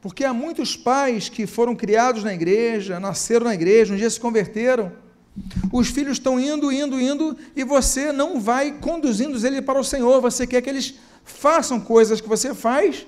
Porque 0.00 0.24
há 0.24 0.34
muitos 0.34 0.76
pais 0.76 1.28
que 1.28 1.46
foram 1.46 1.76
criados 1.76 2.24
na 2.24 2.34
igreja, 2.34 2.98
nasceram 2.98 3.44
na 3.44 3.54
igreja, 3.54 3.94
um 3.94 3.96
dia 3.96 4.10
se 4.10 4.18
converteram. 4.18 4.92
Os 5.72 5.88
filhos 5.88 6.18
estão 6.18 6.38
indo, 6.38 6.70
indo, 6.72 7.00
indo, 7.00 7.36
e 7.54 7.64
você 7.64 8.12
não 8.12 8.40
vai 8.40 8.72
conduzindo 8.72 9.46
eles 9.46 9.64
para 9.64 9.78
o 9.80 9.84
Senhor. 9.84 10.20
Você 10.20 10.46
quer 10.46 10.60
que 10.60 10.68
eles 10.68 10.94
façam 11.24 11.80
coisas 11.80 12.20
que 12.20 12.28
você 12.28 12.52
faz, 12.52 13.06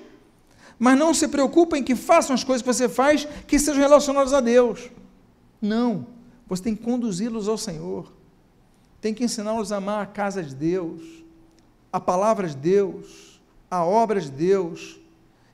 mas 0.79 0.97
não 0.97 1.13
se 1.13 1.27
preocupa 1.27 1.77
em 1.77 1.83
que 1.83 1.95
façam 1.95 2.33
as 2.33 2.43
coisas 2.43 2.61
que 2.61 2.73
você 2.73 2.87
faz 2.87 3.27
que 3.45 3.59
sejam 3.59 3.81
relacionadas 3.81 4.33
a 4.33 4.39
Deus. 4.39 4.89
Não. 5.61 6.07
Você 6.47 6.63
tem 6.63 6.75
que 6.75 6.83
conduzi-los 6.83 7.49
ao 7.49 7.57
Senhor. 7.57 8.14
Tem 9.05 9.13
que 9.13 9.23
ensiná-los 9.23 9.71
a 9.71 9.77
amar 9.77 10.01
a 10.01 10.07
casa 10.07 10.41
de 10.41 10.55
Deus, 10.55 10.99
a 11.93 11.99
palavra 11.99 12.47
de 12.47 12.55
Deus, 12.55 13.39
a 13.69 13.85
obra 13.85 14.19
de 14.19 14.31
Deus 14.31 14.99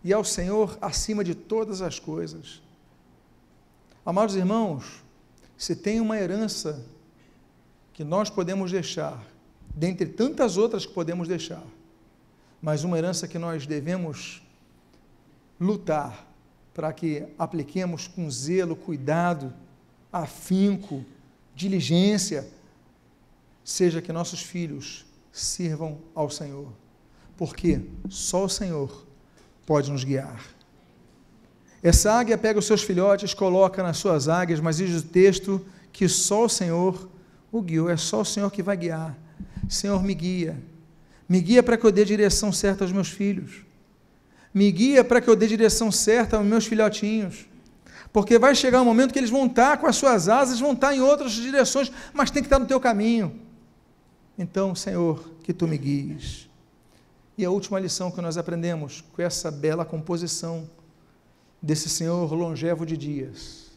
e 0.01 0.13
ao 0.13 0.23
Senhor 0.23 0.77
acima 0.79 1.21
de 1.21 1.35
todas 1.35 1.81
as 1.81 1.99
coisas. 1.99 2.61
Amados 4.05 4.37
irmãos, 4.37 5.03
se 5.57 5.75
tem 5.75 5.99
uma 5.99 6.17
herança 6.17 6.81
que 7.91 8.05
nós 8.05 8.29
podemos 8.29 8.71
deixar, 8.71 9.21
dentre 9.75 10.05
tantas 10.05 10.55
outras 10.55 10.85
que 10.85 10.93
podemos 10.93 11.27
deixar, 11.27 11.65
mas 12.61 12.85
uma 12.85 12.97
herança 12.97 13.27
que 13.27 13.37
nós 13.37 13.67
devemos 13.67 14.41
lutar 15.59 16.25
para 16.73 16.93
que 16.93 17.27
apliquemos 17.37 18.07
com 18.07 18.31
zelo, 18.31 18.77
cuidado, 18.77 19.53
afinco, 20.09 21.03
diligência, 21.53 22.49
seja 23.63 24.01
que 24.01 24.11
nossos 24.11 24.41
filhos 24.41 25.05
sirvam 25.31 25.99
ao 26.13 26.29
Senhor, 26.29 26.71
porque 27.37 27.81
só 28.09 28.45
o 28.45 28.49
Senhor 28.49 29.05
pode 29.65 29.91
nos 29.91 30.03
guiar. 30.03 30.43
Essa 31.83 32.13
águia 32.13 32.37
pega 32.37 32.59
os 32.59 32.65
seus 32.65 32.83
filhotes, 32.83 33.33
coloca 33.33 33.81
nas 33.81 33.97
suas 33.97 34.27
águias, 34.27 34.59
mas 34.59 34.77
diz 34.77 35.01
o 35.01 35.07
texto 35.07 35.65
que 35.91 36.07
só 36.07 36.45
o 36.45 36.49
Senhor 36.49 37.09
o 37.51 37.61
guiou, 37.61 37.89
é 37.89 37.97
só 37.97 38.21
o 38.21 38.25
Senhor 38.25 38.49
que 38.51 38.63
vai 38.63 38.77
guiar. 38.77 39.17
Senhor, 39.67 40.03
me 40.03 40.13
guia. 40.13 40.57
Me 41.27 41.41
guia 41.41 41.63
para 41.63 41.77
que 41.77 41.85
eu 41.85 41.91
dê 41.91 42.05
direção 42.05 42.51
certa 42.51 42.83
aos 42.83 42.91
meus 42.91 43.09
filhos. 43.09 43.63
Me 44.53 44.71
guia 44.71 45.03
para 45.03 45.19
que 45.19 45.29
eu 45.29 45.35
dê 45.35 45.47
direção 45.47 45.91
certa 45.91 46.37
aos 46.37 46.45
meus 46.45 46.65
filhotinhos. 46.65 47.47
Porque 48.11 48.37
vai 48.37 48.53
chegar 48.53 48.81
um 48.81 48.85
momento 48.85 49.13
que 49.13 49.19
eles 49.19 49.29
vão 49.29 49.45
estar 49.45 49.77
com 49.77 49.87
as 49.87 49.95
suas 49.95 50.27
asas, 50.27 50.59
vão 50.59 50.73
estar 50.73 50.93
em 50.93 50.99
outras 50.99 51.31
direções, 51.31 51.91
mas 52.13 52.29
tem 52.29 52.43
que 52.43 52.47
estar 52.47 52.59
no 52.59 52.65
teu 52.65 52.79
caminho. 52.79 53.39
Então, 54.41 54.73
Senhor, 54.73 55.23
que 55.43 55.53
tu 55.53 55.67
me 55.67 55.77
guies. 55.77 56.49
E 57.37 57.45
a 57.45 57.51
última 57.51 57.79
lição 57.79 58.09
que 58.09 58.19
nós 58.21 58.37
aprendemos 58.37 59.01
com 59.13 59.21
essa 59.21 59.51
bela 59.51 59.85
composição 59.85 60.67
desse 61.61 61.87
Senhor 61.87 62.33
longevo 62.33 62.83
de 62.83 62.97
dias, 62.97 63.67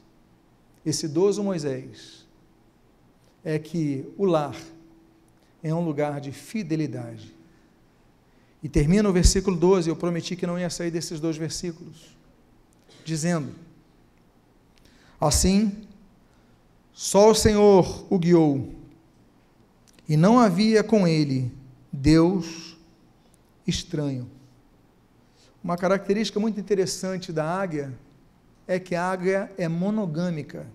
esse 0.84 1.04
idoso 1.04 1.44
Moisés, 1.44 2.26
é 3.44 3.58
que 3.58 4.10
o 4.16 4.24
lar 4.24 4.56
é 5.62 5.74
um 5.74 5.84
lugar 5.84 6.18
de 6.18 6.32
fidelidade. 6.32 7.36
E 8.62 8.68
termina 8.68 9.06
o 9.06 9.12
versículo 9.12 9.58
12, 9.58 9.90
eu 9.90 9.96
prometi 9.96 10.34
que 10.34 10.46
não 10.46 10.58
ia 10.58 10.70
sair 10.70 10.90
desses 10.90 11.20
dois 11.20 11.36
versículos, 11.36 12.16
dizendo: 13.04 13.52
Assim, 15.20 15.86
só 16.94 17.30
o 17.30 17.34
Senhor 17.34 18.06
o 18.08 18.18
guiou, 18.18 18.82
e 20.08 20.16
não 20.16 20.38
havia 20.38 20.84
com 20.84 21.06
ele 21.06 21.52
Deus 21.92 22.76
estranho. 23.66 24.30
Uma 25.62 25.76
característica 25.76 26.38
muito 26.38 26.60
interessante 26.60 27.32
da 27.32 27.44
águia 27.44 27.92
é 28.66 28.78
que 28.78 28.94
a 28.94 29.10
águia 29.10 29.50
é 29.56 29.66
monogâmica. 29.66 30.66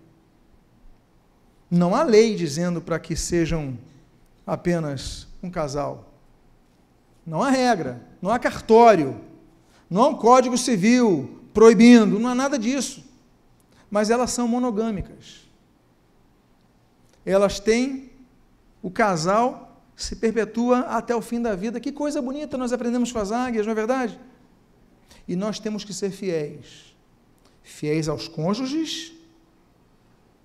Não 1.70 1.94
há 1.94 2.02
lei 2.02 2.34
dizendo 2.34 2.80
para 2.80 2.98
que 2.98 3.14
sejam 3.14 3.78
apenas 4.44 5.28
um 5.40 5.50
casal. 5.50 6.12
Não 7.24 7.42
há 7.42 7.50
regra, 7.50 8.04
não 8.20 8.30
há 8.30 8.38
cartório, 8.38 9.20
não 9.88 10.02
há 10.02 10.08
um 10.08 10.16
código 10.16 10.58
civil 10.58 11.40
proibindo, 11.54 12.18
não 12.18 12.28
há 12.28 12.34
nada 12.34 12.58
disso. 12.58 13.04
Mas 13.88 14.10
elas 14.10 14.32
são 14.32 14.48
monogâmicas. 14.48 15.48
Elas 17.24 17.60
têm 17.60 18.09
o 18.82 18.90
casal 18.90 19.84
se 19.96 20.16
perpetua 20.16 20.80
até 20.80 21.14
o 21.14 21.20
fim 21.20 21.40
da 21.40 21.54
vida. 21.54 21.80
Que 21.80 21.92
coisa 21.92 22.22
bonita 22.22 22.56
nós 22.56 22.72
aprendemos 22.72 23.12
com 23.12 23.18
as 23.18 23.30
águias, 23.30 23.66
não 23.66 23.72
é 23.72 23.74
verdade? 23.74 24.18
E 25.28 25.36
nós 25.36 25.58
temos 25.58 25.84
que 25.84 25.92
ser 25.92 26.10
fiéis. 26.10 26.94
Fiéis 27.62 28.08
aos 28.08 28.26
cônjuges 28.26 29.12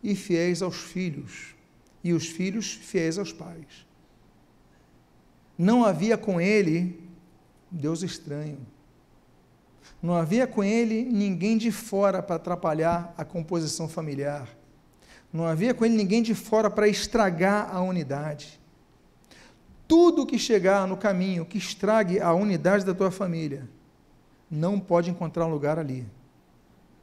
e 0.04 0.16
fiéis 0.16 0.62
aos 0.62 0.78
filhos. 0.78 1.56
E 2.04 2.14
os 2.14 2.28
filhos 2.28 2.74
fiéis 2.74 3.18
aos 3.18 3.32
pais. 3.32 3.86
Não 5.58 5.86
havia 5.86 6.18
com 6.18 6.40
ele 6.40 7.02
Deus 7.72 8.04
estranho. 8.04 8.60
Não 10.02 10.14
havia 10.14 10.46
com 10.46 10.64
ele 10.64 11.04
ninguém 11.04 11.58
de 11.58 11.72
fora 11.72 12.22
para 12.22 12.36
atrapalhar 12.36 13.14
a 13.18 13.26
composição 13.26 13.88
familiar. 13.88 14.48
Não 15.36 15.46
havia 15.46 15.74
com 15.74 15.84
ele 15.84 15.98
ninguém 15.98 16.24
de 16.24 16.34
fora 16.34 16.70
para 16.70 16.88
estragar 16.88 17.70
a 17.76 17.82
unidade. 17.82 18.58
Tudo 19.86 20.26
que 20.26 20.40
chegar 20.40 20.88
no 20.88 20.96
caminho 20.96 21.46
que 21.46 21.58
estrague 21.58 22.22
a 22.22 22.34
unidade 22.34 22.86
da 22.86 22.94
tua 22.94 23.12
família, 23.12 23.70
não 24.50 24.80
pode 24.80 25.12
encontrar 25.12 25.46
lugar 25.46 25.78
ali. 25.78 26.08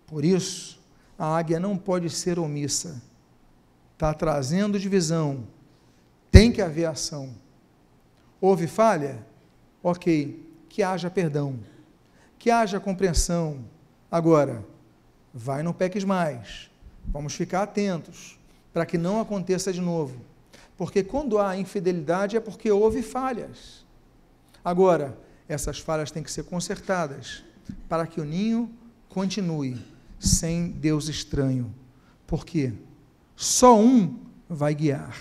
Por 0.07 0.25
isso, 0.25 0.81
a 1.19 1.37
águia 1.37 1.61
não 1.61 1.77
pode 1.77 2.09
ser 2.09 2.39
omissa. 2.39 3.03
Está 3.93 4.15
trazendo 4.15 4.81
divisão. 4.81 5.47
Tem 6.31 6.51
que 6.51 6.63
haver 6.63 6.87
ação. 6.87 7.35
Houve 8.41 8.67
falha? 8.67 9.27
Ok. 9.83 10.43
Que 10.71 10.83
haja 10.83 11.11
perdão. 11.11 11.61
Que 12.39 12.51
haja 12.51 12.81
compreensão. 12.81 13.63
Agora, 14.11 14.65
vai 15.35 15.63
não 15.63 15.75
peques 15.75 16.03
mais. 16.03 16.72
Vamos 17.09 17.35
ficar 17.35 17.63
atentos 17.63 18.39
para 18.73 18.87
que 18.87 18.97
não 18.97 19.21
aconteça 19.21 19.73
de 19.73 19.81
novo. 19.81 20.21
Porque 20.77 21.03
quando 21.03 21.39
há 21.39 21.57
infidelidade 21.57 22.37
é 22.37 22.41
porque 22.41 22.71
houve 22.71 23.03
falhas. 23.03 23.85
Agora, 24.65 25.19
essas 25.49 25.79
falhas 25.79 26.11
têm 26.11 26.23
que 26.23 26.31
ser 26.31 26.45
consertadas 26.45 27.43
para 27.89 28.07
que 28.07 28.21
o 28.21 28.25
ninho 28.25 28.71
continue 29.09 29.79
sem 30.19 30.69
Deus 30.69 31.09
estranho. 31.09 31.75
Por 32.27 32.47
quê? 32.47 32.73
Só 33.37 33.79
um 33.79 34.19
vai 34.49 34.75
guiar. 34.75 35.17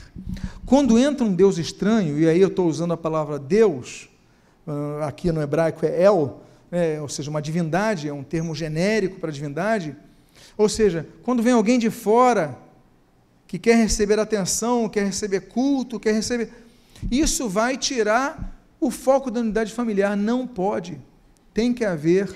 Quando 0.65 0.97
entra 0.97 1.25
um 1.25 1.33
Deus 1.33 1.57
estranho, 1.57 2.19
e 2.19 2.27
aí 2.27 2.39
eu 2.39 2.49
estou 2.49 2.67
usando 2.67 2.93
a 2.93 2.97
palavra 2.97 3.39
Deus, 3.39 4.09
ah, 4.67 5.07
aqui 5.07 5.31
no 5.31 5.41
hebraico 5.41 5.85
é 5.85 6.03
El, 6.03 6.41
é, 6.71 7.01
ou 7.01 7.09
seja, 7.09 7.29
uma 7.29 7.41
divindade, 7.41 8.07
é 8.07 8.13
um 8.13 8.23
termo 8.23 8.55
genérico 8.55 9.19
para 9.19 9.31
divindade. 9.31 9.95
Ou 10.57 10.69
seja, 10.69 11.07
quando 11.23 11.43
vem 11.43 11.53
alguém 11.53 11.79
de 11.79 11.89
fora 11.89 12.57
que 13.47 13.59
quer 13.59 13.75
receber 13.75 14.19
atenção, 14.19 14.87
quer 14.87 15.05
receber 15.05 15.41
culto, 15.41 15.99
quer 15.99 16.13
receber. 16.13 16.51
Isso 17.09 17.49
vai 17.49 17.77
tirar 17.77 18.57
o 18.79 18.89
foco 18.89 19.29
da 19.29 19.39
unidade 19.39 19.71
familiar 19.73 20.17
não 20.17 20.47
pode. 20.47 20.99
Tem 21.53 21.73
que 21.73 21.85
haver 21.85 22.35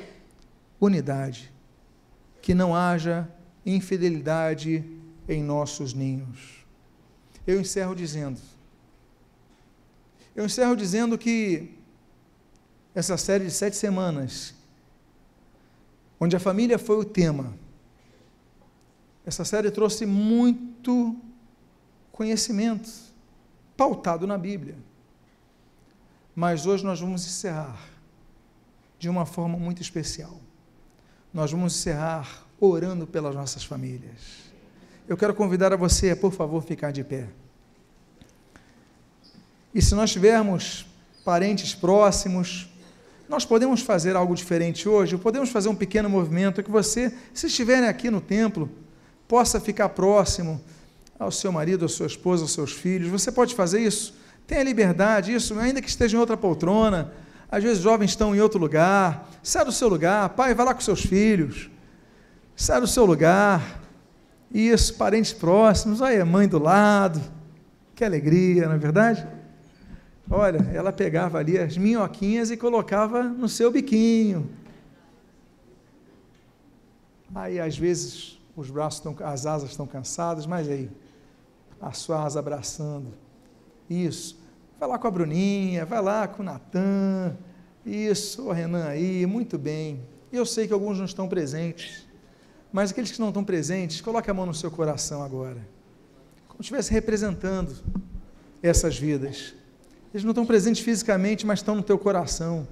unidade. 0.80 1.52
Que 2.42 2.54
não 2.54 2.76
haja 2.76 3.28
infidelidade 3.66 4.86
em 5.28 5.42
nossos 5.42 5.94
ninhos. 5.94 6.66
Eu 7.48 7.60
encerro 7.60 7.96
dizendo. 7.96 8.40
Eu 10.36 10.46
encerro 10.46 10.76
dizendo 10.76 11.18
que 11.18 11.72
essa 12.94 13.18
série 13.18 13.46
de 13.46 13.52
sete 13.52 13.76
semanas, 13.76 14.54
onde 16.20 16.36
a 16.36 16.40
família 16.40 16.78
foi 16.78 16.98
o 16.98 17.06
tema, 17.06 17.54
essa 19.26 19.44
série 19.44 19.72
trouxe 19.72 20.06
muito 20.06 21.16
conhecimento, 22.12 22.90
pautado 23.76 24.28
na 24.28 24.38
Bíblia. 24.38 24.76
Mas 26.36 26.66
hoje 26.66 26.84
nós 26.84 27.00
vamos 27.00 27.26
encerrar 27.26 27.78
de 29.00 29.10
uma 29.10 29.26
forma 29.26 29.58
muito 29.58 29.82
especial. 29.82 30.40
Nós 31.34 31.52
vamos 31.52 31.76
encerrar 31.76 32.46
orando 32.60 33.08
pelas 33.08 33.34
nossas 33.36 33.64
famílias. 33.64 34.46
Eu 35.08 35.18
quero 35.18 35.34
convidar 35.34 35.74
a 35.74 35.76
você, 35.76 36.16
por 36.16 36.32
favor, 36.32 36.62
ficar 36.64 36.92
de 36.92 37.04
pé. 37.04 37.28
E 39.74 39.82
se 39.82 39.94
nós 39.96 40.12
tivermos 40.12 40.86
parentes 41.24 41.76
próximos, 41.76 42.70
nós 43.28 43.44
podemos 43.44 43.82
fazer 43.82 44.16
algo 44.16 44.36
diferente 44.36 44.88
hoje, 44.88 45.18
podemos 45.18 45.50
fazer 45.50 45.68
um 45.68 45.76
pequeno 45.76 46.10
movimento 46.10 46.64
que 46.64 46.72
você, 46.72 47.14
se 47.34 47.48
estiverem 47.48 47.90
aqui 47.90 48.10
no 48.10 48.22
templo, 48.22 48.70
possa 49.28 49.60
ficar 49.60 49.90
próximo 49.90 50.62
ao 51.18 51.32
seu 51.32 51.52
marido, 51.52 51.86
à 51.86 51.90
sua 51.90 52.08
esposa, 52.08 52.44
aos 52.44 52.54
seus 52.54 52.72
filhos. 52.72 53.10
Você 53.10 53.32
pode 53.32 53.56
fazer 53.56 53.82
isso? 53.82 54.14
Tenha 54.46 54.64
liberdade, 54.64 55.34
isso, 55.34 55.58
ainda 55.58 55.82
que 55.82 55.90
esteja 55.90 56.18
em 56.18 56.20
outra 56.20 56.38
poltrona. 56.38 57.12
Às 57.50 57.64
vezes 57.64 57.82
jovens 57.82 58.12
estão 58.12 58.36
em 58.36 58.42
outro 58.42 58.60
lugar. 58.60 59.30
Sai 59.42 59.66
do 59.66 59.72
seu 59.72 59.88
lugar, 59.88 60.30
pai, 60.30 60.54
vai 60.54 60.66
lá 60.66 60.74
com 60.74 60.82
seus 60.82 61.02
filhos. 61.02 61.70
Sai 62.56 62.80
do 62.80 62.88
seu 62.88 63.06
lugar. 63.06 63.82
Isso, 64.54 64.94
parentes 64.96 65.34
próximos, 65.34 66.02
aí 66.02 66.20
a 66.20 66.26
mãe 66.26 66.48
do 66.48 66.60
lado. 66.60 67.22
Que 67.96 68.04
alegria, 68.04 68.68
não 68.68 68.76
é 68.76 68.78
verdade? 68.78 69.26
Olha, 70.30 70.58
ela 70.74 70.92
pegava 70.92 71.38
ali 71.38 71.58
as 71.58 71.78
minhoquinhas 71.78 72.52
e 72.52 72.58
colocava 72.58 73.24
no 73.24 73.48
seu 73.48 73.72
biquinho. 73.72 74.50
Aí 77.34 77.60
às 77.60 77.78
vezes 77.78 78.35
os 78.56 78.70
braços 78.70 79.00
estão, 79.00 79.16
as 79.26 79.46
asas 79.46 79.72
estão 79.72 79.86
cansadas, 79.86 80.46
mas 80.46 80.68
aí, 80.70 80.90
a 81.82 81.92
sua 81.92 82.24
asa 82.24 82.40
abraçando 82.40 83.14
isso. 83.90 84.40
Vai 84.80 84.90
lá 84.90 84.98
com 84.98 85.08
a 85.08 85.12
Bruninha, 85.12 85.86
vai 85.86 86.02
lá 86.02 86.28
com 86.28 86.42
o 86.42 86.46
Natan. 86.46 87.38
Isso, 87.86 88.44
o 88.44 88.52
Renan 88.52 88.86
aí, 88.86 89.26
muito 89.26 89.58
bem. 89.58 90.06
Eu 90.32 90.46
sei 90.46 90.68
que 90.68 90.74
alguns 90.74 90.98
não 90.98 91.06
estão 91.06 91.28
presentes, 91.28 92.06
mas 92.72 92.92
aqueles 92.92 93.12
que 93.12 93.20
não 93.20 93.30
estão 93.30 93.44
presentes, 93.44 94.02
coloque 94.02 94.30
a 94.30 94.34
mão 94.34 94.46
no 94.46 94.54
seu 94.54 94.72
coração 94.72 95.24
agora, 95.24 95.66
como 96.48 96.58
se 96.58 96.64
estivesse 96.64 96.92
representando 96.92 97.76
essas 98.62 98.98
vidas. 98.98 99.54
Eles 100.14 100.24
não 100.24 100.32
estão 100.32 100.46
presentes 100.46 100.84
fisicamente, 100.84 101.46
mas 101.46 101.60
estão 101.60 101.76
no 101.76 101.84
teu 101.84 101.98
coração. 101.98 102.68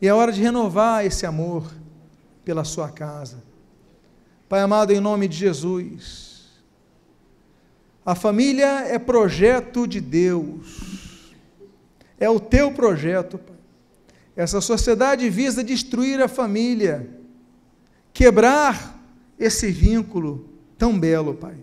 E 0.00 0.06
é 0.06 0.12
hora 0.12 0.32
de 0.32 0.42
renovar 0.42 1.04
esse 1.04 1.24
amor 1.24 1.72
pela 2.44 2.64
sua 2.64 2.90
casa. 2.90 3.42
Pai 4.48 4.60
amado, 4.60 4.92
em 4.92 5.00
nome 5.00 5.26
de 5.26 5.36
Jesus, 5.36 6.62
a 8.04 8.14
família 8.14 8.80
é 8.86 8.98
projeto 8.98 9.86
de 9.86 10.00
Deus, 10.00 11.34
é 12.20 12.28
o 12.28 12.38
teu 12.38 12.70
projeto, 12.72 13.38
Pai. 13.38 13.56
Essa 14.36 14.60
sociedade 14.60 15.30
visa 15.30 15.64
destruir 15.64 16.20
a 16.20 16.28
família, 16.28 17.08
quebrar 18.12 19.00
esse 19.38 19.70
vínculo 19.70 20.48
tão 20.76 20.98
belo, 20.98 21.34
Pai. 21.34 21.56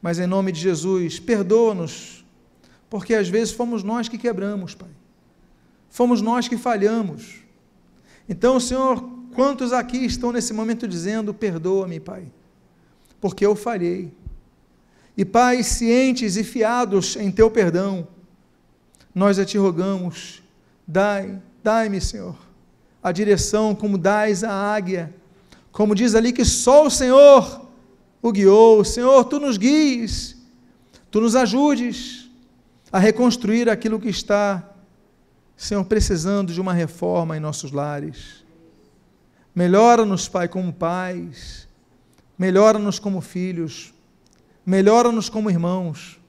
Mas 0.00 0.18
em 0.20 0.26
nome 0.26 0.52
de 0.52 0.60
Jesus, 0.60 1.18
perdoa-nos, 1.18 2.24
porque 2.88 3.14
às 3.14 3.28
vezes 3.28 3.52
fomos 3.52 3.82
nós 3.82 4.08
que 4.08 4.16
quebramos, 4.16 4.74
Pai. 4.74 4.90
Fomos 5.90 6.22
nós 6.22 6.46
que 6.46 6.56
falhamos. 6.56 7.40
Então, 8.28 8.60
Senhor, 8.60 9.15
quantos 9.36 9.72
aqui 9.72 9.98
estão 9.98 10.32
nesse 10.32 10.52
momento 10.52 10.88
dizendo: 10.88 11.32
perdoa-me, 11.32 12.00
Pai, 12.00 12.26
porque 13.20 13.46
eu 13.46 13.54
falhei. 13.54 14.12
E, 15.16 15.24
Pai, 15.24 15.62
cientes 15.62 16.36
e 16.36 16.42
fiados 16.42 17.14
em 17.16 17.30
Teu 17.30 17.50
perdão, 17.50 18.08
nós 19.14 19.38
a 19.38 19.44
Te 19.44 19.56
rogamos, 19.56 20.42
dai 20.86 21.40
Dai-me, 21.66 22.00
Senhor, 22.00 22.36
a 23.02 23.10
direção 23.10 23.74
como 23.74 23.98
dais 23.98 24.44
a 24.44 24.52
águia, 24.52 25.12
como 25.72 25.96
diz 25.96 26.14
ali 26.14 26.32
que 26.32 26.44
só 26.44 26.86
o 26.86 26.90
Senhor 26.90 27.68
o 28.22 28.30
guiou. 28.30 28.84
Senhor, 28.84 29.24
tu 29.24 29.40
nos 29.40 29.56
guies, 29.56 30.36
tu 31.10 31.20
nos 31.20 31.34
ajudes 31.34 32.30
a 32.92 33.00
reconstruir 33.00 33.68
aquilo 33.68 33.98
que 33.98 34.08
está, 34.08 34.62
Senhor, 35.56 35.84
precisando 35.86 36.52
de 36.52 36.60
uma 36.60 36.72
reforma 36.72 37.36
em 37.36 37.40
nossos 37.40 37.72
lares. 37.72 38.44
Melhora-nos, 39.56 40.28
Pai, 40.28 40.48
como 40.48 40.70
pais, 40.70 41.66
melhora-nos 42.36 42.98
como 42.98 43.22
filhos, 43.22 43.94
melhora-nos 44.66 45.30
como 45.30 45.48
irmãos, 45.48 46.20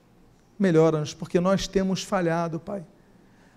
melhora-nos, 0.58 1.14
porque 1.14 1.38
nós 1.38 1.68
temos 1.68 2.02
falhado, 2.04 2.58
Pai. 2.58 2.86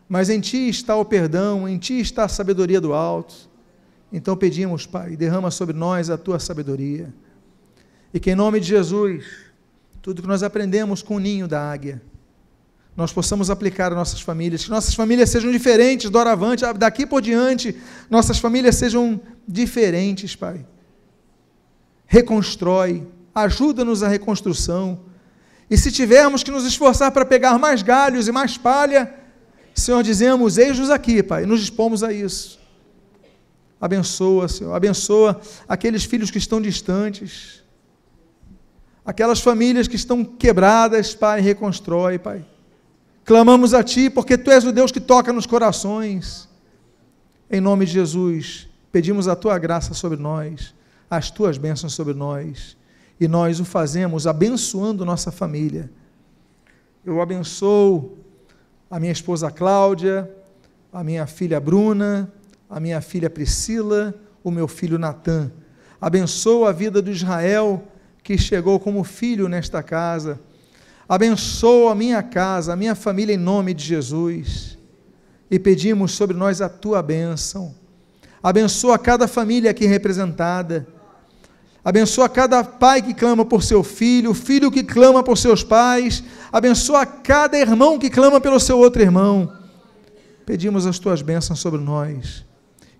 Mas 0.08 0.28
em 0.28 0.40
Ti 0.40 0.68
está 0.68 0.96
o 0.96 1.04
perdão, 1.04 1.68
em 1.68 1.78
Ti 1.78 2.00
está 2.00 2.24
a 2.24 2.28
sabedoria 2.28 2.80
do 2.80 2.92
alto. 2.92 3.48
Então 4.12 4.36
pedimos, 4.36 4.86
Pai, 4.86 5.14
derrama 5.14 5.52
sobre 5.52 5.76
nós 5.76 6.10
a 6.10 6.18
Tua 6.18 6.40
sabedoria. 6.40 7.14
E 8.12 8.18
que 8.18 8.32
em 8.32 8.34
nome 8.34 8.58
de 8.58 8.66
Jesus, 8.66 9.24
tudo 10.02 10.20
que 10.20 10.26
nós 10.26 10.42
aprendemos 10.42 11.00
com 11.00 11.14
o 11.14 11.20
ninho 11.20 11.46
da 11.46 11.70
águia, 11.70 12.02
nós 12.96 13.12
possamos 13.12 13.50
aplicar 13.50 13.92
às 13.92 13.96
nossas 13.96 14.20
famílias, 14.20 14.64
que 14.64 14.70
nossas 14.70 14.94
famílias 14.94 15.30
sejam 15.30 15.50
diferentes 15.52 16.10
do 16.10 16.18
Aravante, 16.18 16.64
daqui 16.76 17.06
por 17.06 17.22
diante, 17.22 17.80
nossas 18.10 18.40
famílias 18.40 18.74
sejam 18.74 19.20
diferentes, 19.50 20.36
Pai. 20.36 20.64
Reconstrói, 22.06 23.06
ajuda-nos 23.34 24.02
a 24.02 24.08
reconstrução. 24.08 25.00
E 25.68 25.76
se 25.76 25.90
tivermos 25.90 26.42
que 26.42 26.50
nos 26.50 26.64
esforçar 26.64 27.10
para 27.10 27.24
pegar 27.24 27.58
mais 27.58 27.82
galhos 27.82 28.28
e 28.28 28.32
mais 28.32 28.56
palha, 28.56 29.12
Senhor, 29.74 30.02
dizemos: 30.02 30.56
eis-nos 30.56 30.90
aqui, 30.90 31.22
Pai, 31.22 31.44
nos 31.44 31.60
dispomos 31.60 32.02
a 32.02 32.12
isso. 32.12 32.58
Abençoa, 33.80 34.46
Senhor, 34.46 34.74
abençoa 34.74 35.40
aqueles 35.66 36.04
filhos 36.04 36.30
que 36.30 36.38
estão 36.38 36.60
distantes, 36.60 37.62
aquelas 39.04 39.40
famílias 39.40 39.88
que 39.88 39.96
estão 39.96 40.24
quebradas, 40.24 41.14
Pai, 41.14 41.40
reconstrói, 41.40 42.18
Pai. 42.18 42.44
Clamamos 43.24 43.72
a 43.72 43.82
Ti, 43.82 44.10
porque 44.10 44.36
Tu 44.36 44.50
és 44.50 44.64
o 44.64 44.72
Deus 44.72 44.92
que 44.92 45.00
toca 45.00 45.32
nos 45.32 45.46
corações. 45.46 46.48
Em 47.50 47.60
nome 47.60 47.86
de 47.86 47.92
Jesus, 47.92 48.69
pedimos 48.92 49.28
a 49.28 49.36
Tua 49.36 49.58
graça 49.58 49.94
sobre 49.94 50.18
nós, 50.18 50.74
as 51.08 51.30
Tuas 51.30 51.58
bênçãos 51.58 51.92
sobre 51.92 52.14
nós, 52.14 52.76
e 53.18 53.28
nós 53.28 53.60
o 53.60 53.64
fazemos 53.64 54.26
abençoando 54.26 55.04
nossa 55.04 55.30
família. 55.30 55.90
Eu 57.04 57.20
abençoo 57.20 58.18
a 58.90 58.98
minha 58.98 59.12
esposa 59.12 59.50
Cláudia, 59.50 60.30
a 60.92 61.04
minha 61.04 61.26
filha 61.26 61.60
Bruna, 61.60 62.32
a 62.68 62.80
minha 62.80 63.00
filha 63.00 63.30
Priscila, 63.30 64.14
o 64.42 64.50
meu 64.50 64.66
filho 64.66 64.98
Natã. 64.98 65.50
Abençoa 66.00 66.70
a 66.70 66.72
vida 66.72 67.02
do 67.02 67.10
Israel 67.10 67.84
que 68.22 68.38
chegou 68.38 68.80
como 68.80 69.04
filho 69.04 69.48
nesta 69.48 69.82
casa. 69.82 70.40
Abençoa 71.08 71.92
a 71.92 71.94
minha 71.94 72.22
casa, 72.22 72.72
a 72.72 72.76
minha 72.76 72.94
família 72.94 73.34
em 73.34 73.38
nome 73.38 73.74
de 73.74 73.84
Jesus. 73.84 74.78
E 75.50 75.58
pedimos 75.58 76.12
sobre 76.12 76.36
nós 76.36 76.60
a 76.60 76.68
tua 76.68 77.02
bênção. 77.02 77.74
Abençoa 78.42 78.98
cada 78.98 79.28
família 79.28 79.70
aqui 79.70 79.86
representada 79.86 80.86
Abençoa 81.82 82.28
cada 82.28 82.62
pai 82.62 83.00
que 83.00 83.14
clama 83.14 83.44
por 83.44 83.62
seu 83.62 83.82
filho, 83.82 84.34
filho 84.34 84.70
que 84.70 84.82
clama 84.82 85.22
por 85.22 85.38
seus 85.38 85.62
pais. 85.62 86.22
Abençoa 86.52 87.06
cada 87.06 87.58
irmão 87.58 87.98
que 87.98 88.10
clama 88.10 88.38
pelo 88.40 88.60
seu 88.60 88.78
outro 88.78 89.00
irmão. 89.00 89.50
Pedimos 90.44 90.86
as 90.86 90.98
tuas 90.98 91.22
bênçãos 91.22 91.58
sobre 91.58 91.80
nós 91.80 92.44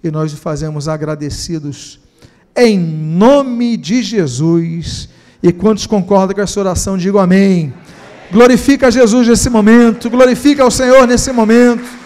e 0.02 0.10
nós 0.10 0.32
o 0.32 0.36
fazemos 0.36 0.88
agradecidos 0.88 2.00
em 2.56 2.78
nome 2.78 3.76
de 3.76 4.02
Jesus. 4.02 5.10
E 5.42 5.52
quantos 5.52 5.86
concordam 5.86 6.34
com 6.34 6.40
essa 6.40 6.60
oração, 6.60 6.96
digam 6.96 7.20
amém. 7.20 7.74
Glorifica 8.32 8.90
Jesus 8.90 9.28
nesse 9.28 9.50
momento, 9.50 10.08
glorifica 10.08 10.64
o 10.64 10.70
Senhor 10.70 11.06
nesse 11.06 11.32
momento. 11.32 11.99